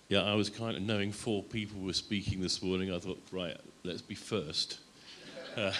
Yeah, 0.08 0.22
I 0.22 0.34
was 0.34 0.48
kind 0.48 0.74
of 0.74 0.82
knowing 0.82 1.12
four 1.12 1.42
people 1.42 1.82
were 1.82 1.92
speaking 1.92 2.40
this 2.40 2.62
morning. 2.62 2.90
I 2.90 2.98
thought, 3.00 3.20
right, 3.30 3.58
let's 3.82 4.00
be 4.00 4.14
first. 4.14 4.78
Uh, 5.58 5.72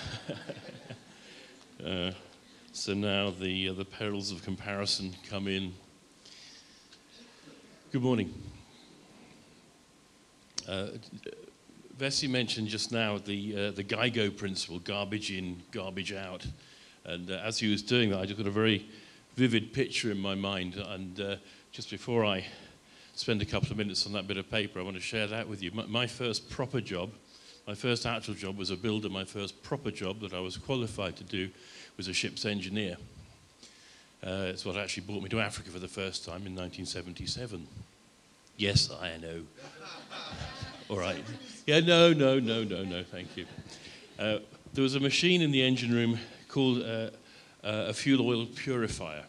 uh, 1.87 2.11
so 2.75 2.93
now 2.93 3.31
the, 3.31 3.71
uh, 3.71 3.73
the 3.73 3.87
perils 3.87 4.31
of 4.31 4.43
comparison 4.45 5.15
come 5.31 5.49
in. 5.49 5.73
Good 7.95 8.03
morning. 8.03 8.35
Uh, 10.69 10.89
Vesey 11.97 12.27
mentioned 12.27 12.67
just 12.67 12.91
now 12.91 13.19
the, 13.19 13.69
uh, 13.69 13.71
the 13.71 13.85
GIGO 13.85 14.37
principle, 14.37 14.81
garbage 14.81 15.31
in, 15.31 15.63
garbage 15.71 16.13
out. 16.13 16.45
And 17.05 17.31
uh, 17.31 17.35
as 17.35 17.61
he 17.61 17.71
was 17.71 17.83
doing 17.83 18.11
that, 18.11 18.19
I 18.19 18.25
just 18.25 18.37
got 18.37 18.49
a 18.49 18.51
very 18.51 18.89
vivid 19.37 19.73
picture 19.73 20.11
in 20.11 20.19
my 20.19 20.35
mind. 20.35 20.75
And 20.75 21.21
uh, 21.21 21.37
just 21.71 21.89
before 21.89 22.25
I 22.25 22.45
spend 23.15 23.43
a 23.43 23.47
couple 23.47 23.71
of 23.71 23.77
minutes 23.77 24.07
on 24.07 24.13
that 24.15 24.27
bit 24.27 24.39
of 24.39 24.51
paper, 24.51 24.81
I 24.81 24.83
want 24.83 24.97
to 24.97 25.01
share 25.01 25.29
that 25.29 25.49
with 25.49 25.63
you. 25.63 25.71
My, 25.71 25.87
my 25.87 26.07
first 26.09 26.51
proper 26.51 26.81
job, 26.81 27.13
my 27.65 27.77
first 27.77 28.07
actual 28.07 28.35
job 28.35 28.59
was 28.59 28.71
a 28.71 28.77
builder. 28.77 29.09
My 29.09 29.25
first 29.25 29.63
proper 29.63 29.93
job 29.93 30.19
that 30.23 30.35
I 30.35 30.41
was 30.41 30.57
qualified 30.57 31.15
to 31.19 31.23
do 31.23 31.49
was 31.97 32.09
a 32.09 32.13
ship's 32.13 32.45
engineer. 32.45 32.97
Uh, 34.25 34.47
it's 34.49 34.65
what 34.65 34.77
actually 34.77 35.03
brought 35.03 35.23
me 35.23 35.29
to 35.29 35.39
Africa 35.39 35.69
for 35.69 35.79
the 35.79 35.89
first 35.89 36.25
time 36.25 36.47
in 36.47 36.57
1977. 36.57 37.67
Yes, 38.57 38.91
I 38.91 39.19
know. 39.19 39.43
All 40.89 40.99
right. 40.99 41.23
Yeah, 41.67 41.81
no, 41.81 42.15
no, 42.15 42.41
no, 42.41 42.65
no, 42.65 42.85
no, 42.85 43.03
thank 43.03 43.37
you. 43.37 43.45
Uh, 44.19 44.39
there 44.73 44.83
was 44.83 44.95
a 44.95 45.01
machine 45.01 45.43
in 45.43 45.51
the 45.51 45.63
engine 45.63 45.93
room 45.93 46.19
called 46.49 46.83
uh, 46.83 47.11
uh, 47.63 47.89
a 47.89 47.93
fuel 47.93 48.27
oil 48.27 48.47
purifier. 48.47 49.25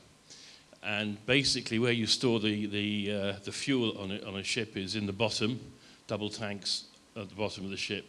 And 0.81 1.23
basically, 1.25 1.77
where 1.77 1.91
you 1.91 2.07
store 2.07 2.39
the, 2.39 2.65
the, 2.67 3.11
uh, 3.11 3.33
the 3.43 3.51
fuel 3.51 3.97
on 3.97 4.11
a, 4.11 4.21
on 4.25 4.37
a 4.37 4.43
ship 4.43 4.77
is 4.77 4.95
in 4.95 5.07
the 5.07 5.13
bottom, 5.13 5.59
double 6.07 6.29
tanks 6.29 6.85
at 7.17 7.27
the 7.27 7.35
bottom 7.35 7.65
of 7.65 7.71
the 7.71 7.77
ship, 7.77 8.05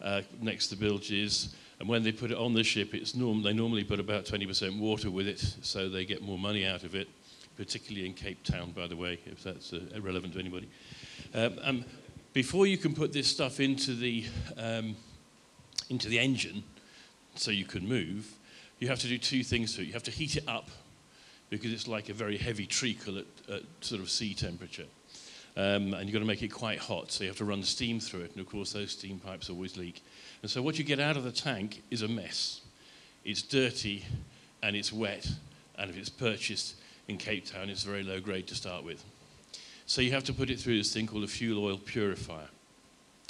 uh, 0.00 0.22
next 0.40 0.68
to 0.68 0.76
bilges. 0.76 1.54
And 1.82 1.88
when 1.88 2.04
they 2.04 2.12
put 2.12 2.30
it 2.30 2.36
on 2.36 2.54
the 2.54 2.62
ship, 2.62 2.94
it's 2.94 3.16
norm- 3.16 3.42
they 3.42 3.52
normally 3.52 3.82
put 3.82 3.98
about 3.98 4.24
20% 4.24 4.78
water 4.78 5.10
with 5.10 5.26
it, 5.26 5.40
so 5.62 5.88
they 5.88 6.04
get 6.04 6.22
more 6.22 6.38
money 6.38 6.64
out 6.64 6.84
of 6.84 6.94
it, 6.94 7.08
particularly 7.56 8.06
in 8.06 8.14
Cape 8.14 8.44
Town, 8.44 8.70
by 8.70 8.86
the 8.86 8.94
way, 8.94 9.18
if 9.26 9.42
that's 9.42 9.72
uh, 9.72 9.80
relevant 10.00 10.34
to 10.34 10.38
anybody. 10.38 10.68
Um, 11.34 11.58
um, 11.60 11.84
before 12.34 12.68
you 12.68 12.78
can 12.78 12.94
put 12.94 13.12
this 13.12 13.26
stuff 13.26 13.58
into 13.58 13.96
the, 13.96 14.24
um, 14.56 14.94
into 15.90 16.08
the 16.08 16.20
engine 16.20 16.62
so 17.34 17.50
you 17.50 17.64
can 17.64 17.88
move, 17.88 18.32
you 18.78 18.86
have 18.86 19.00
to 19.00 19.08
do 19.08 19.18
two 19.18 19.42
things 19.42 19.74
to 19.74 19.82
it. 19.82 19.86
You 19.86 19.92
have 19.94 20.04
to 20.04 20.12
heat 20.12 20.36
it 20.36 20.44
up 20.46 20.70
because 21.50 21.72
it's 21.72 21.88
like 21.88 22.08
a 22.08 22.14
very 22.14 22.36
heavy 22.36 22.64
treacle 22.64 23.18
at, 23.18 23.26
at 23.52 23.62
sort 23.80 24.00
of 24.00 24.08
sea 24.08 24.34
temperature. 24.34 24.86
Um, 25.56 25.92
and 25.92 26.04
you've 26.04 26.14
got 26.14 26.20
to 26.20 26.24
make 26.24 26.42
it 26.42 26.48
quite 26.48 26.78
hot, 26.78 27.12
so 27.12 27.24
you 27.24 27.28
have 27.28 27.36
to 27.38 27.44
run 27.44 27.62
steam 27.62 28.00
through 28.00 28.22
it. 28.22 28.32
And 28.32 28.40
of 28.40 28.48
course, 28.48 28.72
those 28.72 28.92
steam 28.92 29.18
pipes 29.18 29.50
always 29.50 29.76
leak. 29.76 30.02
And 30.40 30.50
so, 30.50 30.62
what 30.62 30.78
you 30.78 30.84
get 30.84 30.98
out 30.98 31.16
of 31.16 31.24
the 31.24 31.32
tank 31.32 31.82
is 31.90 32.02
a 32.02 32.08
mess. 32.08 32.62
It's 33.24 33.42
dirty 33.42 34.04
and 34.62 34.74
it's 34.74 34.92
wet. 34.92 35.28
And 35.78 35.90
if 35.90 35.96
it's 35.96 36.08
purchased 36.08 36.76
in 37.08 37.18
Cape 37.18 37.46
Town, 37.46 37.68
it's 37.68 37.82
very 37.82 38.02
low 38.02 38.18
grade 38.18 38.46
to 38.46 38.54
start 38.54 38.82
with. 38.82 39.04
So, 39.84 40.00
you 40.00 40.12
have 40.12 40.24
to 40.24 40.32
put 40.32 40.48
it 40.48 40.58
through 40.58 40.78
this 40.78 40.92
thing 40.92 41.06
called 41.06 41.24
a 41.24 41.28
fuel 41.28 41.62
oil 41.62 41.76
purifier. 41.76 42.48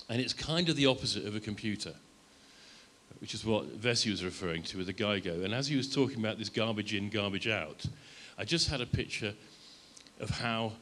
And 0.09 0.20
it's 0.20 0.33
kind 0.33 0.68
of 0.68 0.77
the 0.77 0.87
opposite 0.87 1.27
of 1.27 1.35
a 1.35 1.41
computer, 1.41 1.95
which 3.20 3.35
is 3.35 3.45
what 3.45 3.64
Vesey 3.66 4.11
was 4.11 4.25
referring 4.25 4.62
to 4.64 4.79
with 4.79 4.87
the 4.87 4.95
GIGO. 4.95 5.45
And 5.45 5.53
as 5.53 5.66
he 5.66 5.77
was 5.77 5.93
talking 5.93 6.20
about 6.20 6.39
this 6.39 6.49
garbage 6.49 6.95
in, 6.95 7.09
garbage 7.09 7.49
out, 7.49 7.85
I 8.39 8.45
just 8.45 8.68
had 8.68 8.81
a 8.81 8.87
picture 8.87 9.35
of 10.20 10.31
how 10.31 10.73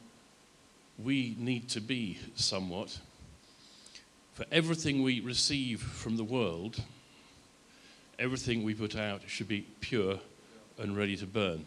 we 1.03 1.35
need 1.37 1.69
to 1.69 1.81
be 1.81 2.19
somewhat. 2.35 2.97
For 4.33 4.45
everything 4.51 5.03
we 5.03 5.19
receive 5.19 5.81
from 5.81 6.17
the 6.17 6.23
world, 6.23 6.81
everything 8.17 8.63
we 8.63 8.73
put 8.73 8.95
out 8.95 9.21
should 9.27 9.47
be 9.47 9.65
pure 9.81 10.19
and 10.77 10.97
ready 10.97 11.17
to 11.17 11.25
burn. 11.25 11.65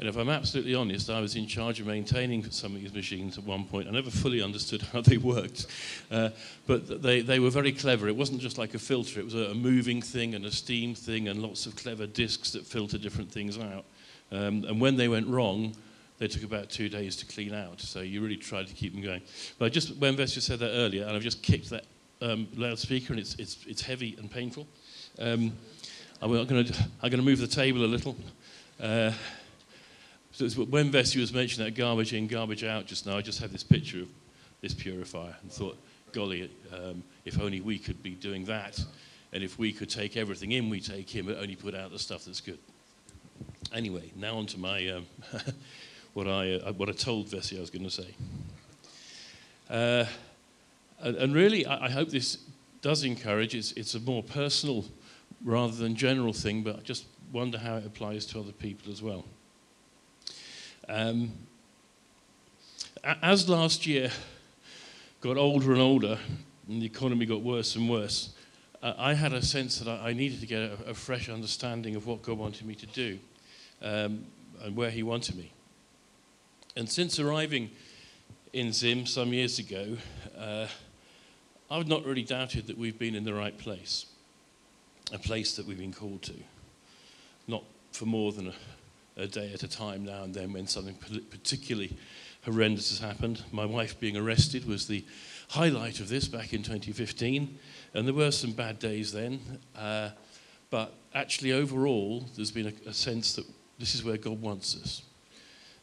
And 0.00 0.08
if 0.08 0.16
I'm 0.16 0.30
absolutely 0.30 0.74
honest, 0.74 1.10
I 1.10 1.20
was 1.20 1.36
in 1.36 1.46
charge 1.46 1.78
of 1.78 1.86
maintaining 1.86 2.42
some 2.50 2.74
of 2.74 2.80
these 2.80 2.94
machines 2.94 3.36
at 3.36 3.44
one 3.44 3.64
point. 3.64 3.86
I 3.86 3.90
never 3.90 4.10
fully 4.10 4.40
understood 4.40 4.80
how 4.92 5.02
they 5.02 5.18
worked. 5.18 5.66
Uh, 6.10 6.30
but 6.66 7.02
they, 7.02 7.20
they 7.20 7.38
were 7.38 7.50
very 7.50 7.70
clever. 7.70 8.08
It 8.08 8.16
wasn't 8.16 8.40
just 8.40 8.56
like 8.56 8.72
a 8.72 8.78
filter, 8.78 9.20
it 9.20 9.24
was 9.24 9.34
a, 9.34 9.50
a, 9.50 9.54
moving 9.54 10.00
thing 10.00 10.34
and 10.34 10.46
a 10.46 10.50
steam 10.50 10.94
thing 10.94 11.28
and 11.28 11.42
lots 11.42 11.66
of 11.66 11.76
clever 11.76 12.06
discs 12.06 12.52
that 12.52 12.64
filter 12.64 12.96
different 12.96 13.30
things 13.30 13.58
out. 13.58 13.84
Um, 14.32 14.64
and 14.64 14.80
when 14.80 14.96
they 14.96 15.08
went 15.08 15.26
wrong, 15.26 15.76
they 16.20 16.28
took 16.28 16.44
about 16.44 16.68
two 16.68 16.90
days 16.90 17.16
to 17.16 17.26
clean 17.26 17.54
out. 17.54 17.80
So 17.80 18.00
you 18.00 18.20
really 18.20 18.36
tried 18.36 18.68
to 18.68 18.74
keep 18.74 18.92
them 18.92 19.02
going. 19.02 19.22
But 19.58 19.64
I 19.64 19.68
just, 19.70 19.96
when 19.96 20.16
Vesey 20.16 20.40
said 20.40 20.58
that 20.58 20.70
earlier, 20.70 21.04
and 21.04 21.16
I've 21.16 21.22
just 21.22 21.42
kicked 21.42 21.70
that 21.70 21.86
um, 22.20 22.46
loudspeaker, 22.54 23.14
and 23.14 23.18
it's, 23.18 23.34
it's, 23.36 23.64
it's 23.66 23.80
heavy 23.80 24.16
and 24.18 24.30
painful. 24.30 24.68
Um, 25.18 25.52
I'm 26.20 26.30
going 26.30 26.66
to 26.66 27.22
move 27.22 27.38
the 27.38 27.46
table 27.46 27.82
a 27.82 27.86
little. 27.86 28.14
Uh, 28.78 29.12
so 30.30 30.46
when 30.64 30.90
Vesey 30.90 31.18
was 31.18 31.32
mentioning 31.32 31.66
that 31.66 31.74
garbage 31.74 32.12
in, 32.12 32.26
garbage 32.26 32.64
out 32.64 32.84
just 32.84 33.06
now, 33.06 33.16
I 33.16 33.22
just 33.22 33.40
had 33.40 33.50
this 33.50 33.64
picture 33.64 34.02
of 34.02 34.08
this 34.60 34.74
purifier 34.74 35.34
and 35.40 35.50
thought, 35.50 35.78
golly, 36.12 36.50
um, 36.70 37.02
if 37.24 37.40
only 37.40 37.62
we 37.62 37.78
could 37.78 38.02
be 38.02 38.10
doing 38.10 38.44
that, 38.44 38.78
and 39.32 39.42
if 39.42 39.58
we 39.58 39.72
could 39.72 39.88
take 39.88 40.18
everything 40.18 40.52
in 40.52 40.68
we 40.68 40.80
take 40.80 41.14
in, 41.16 41.24
but 41.24 41.38
only 41.38 41.56
put 41.56 41.74
out 41.74 41.90
the 41.90 41.98
stuff 41.98 42.26
that's 42.26 42.42
good. 42.42 42.58
Anyway, 43.72 44.12
now 44.16 44.36
on 44.36 44.44
to 44.46 44.58
my 44.58 44.88
um, 44.88 45.06
what 46.14 46.26
I, 46.26 46.54
uh, 46.54 46.72
what 46.72 46.88
I 46.88 46.92
told 46.92 47.28
Vesey 47.28 47.56
I 47.56 47.60
was 47.60 47.70
going 47.70 47.84
to 47.84 47.90
say. 47.90 48.14
Uh, 49.68 50.04
and, 51.00 51.16
and, 51.16 51.34
really, 51.34 51.64
I, 51.64 51.86
I, 51.86 51.90
hope 51.90 52.08
this 52.08 52.38
does 52.82 53.04
encourage, 53.04 53.54
it's, 53.54 53.72
it's 53.72 53.94
a 53.94 54.00
more 54.00 54.22
personal 54.22 54.84
rather 55.44 55.74
than 55.74 55.94
general 55.94 56.32
thing, 56.32 56.62
but 56.62 56.76
I 56.76 56.80
just 56.80 57.06
wonder 57.32 57.58
how 57.58 57.76
it 57.76 57.86
applies 57.86 58.26
to 58.26 58.40
other 58.40 58.52
people 58.52 58.92
as 58.92 59.00
well. 59.00 59.24
Um, 60.88 61.32
as 63.04 63.48
last 63.48 63.86
year 63.86 64.10
got 65.20 65.36
older 65.36 65.72
and 65.72 65.80
older, 65.80 66.18
and 66.68 66.82
the 66.82 66.86
economy 66.86 67.26
got 67.26 67.42
worse 67.42 67.76
and 67.76 67.88
worse, 67.88 68.30
uh, 68.82 68.94
I 68.98 69.14
had 69.14 69.32
a 69.32 69.42
sense 69.42 69.78
that 69.78 69.88
I, 69.88 70.10
I 70.10 70.12
needed 70.12 70.40
to 70.40 70.46
get 70.46 70.62
a, 70.62 70.90
a, 70.90 70.94
fresh 70.94 71.28
understanding 71.28 71.96
of 71.96 72.06
what 72.06 72.22
God 72.22 72.38
wanted 72.38 72.66
me 72.66 72.74
to 72.74 72.86
do 72.86 73.18
um, 73.82 74.24
and 74.62 74.74
where 74.74 74.90
He 74.90 75.02
wanted 75.02 75.36
me. 75.36 75.52
And 76.80 76.88
since 76.88 77.20
arriving 77.20 77.68
in 78.54 78.72
Zim 78.72 79.04
some 79.04 79.34
years 79.34 79.58
ago, 79.58 79.98
uh, 80.34 80.66
I've 81.70 81.86
not 81.86 82.06
really 82.06 82.22
doubted 82.22 82.68
that 82.68 82.78
we've 82.78 82.98
been 82.98 83.14
in 83.14 83.22
the 83.22 83.34
right 83.34 83.56
place, 83.58 84.06
a 85.12 85.18
place 85.18 85.56
that 85.56 85.66
we've 85.66 85.76
been 85.76 85.92
called 85.92 86.22
to. 86.22 86.32
Not 87.46 87.64
for 87.92 88.06
more 88.06 88.32
than 88.32 88.54
a, 89.18 89.22
a 89.24 89.26
day 89.26 89.52
at 89.52 89.62
a 89.62 89.68
time 89.68 90.06
now 90.06 90.22
and 90.22 90.32
then 90.32 90.54
when 90.54 90.66
something 90.66 90.96
particularly 91.28 91.98
horrendous 92.46 92.88
has 92.88 92.98
happened. 92.98 93.42
My 93.52 93.66
wife 93.66 94.00
being 94.00 94.16
arrested 94.16 94.64
was 94.64 94.86
the 94.86 95.04
highlight 95.50 96.00
of 96.00 96.08
this 96.08 96.28
back 96.28 96.54
in 96.54 96.62
2015, 96.62 97.58
and 97.92 98.06
there 98.06 98.14
were 98.14 98.30
some 98.30 98.52
bad 98.52 98.78
days 98.78 99.12
then. 99.12 99.38
Uh, 99.76 100.08
but 100.70 100.94
actually, 101.14 101.52
overall, 101.52 102.24
there's 102.36 102.50
been 102.50 102.68
a, 102.68 102.88
a 102.88 102.94
sense 102.94 103.34
that 103.34 103.44
this 103.78 103.94
is 103.94 104.02
where 104.02 104.16
God 104.16 104.40
wants 104.40 104.74
us. 104.82 105.02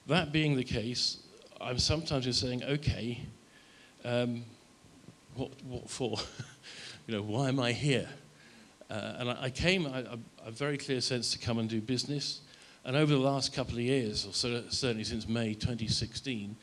That 0.08 0.32
being 0.32 0.56
the 0.56 0.64
case, 0.64 1.18
I'm 1.60 1.80
sometimes 1.80 2.24
just 2.24 2.40
saying, 2.40 2.64
okay, 2.64 3.20
um, 4.06 4.46
what, 5.36 5.52
what 5.64 5.90
for? 5.90 6.18
you 7.08 7.16
know, 7.16 7.22
why 7.22 7.50
am 7.50 7.60
I 7.60 7.74
here? 7.74 8.08
Uh, 8.90 9.16
and 9.18 9.30
I, 9.32 9.38
I 9.44 9.50
came, 9.50 9.86
I, 9.86 10.00
I, 10.00 10.18
a 10.46 10.52
very 10.52 10.78
clear 10.78 11.02
sense 11.02 11.32
to 11.34 11.40
come 11.40 11.60
and 11.60 11.70
do 11.70 11.82
business. 11.82 12.40
And 12.86 12.96
over 12.96 13.12
the 13.12 13.20
last 13.20 13.54
couple 13.54 13.74
of 13.74 13.82
years, 13.82 14.26
or 14.26 14.32
so, 14.32 14.64
certainly 14.70 15.04
since 15.04 15.28
May 15.28 15.54
2016, 15.54 16.56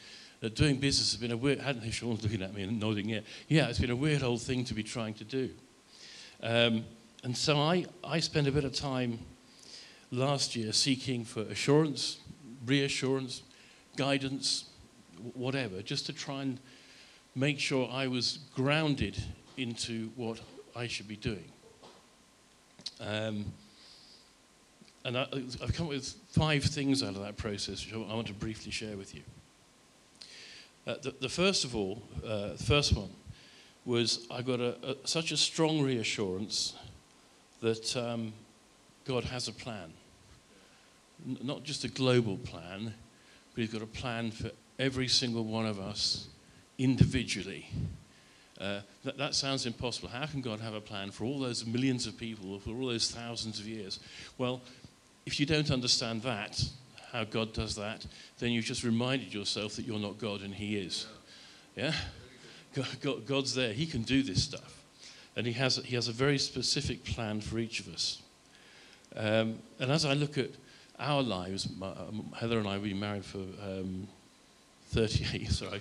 uh, 0.42 0.48
doing 0.48 0.76
business 0.76 1.12
has 1.12 1.20
been 1.20 1.32
a 1.32 1.36
weird, 1.36 1.60
hadn't 1.60 1.90
Sean's 1.90 2.22
looking 2.22 2.40
at 2.40 2.54
me 2.54 2.62
and 2.62 2.80
nodding, 2.80 3.10
yeah. 3.10 3.20
Yeah, 3.48 3.68
it's 3.68 3.78
been 3.78 3.90
a 3.90 3.96
weird 3.96 4.22
old 4.22 4.40
thing 4.40 4.64
to 4.64 4.72
be 4.74 4.82
trying 4.82 5.12
to 5.14 5.24
do. 5.24 5.50
Um, 6.42 6.86
and 7.22 7.36
so 7.36 7.58
I, 7.58 7.84
I 8.02 8.20
spent 8.20 8.48
a 8.48 8.52
bit 8.52 8.64
of 8.64 8.72
time 8.72 9.18
last 10.10 10.56
year 10.56 10.72
seeking 10.72 11.26
for 11.26 11.42
assurance, 11.42 12.20
reassurance, 12.66 13.42
guidance, 13.96 14.64
whatever, 15.34 15.82
just 15.82 16.06
to 16.06 16.12
try 16.12 16.42
and 16.42 16.58
make 17.34 17.58
sure 17.58 17.88
I 17.90 18.06
was 18.06 18.38
grounded 18.54 19.22
into 19.56 20.10
what 20.16 20.40
I 20.76 20.86
should 20.86 21.08
be 21.08 21.16
doing. 21.16 21.44
Um, 23.00 23.46
and 25.04 25.18
I, 25.18 25.26
I've 25.62 25.74
come 25.74 25.86
up 25.86 25.92
with 25.92 26.14
five 26.30 26.64
things 26.64 27.02
out 27.02 27.14
of 27.14 27.22
that 27.22 27.36
process, 27.36 27.84
which 27.84 27.94
I 27.94 27.98
I 27.98 28.14
want 28.14 28.28
to 28.28 28.32
briefly 28.32 28.72
share 28.72 28.96
with 28.96 29.14
you. 29.14 29.22
Uh, 30.86 30.96
the, 31.02 31.14
the 31.20 31.28
first 31.28 31.64
of 31.64 31.74
all, 31.76 32.02
uh, 32.24 32.52
the 32.52 32.64
first 32.64 32.94
one, 32.94 33.10
was 33.84 34.26
I 34.30 34.42
got 34.42 34.60
a, 34.60 34.76
a, 34.82 34.96
such 35.04 35.30
a 35.32 35.36
strong 35.36 35.82
reassurance 35.82 36.74
that 37.60 37.96
um, 37.96 38.32
God 39.04 39.24
has 39.24 39.48
a 39.48 39.52
plan. 39.52 39.92
Not 41.24 41.64
just 41.64 41.84
a 41.84 41.88
global 41.88 42.36
plan, 42.36 42.94
but 43.54 43.60
He's 43.60 43.72
got 43.72 43.82
a 43.82 43.86
plan 43.86 44.30
for 44.30 44.50
every 44.78 45.08
single 45.08 45.44
one 45.44 45.66
of 45.66 45.78
us 45.78 46.28
individually. 46.78 47.68
Uh, 48.60 48.80
that, 49.04 49.18
that 49.18 49.34
sounds 49.34 49.66
impossible. 49.66 50.08
How 50.08 50.26
can 50.26 50.40
God 50.40 50.60
have 50.60 50.74
a 50.74 50.80
plan 50.80 51.10
for 51.10 51.24
all 51.24 51.38
those 51.38 51.66
millions 51.66 52.06
of 52.06 52.16
people, 52.16 52.58
for 52.60 52.70
all 52.70 52.86
those 52.86 53.10
thousands 53.10 53.58
of 53.58 53.66
years? 53.66 53.98
Well, 54.38 54.60
if 55.26 55.40
you 55.40 55.46
don't 55.46 55.70
understand 55.70 56.22
that, 56.22 56.62
how 57.12 57.24
God 57.24 57.52
does 57.52 57.74
that, 57.76 58.06
then 58.38 58.50
you've 58.50 58.64
just 58.64 58.84
reminded 58.84 59.32
yourself 59.32 59.76
that 59.76 59.86
you're 59.86 59.98
not 59.98 60.18
God 60.18 60.42
and 60.42 60.54
He 60.54 60.76
is. 60.76 61.06
Yeah? 61.76 61.92
God, 62.74 62.88
God, 63.00 63.26
God's 63.26 63.54
there. 63.54 63.72
He 63.72 63.86
can 63.86 64.02
do 64.02 64.22
this 64.22 64.42
stuff. 64.42 64.82
And 65.36 65.46
he 65.46 65.52
has, 65.54 65.76
he 65.76 65.94
has 65.94 66.08
a 66.08 66.12
very 66.12 66.38
specific 66.38 67.04
plan 67.04 67.40
for 67.40 67.58
each 67.58 67.80
of 67.80 67.92
us. 67.92 68.22
Um, 69.16 69.58
and 69.78 69.90
as 69.90 70.04
I 70.04 70.14
look 70.14 70.38
at 70.38 70.50
our 70.98 71.22
lives, 71.22 71.68
my, 71.76 71.88
um, 71.88 72.32
Heather 72.38 72.58
and 72.58 72.68
I, 72.68 72.78
been 72.78 73.00
married 73.00 73.24
for 73.24 73.38
um, 73.38 74.06
38, 74.90 75.48
sorry, 75.50 75.80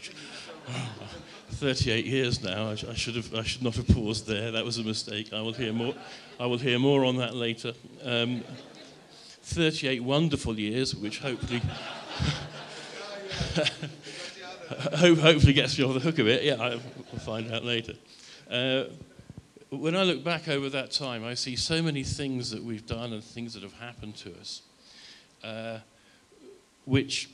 38 1.51 2.05
years 2.05 2.43
now. 2.43 2.67
I, 2.69 2.71
I 2.71 2.93
should 2.95 3.15
have, 3.15 3.33
I 3.35 3.43
should 3.43 3.61
not 3.63 3.75
have 3.75 3.87
paused 3.87 4.27
there. 4.27 4.51
That 4.51 4.65
was 4.65 4.77
a 4.77 4.83
mistake. 4.83 5.33
I 5.33 5.41
will 5.41 5.53
hear 5.53 5.73
more, 5.73 5.93
I 6.39 6.45
will 6.45 6.57
hear 6.57 6.79
more 6.79 7.05
on 7.05 7.17
that 7.17 7.35
later. 7.35 7.73
Um, 8.03 8.43
38 9.43 10.01
wonderful 10.03 10.57
years, 10.57 10.95
which 10.95 11.19
hopefully 11.19 11.61
hopefully 14.97 15.53
gets 15.53 15.77
me 15.77 15.83
off 15.85 15.93
the 15.93 15.99
hook 15.99 16.19
a 16.19 16.23
bit. 16.23 16.43
Yeah, 16.43 16.55
I- 16.61 16.69
we'll 17.11 17.19
find 17.19 17.51
out 17.53 17.63
later. 17.63 17.93
Uh, 18.49 18.85
when 19.69 19.95
I 19.95 20.03
look 20.03 20.23
back 20.23 20.47
over 20.47 20.69
that 20.69 20.91
time, 20.91 21.25
I 21.25 21.33
see 21.33 21.55
so 21.55 21.81
many 21.81 22.03
things 22.03 22.51
that 22.51 22.63
we've 22.63 22.85
done 22.85 23.11
and 23.13 23.23
things 23.23 23.53
that 23.55 23.63
have 23.63 23.73
happened 23.73 24.15
to 24.17 24.31
us, 24.39 24.61
uh, 25.43 25.79
which 26.85 27.29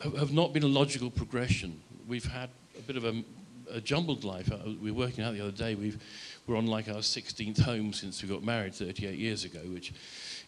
have- 0.00 0.32
not 0.32 0.52
been 0.52 0.62
a 0.62 0.68
logical 0.68 1.10
progression. 1.10 1.80
We've 2.06 2.24
had 2.24 2.50
a 2.78 2.82
bit 2.82 2.96
of 2.96 3.04
a, 3.04 3.22
a 3.70 3.80
jumbled 3.80 4.24
life. 4.24 4.50
Uh, 4.52 4.58
We 4.80 4.90
were 4.90 4.98
working 4.98 5.24
out 5.24 5.34
the 5.34 5.40
other 5.40 5.52
day. 5.52 5.74
We've, 5.74 5.98
we're 6.46 6.56
on 6.56 6.66
like 6.66 6.88
our 6.88 6.96
16th 7.02 7.60
home 7.60 7.92
since 7.92 8.22
we 8.22 8.28
got 8.28 8.42
married 8.42 8.74
38 8.74 9.18
years 9.18 9.44
ago, 9.44 9.60
which 9.60 9.92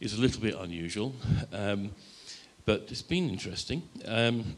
is 0.01 0.15
a 0.15 0.21
little 0.21 0.43
bit 0.43 0.55
unusual, 0.55 1.15
um, 1.53 1.91
but 2.67 2.87
it's 2.91 3.03
been 3.03 3.31
interesting. 3.31 3.83
Um, 4.05 4.57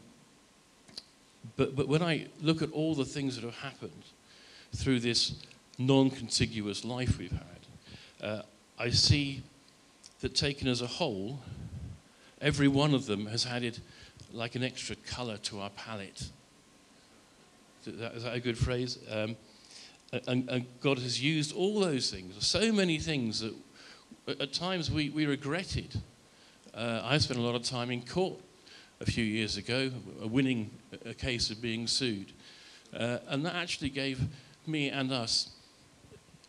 but, 1.55 1.75
but 1.75 1.87
when 1.87 2.01
I 2.01 2.27
look 2.41 2.61
at 2.61 2.71
all 2.71 2.95
the 2.95 3.05
things 3.05 3.35
that 3.35 3.45
have 3.45 3.55
happened 3.55 4.03
through 4.75 4.99
this 4.99 5.35
non 5.77 6.09
contiguous 6.09 6.83
life 6.83 7.17
we've 7.17 7.31
had, 7.31 8.25
uh, 8.27 8.41
I 8.77 8.89
see 8.89 9.43
that 10.19 10.35
taken 10.35 10.67
as 10.67 10.81
a 10.81 10.87
whole, 10.87 11.39
every 12.41 12.67
one 12.67 12.93
of 12.93 13.05
them 13.05 13.27
has 13.27 13.45
added 13.45 13.79
like 14.31 14.55
an 14.55 14.63
extra 14.63 14.95
colour 14.95 15.37
to 15.37 15.59
our 15.59 15.69
palette. 15.71 16.29
Is 17.85 17.99
that, 17.99 18.13
is 18.15 18.23
that 18.23 18.35
a 18.35 18.39
good 18.39 18.57
phrase? 18.57 18.99
Um, 19.09 19.35
and, 20.27 20.49
and 20.49 20.65
God 20.81 20.99
has 20.99 21.21
used 21.21 21.55
all 21.55 21.79
those 21.79 22.11
things, 22.11 22.33
so 22.45 22.71
many 22.71 22.99
things 22.99 23.39
that 23.41 23.53
at- 24.27 24.53
times 24.53 24.91
we, 24.91 25.09
we 25.09 25.25
regretted. 25.25 26.01
Uh, 26.73 27.01
I 27.03 27.17
spent 27.17 27.39
a 27.39 27.43
lot 27.43 27.55
of 27.55 27.63
time 27.63 27.91
in 27.91 28.01
court 28.01 28.39
a 29.01 29.05
few 29.05 29.23
years 29.23 29.57
ago, 29.57 29.91
winning 30.21 30.71
a- 31.05 31.13
case 31.13 31.49
of 31.49 31.61
being 31.61 31.87
sued. 31.87 32.31
Uh, 32.93 33.19
and 33.27 33.45
that 33.45 33.55
actually 33.55 33.89
gave 33.89 34.19
me 34.65 34.89
and 34.89 35.11
us 35.11 35.49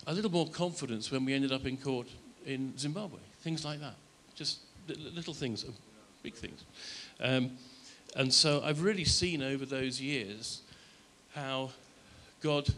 a 0.06 0.14
little 0.14 0.30
more 0.30 0.48
confidence 0.48 1.10
when 1.10 1.24
we 1.24 1.34
ended 1.34 1.52
up 1.52 1.66
in 1.66 1.76
court 1.76 2.08
in 2.46 2.76
Zimbabwe. 2.78 3.18
Things 3.42 3.64
like 3.64 3.80
that. 3.80 3.94
Just 4.34 4.60
little 4.88 5.34
things, 5.34 5.64
uh, 5.64 5.68
big 6.22 6.34
things. 6.34 6.64
Um, 7.20 7.52
and 8.16 8.32
so 8.32 8.62
I've 8.64 8.82
really 8.82 9.04
seen 9.04 9.42
over 9.42 9.64
those 9.64 10.00
years 10.00 10.62
how 11.34 11.70
God, 12.40 12.68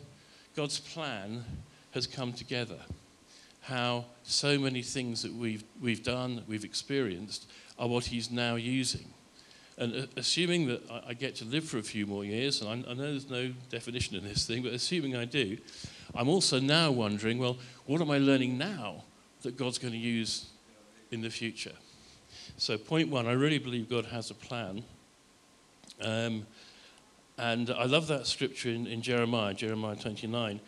God's 0.57 0.78
plan 0.78 1.44
has 1.92 2.07
come 2.07 2.32
together. 2.32 2.78
How 3.62 4.07
so 4.24 4.59
many 4.59 4.82
things 4.82 5.22
that 5.22 5.32
we've, 5.32 5.64
we've 5.80 6.03
done, 6.03 6.36
that 6.36 6.48
we've 6.48 6.64
experienced, 6.64 7.48
are 7.78 7.88
what 7.88 8.07
He's 8.07 8.30
now 8.30 8.57
using. 8.57 9.07
And 9.78 9.94
uh, 9.94 10.07
assuming 10.16 10.66
that 10.66 10.82
I, 11.07 11.14
get 11.14 11.36
to 11.36 11.44
live 11.44 11.64
for 11.64 11.78
a 11.78 11.82
few 11.82 12.07
more 12.07 12.24
years, 12.24 12.61
and 12.61 12.84
I 12.86 12.92
know 12.92 13.11
there's 13.11 13.30
no 13.30 13.53
definition 13.70 14.16
in 14.16 14.24
this 14.24 14.46
thing, 14.46 14.62
but 14.62 14.72
assuming 14.72 15.16
I 15.16 15.24
do, 15.24 15.57
I'm 16.14 16.28
also 16.28 16.61
now 16.61 16.90
wondering 16.90 17.38
well, 17.38 17.57
what 17.86 18.00
am 18.00 18.11
I 18.11 18.18
learning 18.18 18.59
now 18.59 19.05
that 19.42 19.57
God's 19.57 19.78
going 19.78 19.92
to 19.92 19.98
use 19.98 20.46
in 21.11 21.22
the 21.22 21.30
future? 21.30 21.72
So, 22.57 22.78
point 22.78 23.09
one, 23.09 23.26
I 23.26 23.32
really 23.32 23.59
believe 23.59 23.88
God 23.88 24.07
has 24.07 24.30
a 24.30 24.34
plan. 24.34 24.84
Um, 26.00 26.46
and 27.38 27.70
I 27.70 27.84
love 27.86 28.07
that 28.09 28.26
scripture 28.26 28.68
in, 28.68 28.86
in 28.86 29.03
Jeremiah, 29.03 29.55
Jeremiah 29.55 29.96
29. 29.96 30.61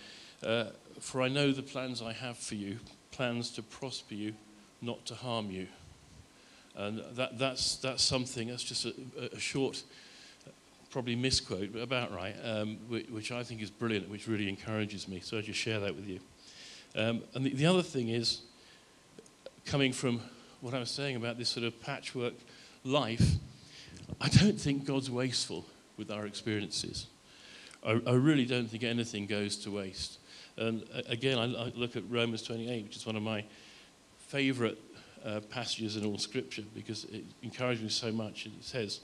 Uh, 0.43 0.65
For 0.99 1.23
I 1.23 1.29
know 1.29 1.53
the 1.53 1.63
plans 1.63 2.03
I 2.03 2.13
have 2.13 2.37
for 2.37 2.55
you, 2.55 2.79
plans 3.11 3.51
to 3.53 3.63
prosper 3.63 4.15
you, 4.15 4.35
not 4.83 5.05
to 5.07 5.15
harm 5.15 5.51
you. 5.51 5.69
And 6.77 7.03
that, 7.15 7.39
that's, 7.39 7.77
that's 7.77 8.03
something, 8.03 8.49
that's 8.49 8.65
just 8.65 8.87
a, 8.87 8.95
a 9.33 9.39
short, 9.39 9.83
probably 10.91 11.15
misquote, 11.15 11.73
but 11.73 11.83
about 11.83 12.13
right, 12.13 12.35
um, 12.43 12.79
which, 12.89 13.09
which 13.09 13.33
I 13.33 13.45
think 13.45 13.63
is 13.63 13.71
brilliant, 13.71 14.11
which 14.11 14.27
really 14.27 14.49
encourages 14.49 15.07
me. 15.07 15.21
So 15.21 15.39
I 15.39 15.43
just 15.43 15.59
share 15.59 15.79
that 15.81 15.95
with 15.95 16.09
you. 16.09 16.19
Um, 16.97 17.23
and 17.35 17.47
the, 17.47 17.55
the 17.55 17.67
other 17.67 17.83
thing 17.83 18.09
is, 18.09 18.41
coming 19.65 19.93
from 19.93 20.21
what 20.65 20.73
I 20.73 20.79
was 20.79 20.91
saying 20.91 21.17
about 21.17 21.37
this 21.37 21.51
sort 21.51 21.67
of 21.67 21.79
patchwork 21.83 22.33
life, 22.85 23.35
I 24.19 24.31
don't 24.31 24.59
think 24.59 24.87
God's 24.87 25.11
wasteful 25.11 25.67
with 25.99 26.11
our 26.11 26.25
experiences. 26.25 27.07
I, 27.87 28.01
I 28.07 28.13
really 28.13 28.47
don't 28.47 28.71
think 28.71 28.83
anything 28.83 29.27
goes 29.27 29.59
to 29.59 29.71
waste. 29.71 30.21
And 30.57 30.83
uh, 30.95 31.03
again, 31.07 31.39
I, 31.39 31.67
I 31.67 31.73
look 31.75 31.97
at 31.97 32.03
Romans 32.09 32.41
28, 32.45 32.85
which 32.85 32.97
is 32.97 33.05
one 33.05 33.15
of 33.15 33.23
my 33.23 33.45
favorite 34.29 34.79
uh, 35.23 35.41
passages 35.51 35.97
in 35.97 36.07
all 36.07 36.17
Scripture 36.17 36.65
because 36.75 37.05
it 37.05 37.25
encourages 37.43 37.83
me 37.83 37.91
so 37.91 38.11
much. 38.11 38.47
It 38.47 38.53
says, 38.63 39.01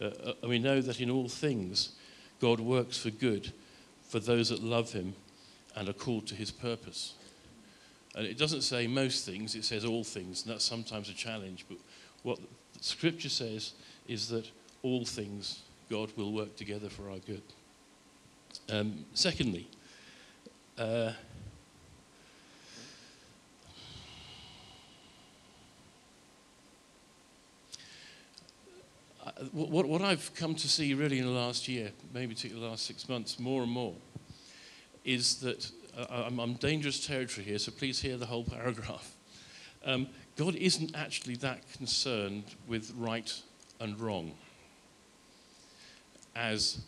uh, 0.00 0.06
uh, 0.06 0.48
we 0.48 0.58
know 0.58 0.80
that 0.80 1.00
in 1.00 1.10
all 1.10 1.28
things 1.28 1.92
God 2.40 2.58
works 2.58 2.98
for 2.98 3.10
good 3.10 3.52
for 4.02 4.18
those 4.18 4.48
that 4.48 4.64
love 4.64 4.90
Him 4.90 5.14
and 5.76 5.88
are 5.88 5.92
called 5.92 6.26
to 6.26 6.34
His 6.34 6.50
purpose. 6.50 7.14
And 8.14 8.26
it 8.26 8.38
doesn't 8.38 8.62
say 8.62 8.86
most 8.86 9.26
things, 9.26 9.54
it 9.54 9.64
says 9.64 9.84
all 9.84 10.04
things, 10.04 10.44
and 10.44 10.52
that's 10.52 10.64
sometimes 10.64 11.08
a 11.08 11.14
challenge. 11.14 11.64
But 11.68 11.78
what 12.22 12.38
Scripture 12.80 13.28
says 13.28 13.72
is 14.06 14.28
that 14.28 14.48
all 14.82 15.04
things 15.04 15.60
God 15.90 16.12
will 16.16 16.32
work 16.32 16.56
together 16.56 16.88
for 16.88 17.10
our 17.10 17.18
good. 17.18 17.42
Um, 18.70 19.04
secondly, 19.14 19.66
uh, 20.78 21.12
what, 29.52 29.86
what 29.86 30.02
I've 30.02 30.32
come 30.34 30.54
to 30.54 30.68
see 30.68 30.94
really 30.94 31.18
in 31.18 31.24
the 31.24 31.32
last 31.32 31.68
year, 31.68 31.90
maybe 32.12 32.34
particularly 32.34 32.64
the 32.64 32.70
last 32.70 32.86
six 32.86 33.08
months, 33.08 33.38
more 33.38 33.62
and 33.62 33.70
more, 33.70 33.94
is 35.04 35.36
that 35.36 35.70
I'm, 36.10 36.54
dangerous 36.54 37.06
territory 37.06 37.46
here, 37.46 37.58
so 37.58 37.72
please 37.72 38.00
hear 38.00 38.16
the 38.16 38.26
whole 38.26 38.44
paragraph. 38.44 39.14
Um, 39.84 40.08
God 40.36 40.54
isn't 40.56 40.96
actually 40.96 41.36
that 41.36 41.60
concerned 41.76 42.44
with 42.66 42.92
right 42.96 43.32
and 43.80 43.98
wrong 44.00 44.32
as, 46.34 46.80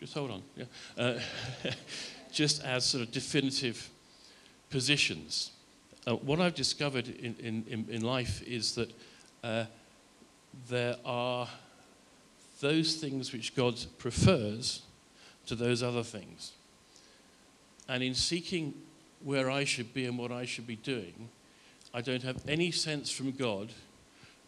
just 0.00 0.14
hold 0.14 0.30
on, 0.30 0.42
yeah, 0.56 0.64
uh, 0.98 1.18
just 2.32 2.62
as 2.62 2.84
sort 2.84 3.02
of 3.02 3.12
definitive 3.12 3.88
positions. 4.70 5.52
Uh, 6.06 6.16
what 6.16 6.40
I've 6.40 6.54
discovered 6.54 7.08
in, 7.08 7.34
in- 7.40 7.86
in 7.88 8.02
life 8.02 8.42
is 8.42 8.74
that 8.74 8.92
uh, 9.42 9.64
there 10.68 10.96
are 11.04 11.48
those 12.60 12.96
things 12.96 13.32
which 13.32 13.54
God 13.54 13.78
prefers 13.98 14.82
to 15.46 15.54
those 15.54 15.82
other 15.82 16.02
things. 16.02 16.52
And 17.88 18.02
in 18.02 18.14
seeking 18.14 18.74
where 19.22 19.50
I 19.50 19.64
should 19.64 19.92
be 19.94 20.06
and 20.06 20.18
what 20.18 20.32
I 20.32 20.44
should 20.44 20.66
be 20.66 20.76
doing, 20.76 21.28
I 21.92 22.00
don't 22.00 22.22
have 22.22 22.42
any 22.48 22.70
sense 22.70 23.10
from 23.10 23.32
God 23.32 23.70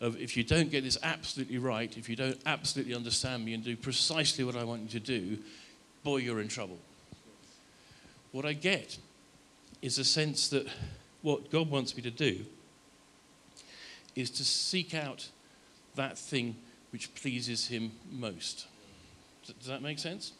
of 0.01 0.21
if 0.21 0.37
you 0.37 0.45
don't 0.45 0.71
get 0.71 0.85
this 0.85 0.99
absolutely 1.03 1.59
right, 1.59 1.97
if 1.97 2.09
you 2.09 2.17
don't 2.17 2.39
absolutely 2.45 2.95
understand 2.95 3.45
me 3.45 3.55
and 3.55 3.65
do 3.65 3.77
precisely 3.77 4.45
what 4.45 4.57
I 4.57 4.65
want 4.65 4.83
you 4.83 4.89
to 4.89 5.01
do, 5.01 5.39
boy, 6.03 6.19
you're 6.19 6.41
in 6.41 6.49
trouble. 6.49 6.79
What 8.33 8.45
I 8.45 8.53
get 8.53 8.99
is 9.81 9.99
a 9.99 10.05
sense 10.05 10.49
that 10.49 10.67
what 11.23 11.51
God 11.51 11.71
wants 11.71 11.97
me 11.97 12.03
to 12.03 12.11
do 12.11 12.45
is 14.15 14.31
to 14.31 14.45
seek 14.45 14.95
out 14.95 15.29
that 15.95 16.19
thing 16.19 16.57
which 16.91 17.15
pleases 17.15 17.69
him 17.69 17.93
most. 18.11 18.67
Does 19.47 19.69
that 19.69 19.83
make 19.83 19.99
sense? 19.99 20.33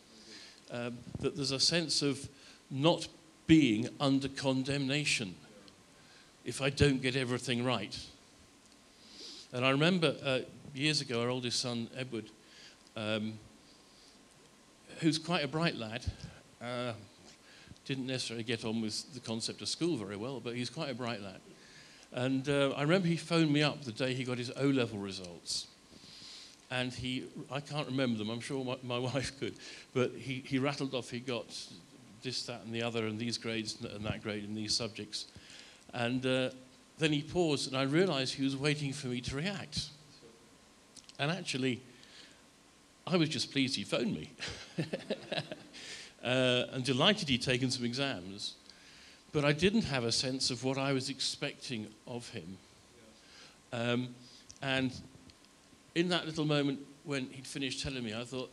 Um, 0.71 0.99
that 1.21 1.37
there's 1.37 1.53
a 1.53 1.61
sense 1.61 2.03
of 2.03 2.29
not 2.71 3.09
being 3.47 3.89
under 4.01 4.29
condemnation 4.29 5.35
if 6.45 6.63
I 6.63 6.71
don't 6.71 7.03
get 7.03 7.17
everything 7.17 7.65
right. 7.65 7.99
And 9.53 9.65
I 9.65 9.71
remember 9.71 10.15
uh, 10.25 10.41
years 10.75 11.01
ago, 11.01 11.23
our 11.23 11.29
oldest 11.29 11.61
son, 11.61 11.89
Edward, 11.97 12.27
um, 12.97 13.35
who's 15.01 15.19
quite 15.19 15.45
a 15.45 15.49
bright 15.49 15.77
lad, 15.77 16.05
uh, 16.63 16.93
didn't 17.85 18.07
necessarily 18.07 18.45
get 18.45 18.65
on 18.65 18.81
with 18.81 19.13
the 19.15 19.21
concept 19.21 19.63
of 19.63 19.69
school 19.69 19.97
very 19.97 20.17
well, 20.17 20.41
but 20.41 20.55
he's 20.55 20.71
quite 20.71 20.91
a 20.91 20.95
bright 20.95 21.21
lad. 21.21 21.41
And 22.13 22.49
uh, 22.49 22.71
I 22.77 22.83
remember 22.83 23.09
he 23.09 23.17
phoned 23.17 23.53
me 23.53 23.63
up 23.63 23.85
the 23.85 23.93
day 23.93 24.15
he 24.15 24.25
got 24.25 24.39
his 24.39 24.51
O 24.57 24.67
level 24.67 24.99
results. 24.99 25.67
And 26.71 26.93
he, 26.93 27.25
I 27.51 27.61
can't 27.61 27.87
remember 27.87 28.19
them, 28.19 28.31
I'm 28.31 28.41
sure 28.41 28.65
my, 28.65 28.77
my 28.83 28.99
wife 29.13 29.39
could, 29.39 29.55
but 29.95 30.13
he, 30.13 30.43
he 30.47 30.59
rattled 30.59 30.95
off 30.95 31.11
he 31.11 31.21
got 31.21 31.47
this, 32.27 32.43
that, 32.43 32.63
and 32.65 32.75
the 32.75 32.83
other, 32.83 33.07
and 33.07 33.19
these 33.19 33.39
grades 33.39 33.79
and 33.81 34.05
that 34.05 34.23
grade 34.23 34.45
in 34.45 34.55
these 34.55 34.75
subjects. 34.75 35.27
And 35.95 36.27
uh, 36.27 36.51
then 36.99 37.13
he 37.13 37.23
paused, 37.23 37.69
and 37.69 37.77
I 37.77 37.85
realized 37.85 38.35
he 38.35 38.45
was 38.45 38.57
waiting 38.57 38.93
for 38.93 39.07
me 39.07 39.21
to 39.23 39.37
react. 39.37 39.89
And 41.19 41.31
actually, 41.31 41.81
I 43.07 43.17
was 43.17 43.29
just 43.29 43.53
pleased 43.53 43.77
he 43.77 43.85
phoned 43.85 44.13
me. 44.13 44.31
uh, 46.25 46.65
and 46.73 46.85
delighted 46.85 47.29
he'd 47.29 47.43
taken 47.43 47.71
some 47.71 47.85
exams. 47.85 48.55
But 49.33 49.45
I 49.45 49.53
didn't 49.53 49.85
have 49.85 50.05
a 50.05 50.13
sense 50.13 50.51
of 50.51 50.65
what 50.65 50.77
I 50.77 50.93
was 50.93 51.09
expecting 51.09 51.87
of 52.07 52.29
him. 52.31 52.59
Um, 53.73 54.09
and 54.61 54.93
in 55.95 56.09
that 56.09 56.27
little 56.27 56.45
moment 56.45 56.81
when 57.05 57.29
he'd 57.31 57.47
finished 57.47 57.83
telling 57.83 58.03
me, 58.03 58.15
I 58.15 58.25
thought, 58.25 58.51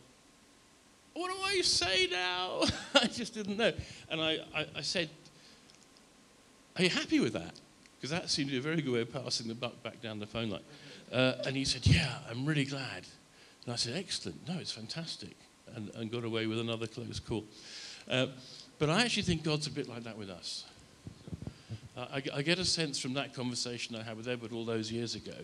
what 1.14 1.30
do 1.30 1.36
I 1.42 1.60
say 1.62 2.08
now? 2.10 2.62
I 2.94 3.06
just 3.06 3.34
didn't 3.34 3.56
know. 3.56 3.72
And 4.10 4.20
I, 4.20 4.38
I, 4.54 4.66
I, 4.76 4.80
said, 4.80 5.08
Are 6.76 6.82
you 6.82 6.90
happy 6.90 7.20
with 7.20 7.32
that? 7.32 7.54
Because 7.96 8.10
that 8.10 8.28
seemed 8.28 8.48
to 8.48 8.52
be 8.52 8.58
a 8.58 8.60
very 8.60 8.82
good 8.82 8.92
way 8.92 9.00
of 9.00 9.12
passing 9.12 9.48
the 9.48 9.54
buck 9.54 9.82
back 9.82 10.02
down 10.02 10.18
the 10.18 10.26
phone 10.26 10.50
line. 10.50 10.62
Uh, 11.12 11.34
and 11.46 11.56
he 11.56 11.64
said, 11.64 11.86
Yeah, 11.86 12.18
I'm 12.28 12.44
really 12.44 12.64
glad. 12.64 13.06
And 13.64 13.72
I 13.72 13.76
said, 13.76 13.96
Excellent. 13.96 14.46
No, 14.48 14.58
it's 14.58 14.72
fantastic. 14.72 15.36
And, 15.74 15.90
and 15.94 16.10
got 16.10 16.24
away 16.24 16.46
with 16.46 16.58
another 16.58 16.86
close 16.86 17.18
call. 17.20 17.44
Uh, 18.08 18.26
but 18.78 18.90
I 18.90 19.02
actually 19.02 19.22
think 19.22 19.42
God's 19.42 19.66
a 19.66 19.70
bit 19.70 19.88
like 19.88 20.04
that 20.04 20.18
with 20.18 20.30
us. 20.30 20.64
I, 21.96 22.22
I 22.34 22.42
get 22.42 22.58
a 22.58 22.64
sense 22.64 22.98
from 22.98 23.14
that 23.14 23.34
conversation 23.34 23.94
I 23.94 24.02
had 24.02 24.16
with 24.16 24.28
Edward 24.28 24.52
all 24.52 24.64
those 24.64 24.90
years 24.90 25.14
ago 25.14 25.36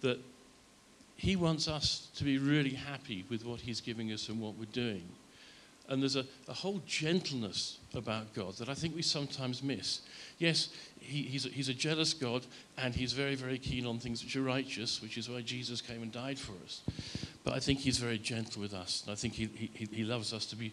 that 0.00 0.18
he 1.18 1.34
wants 1.34 1.66
us 1.66 2.08
to 2.14 2.22
be 2.22 2.38
really 2.38 2.70
happy 2.70 3.24
with 3.28 3.44
what 3.44 3.60
he's 3.60 3.80
giving 3.80 4.12
us 4.12 4.28
and 4.28 4.40
what 4.40 4.54
we're 4.54 4.66
doing. 4.66 5.02
And 5.88 6.00
there's 6.00 6.14
a, 6.14 6.24
a 6.46 6.52
whole 6.52 6.80
gentleness 6.86 7.78
about 7.92 8.32
God 8.34 8.54
that 8.58 8.68
I 8.68 8.74
think 8.74 8.94
we 8.94 9.02
sometimes 9.02 9.60
miss. 9.60 10.02
Yes, 10.38 10.68
he, 11.00 11.22
he's, 11.22 11.44
a, 11.44 11.48
he's 11.48 11.68
a 11.68 11.74
jealous 11.74 12.14
God 12.14 12.46
and 12.76 12.94
he's 12.94 13.14
very, 13.14 13.34
very 13.34 13.58
keen 13.58 13.84
on 13.84 13.98
things 13.98 14.22
which 14.22 14.36
are 14.36 14.42
righteous, 14.42 15.02
which 15.02 15.18
is 15.18 15.28
why 15.28 15.40
Jesus 15.40 15.80
came 15.80 16.02
and 16.02 16.12
died 16.12 16.38
for 16.38 16.52
us. 16.64 16.82
But 17.42 17.54
I 17.54 17.58
think 17.58 17.80
he's 17.80 17.98
very 17.98 18.18
gentle 18.18 18.62
with 18.62 18.72
us. 18.72 19.02
And 19.04 19.12
I 19.12 19.16
think 19.16 19.34
he, 19.34 19.46
he, 19.74 19.88
he 19.90 20.04
loves 20.04 20.32
us 20.32 20.46
to 20.46 20.56
be, 20.56 20.72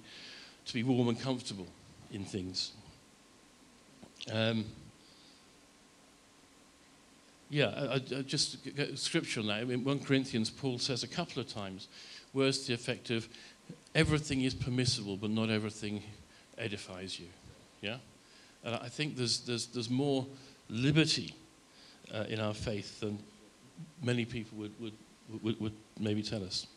to 0.67 0.73
be 0.75 0.83
warm 0.83 1.07
and 1.07 1.19
comfortable 1.19 1.67
in 2.11 2.23
things. 2.23 2.73
Um, 4.31 4.65
yeah, 7.55 7.89
I, 7.89 7.93
I 7.95 8.21
just 8.21 8.75
get 8.75 8.99
scripture 8.99 9.39
on 9.39 9.47
that. 9.47 9.61
In 9.61 9.85
1 9.85 9.99
Corinthians, 9.99 10.49
Paul 10.49 10.77
says 10.77 11.03
a 11.03 11.07
couple 11.07 11.41
of 11.41 11.47
times 11.47 11.87
words 12.33 12.59
to 12.59 12.67
the 12.67 12.73
effect 12.73 13.11
of 13.11 13.29
everything 13.95 14.41
is 14.41 14.53
permissible, 14.53 15.15
but 15.15 15.29
not 15.29 15.49
everything 15.49 16.03
edifies 16.57 17.17
you. 17.17 17.27
Yeah? 17.79 17.95
And 18.65 18.75
I 18.75 18.89
think 18.89 19.15
there's, 19.15 19.39
there's, 19.39 19.67
there's 19.67 19.89
more 19.89 20.27
liberty 20.69 21.33
uh, 22.13 22.25
in 22.27 22.41
our 22.41 22.53
faith 22.53 22.99
than 22.99 23.19
many 24.03 24.25
people 24.25 24.57
would, 24.57 24.73
would, 24.81 24.93
would, 25.41 25.61
would 25.61 25.73
maybe 25.97 26.23
tell 26.23 26.43
us. 26.43 26.67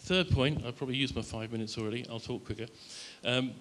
Third 0.00 0.28
point, 0.28 0.66
I've 0.66 0.76
probably 0.76 0.96
used 0.96 1.16
my 1.16 1.22
five 1.22 1.50
minutes 1.50 1.78
already, 1.78 2.04
I'll 2.10 2.20
talk 2.20 2.44
quicker, 2.44 2.66
um, 3.24 3.52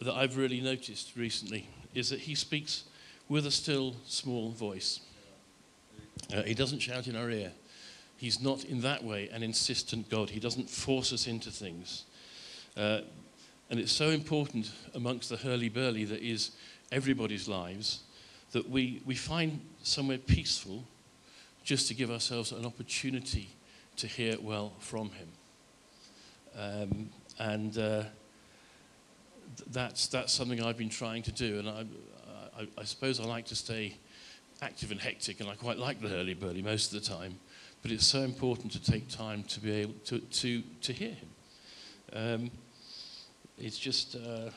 that 0.00 0.14
I've 0.14 0.36
really 0.36 0.60
noticed 0.60 1.16
recently 1.16 1.66
is 1.94 2.10
that 2.10 2.20
he 2.20 2.36
speaks 2.36 2.84
with 3.28 3.46
a 3.46 3.50
still 3.50 3.96
small 4.06 4.50
voice. 4.50 5.00
Uh, 6.34 6.42
he 6.42 6.54
doesn't 6.54 6.80
shout 6.80 7.06
in 7.06 7.16
our 7.16 7.30
ear. 7.30 7.52
He's 8.16 8.40
not 8.40 8.64
in 8.64 8.80
that 8.82 9.02
way 9.02 9.28
an 9.28 9.42
insistent 9.42 10.08
God. 10.08 10.30
He 10.30 10.40
doesn't 10.40 10.70
force 10.70 11.12
us 11.12 11.26
into 11.26 11.50
things. 11.50 12.04
Uh, 12.76 13.00
and 13.70 13.80
it's 13.80 13.92
so 13.92 14.10
important 14.10 14.70
amongst 14.94 15.28
the 15.28 15.36
hurly-burly 15.36 16.04
that 16.06 16.22
is 16.22 16.52
everybody's 16.92 17.48
lives 17.48 18.00
that 18.52 18.68
we, 18.68 19.02
we 19.04 19.14
find 19.14 19.60
somewhere 19.82 20.18
peaceful 20.18 20.84
just 21.64 21.88
to 21.88 21.94
give 21.94 22.10
ourselves 22.10 22.52
an 22.52 22.64
opportunity 22.64 23.48
to 23.96 24.06
hear 24.06 24.36
well 24.40 24.72
from 24.78 25.10
him. 25.10 25.28
Um, 26.56 27.10
and 27.38 27.76
uh, 27.78 28.04
that's, 29.70 30.06
that's 30.06 30.32
something 30.32 30.62
I've 30.62 30.78
been 30.78 30.88
trying 30.88 31.22
to 31.24 31.32
do. 31.32 31.58
And 31.58 31.68
I, 31.68 31.84
I, 32.58 32.66
I, 32.78 32.84
suppose 32.84 33.20
I 33.20 33.24
like 33.24 33.46
to 33.46 33.56
stay 33.56 33.96
active 34.62 34.90
and 34.90 35.00
hectic, 35.00 35.40
and 35.40 35.48
I 35.48 35.54
quite 35.54 35.78
like 35.78 36.00
the 36.00 36.08
hurly-burly 36.08 36.62
most 36.62 36.92
of 36.92 37.02
the 37.02 37.08
time. 37.08 37.38
But 37.82 37.90
it's 37.90 38.06
so 38.06 38.20
important 38.20 38.72
to 38.72 38.82
take 38.82 39.08
time 39.08 39.42
to 39.44 39.60
be 39.60 39.72
able 39.72 39.94
to, 40.06 40.18
to, 40.18 40.62
to 40.82 40.92
hear 40.92 41.10
him. 41.10 41.28
Um, 42.12 42.50
it's 43.58 43.78
just, 43.78 44.16
uh, 44.16 44.50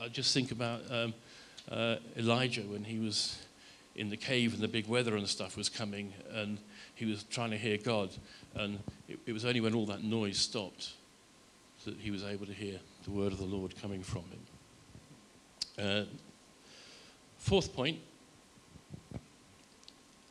I 0.00 0.08
just 0.08 0.32
think 0.32 0.50
about 0.52 0.80
um, 0.90 1.14
uh, 1.70 1.96
Elijah 2.16 2.62
when 2.62 2.84
he 2.84 2.98
was 2.98 3.38
in 3.96 4.10
the 4.10 4.16
cave 4.16 4.54
and 4.54 4.62
the 4.62 4.68
big 4.68 4.88
weather 4.88 5.16
and 5.16 5.28
stuff 5.28 5.56
was 5.56 5.68
coming, 5.68 6.12
and 6.32 6.58
he 6.94 7.04
was 7.04 7.24
trying 7.24 7.50
to 7.50 7.58
hear 7.58 7.78
God. 7.78 8.10
And 8.54 8.78
it, 9.08 9.18
it 9.26 9.32
was 9.32 9.44
only 9.44 9.60
when 9.60 9.74
all 9.74 9.86
that 9.86 10.02
noise 10.02 10.38
stopped 10.38 10.94
that 11.84 11.96
he 11.98 12.10
was 12.10 12.24
able 12.24 12.46
to 12.46 12.52
hear 12.52 12.78
the 13.04 13.10
word 13.10 13.32
of 13.32 13.38
the 13.38 13.44
Lord 13.44 13.74
coming 13.80 14.02
from 14.02 14.22
him. 14.22 14.40
Uh, 15.78 16.02
fourth 17.38 17.74
point, 17.74 17.98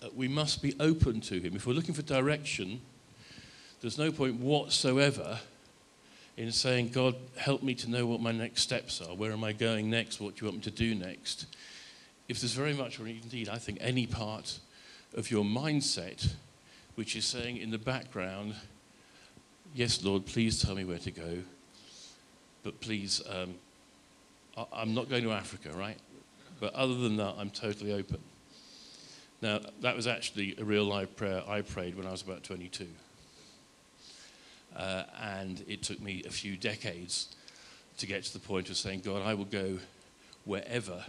uh, 0.02 0.08
we 0.16 0.28
must 0.28 0.62
be 0.62 0.74
open 0.80 1.22
to 1.22 1.40
Him. 1.40 1.56
If 1.56 1.68
we're 1.68 1.74
looking 1.74 1.94
for 1.94 2.02
direction, 2.02 2.82
there's 3.82 3.98
no 3.98 4.12
point 4.12 4.40
whatsoever 4.40 5.40
in 6.38 6.52
saying, 6.52 6.90
God, 6.90 7.16
help 7.38 7.62
me 7.62 7.76
to 7.76 7.90
know 7.90 8.06
what 8.06 8.22
my 8.22 8.32
next 8.32 8.62
steps 8.62 9.02
are. 9.02 9.16
Where 9.16 9.32
am 9.32 9.44
I 9.44 9.54
going 9.54 9.90
next? 9.90 10.20
What 10.20 10.36
do 10.36 10.46
you 10.46 10.52
want 10.52 10.58
me 10.58 10.64
to 10.64 10.72
do 10.72 10.96
next? 10.96 11.46
If 12.28 12.40
there's 12.40 12.54
very 12.54 12.74
much, 12.74 13.00
or 13.00 13.08
indeed, 13.08 13.50
I 13.50 13.58
think, 13.58 13.78
any 13.82 14.08
part 14.08 14.60
of 15.14 15.30
your 15.30 15.44
mindset 15.44 16.34
which 16.96 17.16
is 17.16 17.26
saying 17.26 17.58
in 17.58 17.72
the 17.72 17.78
background, 17.78 18.56
Yes, 19.76 20.04
Lord, 20.04 20.28
please 20.28 20.62
tell 20.62 20.76
me 20.76 20.86
where 20.86 21.00
to 21.00 21.10
go, 21.10 21.40
but 22.62 22.80
please 22.80 23.24
um, 23.28 23.56
I'm 24.72 24.94
not 24.94 25.10
going 25.10 25.24
to 25.24 25.32
Africa, 25.32 25.72
right? 25.76 25.98
But 26.60 26.74
other 26.74 26.96
than 26.96 27.18
that, 27.18 27.36
I'm 27.38 27.50
totally 27.50 27.94
open. 27.94 28.20
Now, 29.42 29.60
that 29.82 29.96
was 29.96 30.08
actually 30.08 30.56
a 30.58 30.64
real 30.64 30.86
live 30.86 31.16
prayer 31.18 31.44
I 31.48 31.62
prayed 31.62 31.96
when 31.98 32.08
I 32.08 32.12
was 32.12 32.22
about 32.22 32.44
22. 32.44 32.88
Uh, 34.76 35.04
and 35.22 35.64
it 35.68 35.84
took 35.84 36.02
me 36.02 36.24
a 36.26 36.30
few 36.30 36.56
decades 36.56 37.36
to 37.98 38.08
get 38.08 38.24
to 38.24 38.34
the 38.34 38.40
point 38.40 38.70
of 38.70 38.78
saying, 38.78 39.02
God, 39.02 39.22
I 39.22 39.34
will 39.34 39.46
go 39.46 39.80
wherever 40.46 41.04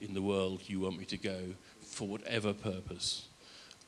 in 0.00 0.14
the 0.14 0.22
world 0.22 0.62
you 0.66 0.80
want 0.80 0.98
me 0.98 1.04
to 1.06 1.16
go 1.16 1.38
for 1.80 2.06
whatever 2.06 2.52
purpose. 2.52 3.26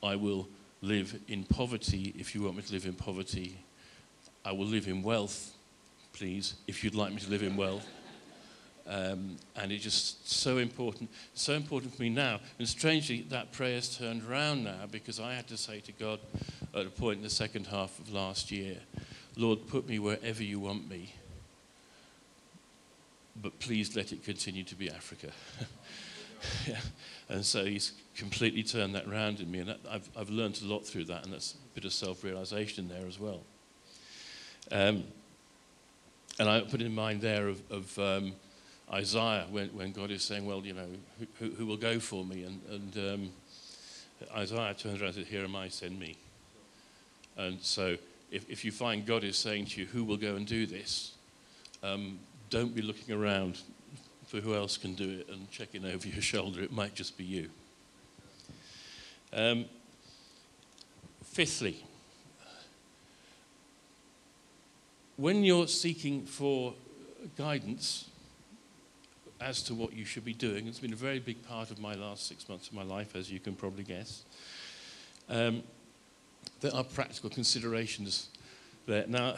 I 0.01 0.15
will 0.15 0.47
live 0.81 1.19
in 1.27 1.43
poverty 1.43 2.13
if 2.17 2.35
you 2.35 2.43
want 2.43 2.57
me 2.57 2.63
to 2.63 2.73
live 2.73 2.85
in 2.85 2.93
poverty. 2.93 3.57
I 4.43 4.51
will 4.51 4.65
live 4.65 4.87
in 4.87 5.01
wealth, 5.01 5.51
please, 6.11 6.55
if 6.67 6.83
you'd 6.83 6.95
like 6.95 7.13
me 7.13 7.19
to 7.19 7.29
live 7.29 7.43
in 7.43 7.55
wealth. 7.55 7.87
Um, 8.85 9.37
and 9.55 9.71
it's 9.71 9.83
just 9.83 10.29
so 10.29 10.57
important, 10.57 11.09
so 11.33 11.53
important 11.53 11.95
for 11.95 12.01
me 12.01 12.09
now. 12.09 12.41
And 12.59 12.67
strangely, 12.67 13.21
that 13.29 13.51
prayer 13.53 13.75
has 13.75 13.97
turned 13.97 14.29
around 14.29 14.65
now 14.65 14.87
because 14.91 15.19
I 15.19 15.33
had 15.33 15.47
to 15.47 15.57
say 15.57 15.79
to 15.81 15.91
God 15.93 16.19
at 16.75 16.85
a 16.85 16.89
point 16.89 17.17
in 17.17 17.23
the 17.23 17.29
second 17.29 17.67
half 17.67 17.97
of 17.99 18.11
last 18.11 18.51
year, 18.51 18.77
Lord, 19.37 19.67
put 19.67 19.87
me 19.87 19.99
wherever 19.99 20.43
you 20.43 20.59
want 20.59 20.89
me, 20.89 21.13
but 23.41 23.57
please 23.59 23.95
let 23.95 24.11
it 24.11 24.23
continue 24.23 24.63
to 24.63 24.75
be 24.75 24.89
Africa. 24.89 25.29
yeah. 26.67 26.79
And 27.29 27.45
so 27.45 27.63
he's 27.63 27.93
completely 28.15 28.63
turned 28.63 28.95
that 28.95 29.07
around 29.07 29.39
in 29.39 29.49
me, 29.49 29.59
and 29.59 29.75
I've, 29.89 30.09
I've 30.15 30.29
learned 30.29 30.59
a 30.61 30.67
lot 30.67 30.85
through 30.85 31.05
that, 31.05 31.23
and 31.23 31.33
that's 31.33 31.53
a 31.53 31.75
bit 31.75 31.85
of 31.85 31.93
self 31.93 32.23
realization 32.23 32.89
there 32.89 33.07
as 33.07 33.19
well. 33.19 33.41
Um, 34.71 35.05
and 36.39 36.49
I 36.49 36.61
put 36.61 36.81
in 36.81 36.93
mind 36.93 37.21
there 37.21 37.47
of, 37.47 37.61
of 37.71 37.99
um, 37.99 38.33
Isaiah 38.93 39.45
when, 39.49 39.69
when 39.69 39.91
God 39.91 40.11
is 40.11 40.23
saying, 40.23 40.45
Well, 40.45 40.63
you 40.63 40.73
know, 40.73 40.87
who, 41.39 41.49
who, 41.49 41.65
will 41.65 41.77
go 41.77 41.99
for 41.99 42.23
me? 42.23 42.43
And, 42.43 42.61
and 42.69 43.13
um, 43.13 43.31
Isaiah 44.35 44.73
turns 44.75 45.01
around 45.01 45.09
and 45.09 45.15
says, 45.15 45.27
Here 45.27 45.43
am 45.43 45.55
I, 45.55 45.67
send 45.69 45.99
me. 45.99 46.17
And 47.35 47.59
so 47.61 47.97
if, 48.31 48.47
if 48.49 48.63
you 48.63 48.71
find 48.71 49.05
God 49.05 49.23
is 49.23 49.37
saying 49.37 49.65
to 49.67 49.81
you, 49.81 49.87
Who 49.87 50.03
will 50.03 50.17
go 50.17 50.35
and 50.35 50.45
do 50.45 50.67
this? 50.67 51.13
Um, 51.81 52.19
don't 52.51 52.75
be 52.75 52.83
looking 52.83 53.15
around 53.15 53.59
for 54.27 54.39
who 54.39 54.53
else 54.53 54.77
can 54.77 54.93
do 54.93 55.09
it 55.19 55.27
and 55.29 55.49
checking 55.49 55.85
over 55.85 56.07
your 56.07 56.21
shoulder. 56.21 56.61
It 56.61 56.71
might 56.71 56.93
just 56.93 57.17
be 57.17 57.23
you. 57.23 57.49
Um, 59.33 59.65
fifthly, 61.23 61.83
when 65.17 65.43
you're 65.43 65.67
seeking 65.67 66.25
for 66.25 66.75
guidance 67.35 68.09
as 69.43 69.61
to 69.63 69.75
what 69.75 69.93
you 69.93 70.05
should 70.05 70.23
be 70.23 70.33
doing, 70.33 70.67
it's 70.67 70.79
been 70.79 70.93
a 70.93 70.95
very 70.95 71.19
big 71.19 71.45
part 71.47 71.69
of 71.69 71.79
my 71.79 71.95
last 71.95 72.27
six 72.27 72.47
months 72.47 72.69
of 72.69 72.73
my 72.73 72.83
life, 72.83 73.15
as 73.15 73.31
you 73.31 73.39
can 73.39 73.55
probably 73.55 73.83
guess. 73.83 74.23
Um, 75.29 75.63
there 76.61 76.73
are 76.73 76.83
practical 76.83 77.29
considerations 77.29 78.29
there. 78.87 79.05
Now, 79.07 79.35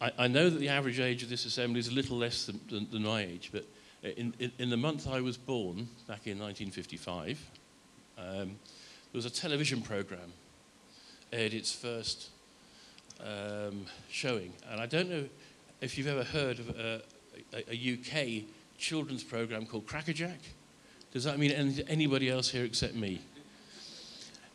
I, 0.00 0.12
I, 0.18 0.28
know 0.28 0.50
that 0.50 0.58
the 0.58 0.68
average 0.68 0.98
age 0.98 1.22
of 1.22 1.28
this 1.28 1.44
assembly 1.44 1.78
is 1.78 1.88
a 1.88 1.92
little 1.92 2.16
less 2.16 2.46
than, 2.46 2.60
than, 2.68 2.88
than 2.90 3.02
my 3.04 3.22
age, 3.22 3.50
but 3.52 3.64
in, 4.02 4.34
in, 4.38 4.50
in, 4.58 4.70
the 4.70 4.76
month 4.76 5.06
I 5.06 5.20
was 5.20 5.36
born, 5.36 5.88
back 6.08 6.26
in 6.26 6.38
1955, 6.38 7.38
um, 8.18 8.24
there 8.26 8.48
was 9.12 9.26
a 9.26 9.30
television 9.30 9.82
program 9.82 10.32
aired 11.32 11.54
its 11.54 11.72
first 11.72 12.30
um, 13.20 13.86
showing. 14.10 14.52
And 14.70 14.80
I 14.80 14.86
don't 14.86 15.10
know 15.10 15.26
if 15.80 15.96
you've 15.96 16.06
ever 16.06 16.24
heard 16.24 16.58
of 16.58 16.70
a, 16.70 17.02
a, 17.52 17.74
a 17.74 17.94
UK 17.94 18.44
children's 18.80 19.22
program 19.22 19.66
called 19.66 19.86
Crackerjack. 19.86 20.40
Does 21.12 21.24
that 21.24 21.38
mean 21.38 21.52
anybody 21.88 22.28
else 22.30 22.50
here 22.50 22.64
except 22.64 22.94
me? 22.94 23.20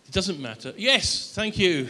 It 0.08 0.12
doesn't 0.12 0.40
matter. 0.40 0.74
Yes, 0.78 1.34
thank 1.34 1.58
you. 1.58 1.90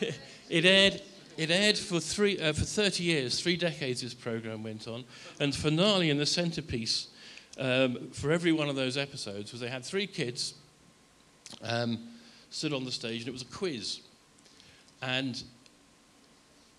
it 0.48 0.64
aired. 0.64 1.02
It 1.38 1.50
aired 1.50 1.78
for 1.78 1.98
three 1.98 2.38
uh, 2.38 2.52
for 2.52 2.64
30 2.64 3.02
years, 3.02 3.40
three 3.40 3.56
decades. 3.56 4.02
This 4.02 4.14
program 4.14 4.62
went 4.62 4.86
on, 4.86 5.04
and 5.40 5.54
finale 5.54 6.10
and 6.10 6.20
the 6.20 6.26
centerpiece 6.26 7.08
um, 7.58 8.10
for 8.12 8.30
every 8.30 8.52
one 8.52 8.68
of 8.68 8.76
those 8.76 8.96
episodes 8.96 9.52
was 9.52 9.60
they 9.60 9.68
had 9.68 9.84
three 9.84 10.06
kids 10.06 10.54
um, 11.62 11.98
stood 12.50 12.72
on 12.72 12.84
the 12.84 12.92
stage, 12.92 13.20
and 13.20 13.28
it 13.28 13.32
was 13.32 13.42
a 13.42 13.46
quiz. 13.46 14.00
And 15.00 15.42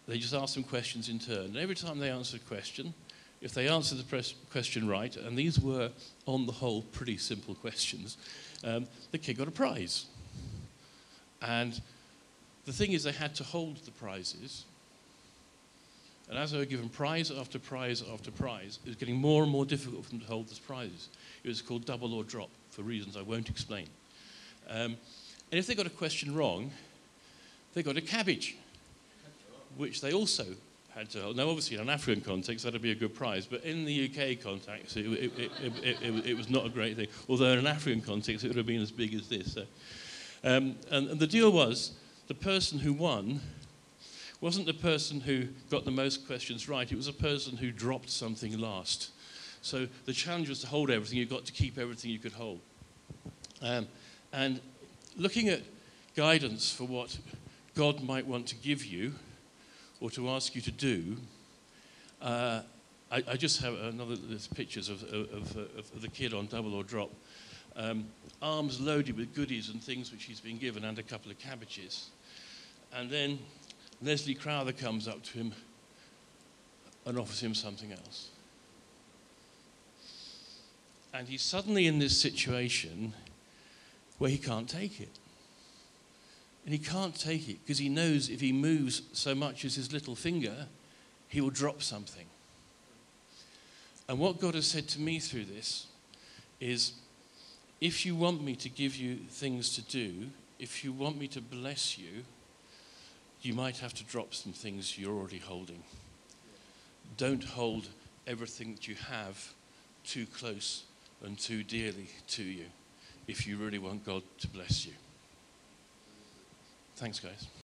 they 0.08 0.18
just 0.18 0.34
asked 0.34 0.54
them 0.56 0.64
questions 0.64 1.10
in 1.10 1.20
turn. 1.20 1.46
And 1.46 1.58
every 1.58 1.76
time 1.76 2.00
they 2.00 2.10
answered 2.10 2.42
a 2.42 2.44
question, 2.44 2.94
if 3.44 3.54
they 3.54 3.68
answered 3.68 3.98
the 3.98 4.34
question 4.50 4.88
right, 4.88 5.16
and 5.18 5.38
these 5.38 5.60
were, 5.60 5.91
on 6.26 6.46
the 6.46 6.54
whole, 6.54 6.82
pretty 6.82 7.18
simple 7.18 7.54
questions, 7.56 8.18
um, 8.64 8.88
the 9.12 9.18
kid 9.18 9.38
got 9.38 9.50
a 9.50 9.52
prize. 9.52 10.06
And 11.41 11.80
the 12.66 12.72
thing 12.72 12.94
is, 12.94 13.04
they 13.04 13.12
had 13.12 13.36
to 13.36 13.44
hold 13.44 13.78
the 13.86 13.91
prizes. 13.91 14.64
And 16.30 16.39
as 16.39 16.52
they 16.52 16.58
were 16.58 16.64
given 16.64 16.88
prize 16.88 17.32
after 17.32 17.60
prize 17.60 18.02
after 18.14 18.32
prize, 18.32 18.80
it 18.86 18.88
was 18.88 18.96
getting 18.96 19.18
more 19.18 19.44
and 19.44 19.52
more 19.52 19.66
difficult 19.66 20.06
for 20.06 20.12
them 20.12 20.22
to 20.22 20.26
hold 20.26 20.48
those 20.48 20.60
prizes. 20.60 21.10
It 21.44 21.50
was 21.50 21.62
called 21.62 21.84
double 21.84 22.14
or 22.14 22.24
drop 22.24 22.50
for 22.72 22.84
reasons 22.84 23.18
I 23.18 23.24
won't 23.24 23.50
explain. 23.50 23.88
Um, 24.70 24.96
and 25.52 25.60
if 25.60 25.68
they 25.68 25.76
got 25.76 25.86
a 25.86 25.89
question 25.91 26.34
wrong, 26.34 26.72
they 27.74 27.84
got 27.84 27.98
a 27.98 28.02
cabbage, 28.02 28.56
which 29.76 30.00
they 30.00 30.14
also 30.14 30.46
had 30.96 31.10
to 31.12 31.22
hold. 31.22 31.38
Now, 31.38 31.50
obviously, 31.50 31.76
in 31.76 31.82
an 31.82 31.89
African 31.89 32.24
context, 32.24 32.66
that'd 32.66 32.82
be 32.82 32.91
a 32.91 32.96
good 32.96 33.16
prize, 33.16 33.46
but 33.46 33.64
in 33.64 33.86
the 33.86 34.06
UK 34.06 34.41
context, 34.41 34.96
it, 34.96 35.06
it, 35.08 35.52
it, 35.82 36.26
it 36.26 36.38
was 36.38 36.50
not 36.50 36.66
a 36.66 36.70
great 36.70 36.96
thing. 36.96 37.08
Although 37.28 37.54
in 37.54 37.60
an 37.60 37.68
African 37.68 38.02
context, 38.02 38.44
it 38.44 38.50
would 38.50 38.58
have 38.58 38.66
been 38.66 38.82
as 38.82 38.91
big 38.91 39.14
as 39.14 39.28
this. 39.28 39.54
So. 39.54 39.62
Um, 40.44 40.76
and, 40.91 41.10
and 41.10 41.20
the 41.20 41.28
deal 41.28 41.52
was 41.52 41.94
the 42.28 42.34
person 42.34 42.80
who 42.80 42.94
won 42.94 43.41
wasn't 44.44 44.66
the 44.66 44.74
person 44.74 45.22
who 45.22 45.48
got 45.70 45.86
the 45.86 45.91
most 45.91 46.28
questions 46.28 46.68
right, 46.68 46.91
it 46.91 46.96
was 46.98 47.08
a 47.08 47.14
person 47.14 47.56
who 47.56 47.72
dropped 47.72 48.10
something 48.10 48.60
last. 48.60 49.12
So 49.62 49.88
the 50.04 50.12
challenge 50.12 50.50
was 50.50 50.60
to 50.60 50.68
hold 50.68 50.91
everything, 50.91 51.18
you've 51.18 51.30
got 51.30 51.46
to 51.46 51.54
keep 51.54 51.78
everything 51.78 52.12
you 52.12 52.20
could 52.20 52.34
hold. 52.34 52.60
Um, 53.62 53.88
and 54.34 54.60
looking 55.16 55.48
at 55.48 55.62
guidance 56.14 56.74
for 56.74 56.84
what 56.84 57.18
God 57.74 58.04
might 58.04 58.28
want 58.28 58.48
to 58.48 58.56
give 58.56 58.86
you 58.86 59.14
or 60.04 60.10
to 60.12 60.30
ask 60.32 60.54
you 60.54 60.60
to 60.60 60.72
do, 60.72 61.16
uh, 62.22 62.60
I, 63.10 63.24
I, 63.26 63.38
just 63.38 63.62
have 63.62 63.74
another 63.74 64.18
there's 64.18 64.47
pictures 64.47 64.89
of, 64.89 65.01
of, 65.04 65.56
of, 65.56 66.01
the 66.01 66.10
kid 66.10 66.34
on 66.34 66.47
double 66.47 66.76
or 66.76 66.84
drop, 66.84 67.10
um, 67.78 68.04
arms 68.41 68.82
loaded 68.82 69.16
with 69.16 69.34
goodies 69.34 69.70
and 69.70 69.82
things 69.82 70.12
which 70.12 70.26
he's 70.26 70.41
been 70.41 70.58
given, 70.58 70.84
and 70.84 70.99
a 70.99 71.04
couple 71.04 71.32
of 71.32 71.39
cabbages. 71.39 72.10
And 72.93 73.10
then 73.10 73.39
Leslie 74.01 74.36
Crowther 74.36 74.74
comes 74.74 75.08
up 75.08 75.24
to 75.24 75.38
him 75.38 75.54
and 77.06 77.18
offers 77.18 77.39
him 77.39 77.54
something 77.54 77.93
else. 77.93 78.28
And 81.14 81.30
he's 81.30 81.43
suddenly 81.43 81.88
in 81.88 81.99
this 81.99 82.20
situation 82.20 83.14
where 84.18 84.30
he 84.30 84.38
can't 84.38 84.68
take 84.68 84.99
it. 84.99 85.18
And 86.66 86.74
he 86.74 86.80
can't 86.80 87.20
take 87.20 87.49
it 87.49 87.59
because 87.64 87.78
he 87.78 87.89
knows 87.89 88.30
if 88.30 88.39
he 88.39 88.53
moves 88.53 89.01
so 89.11 89.36
much 89.36 89.66
as 89.66 89.76
his 89.76 89.91
little 89.91 90.16
finger, 90.16 90.68
he 91.28 91.41
will 91.41 91.49
drop 91.49 91.82
something. 91.82 92.26
And 94.07 94.20
what 94.20 94.39
God 94.39 94.55
has 94.55 94.68
said 94.68 94.88
to 94.89 95.01
me 95.01 95.20
through 95.20 95.45
this 95.45 95.88
is 96.59 96.93
if 97.82 98.05
you 98.05 98.16
want 98.16 98.41
me 98.41 98.55
to 98.55 98.70
give 98.70 98.95
you 98.95 99.16
things 99.30 99.76
to 99.76 99.82
do, 99.82 100.28
if 100.59 100.84
you 100.84 100.93
want 100.93 101.18
me 101.18 101.28
to 101.30 101.41
bless 101.41 101.97
you, 101.97 102.24
you 103.41 103.53
might 103.53 103.80
have 103.80 103.93
to 103.95 104.05
drop 104.05 104.34
some 104.34 104.53
things 104.53 104.97
you're 104.97 105.14
already 105.14 105.39
holding. 105.39 105.84
Don't 107.18 107.43
hold 107.43 107.89
everything 108.26 108.74
that 108.76 108.88
you 108.88 108.95
have 108.95 109.53
too 110.05 110.26
close 110.26 110.84
and 111.24 111.38
too 111.38 111.64
dearly 111.64 112.09
to 112.28 112.43
you 112.43 112.66
if 113.28 113.45
you 113.45 113.57
really 113.57 113.80
want 113.80 114.05
God 114.05 114.24
to 114.39 114.47
bless 114.47 114.86
you. 114.86 114.93
Thanks, 116.96 117.20
guys. 117.20 117.54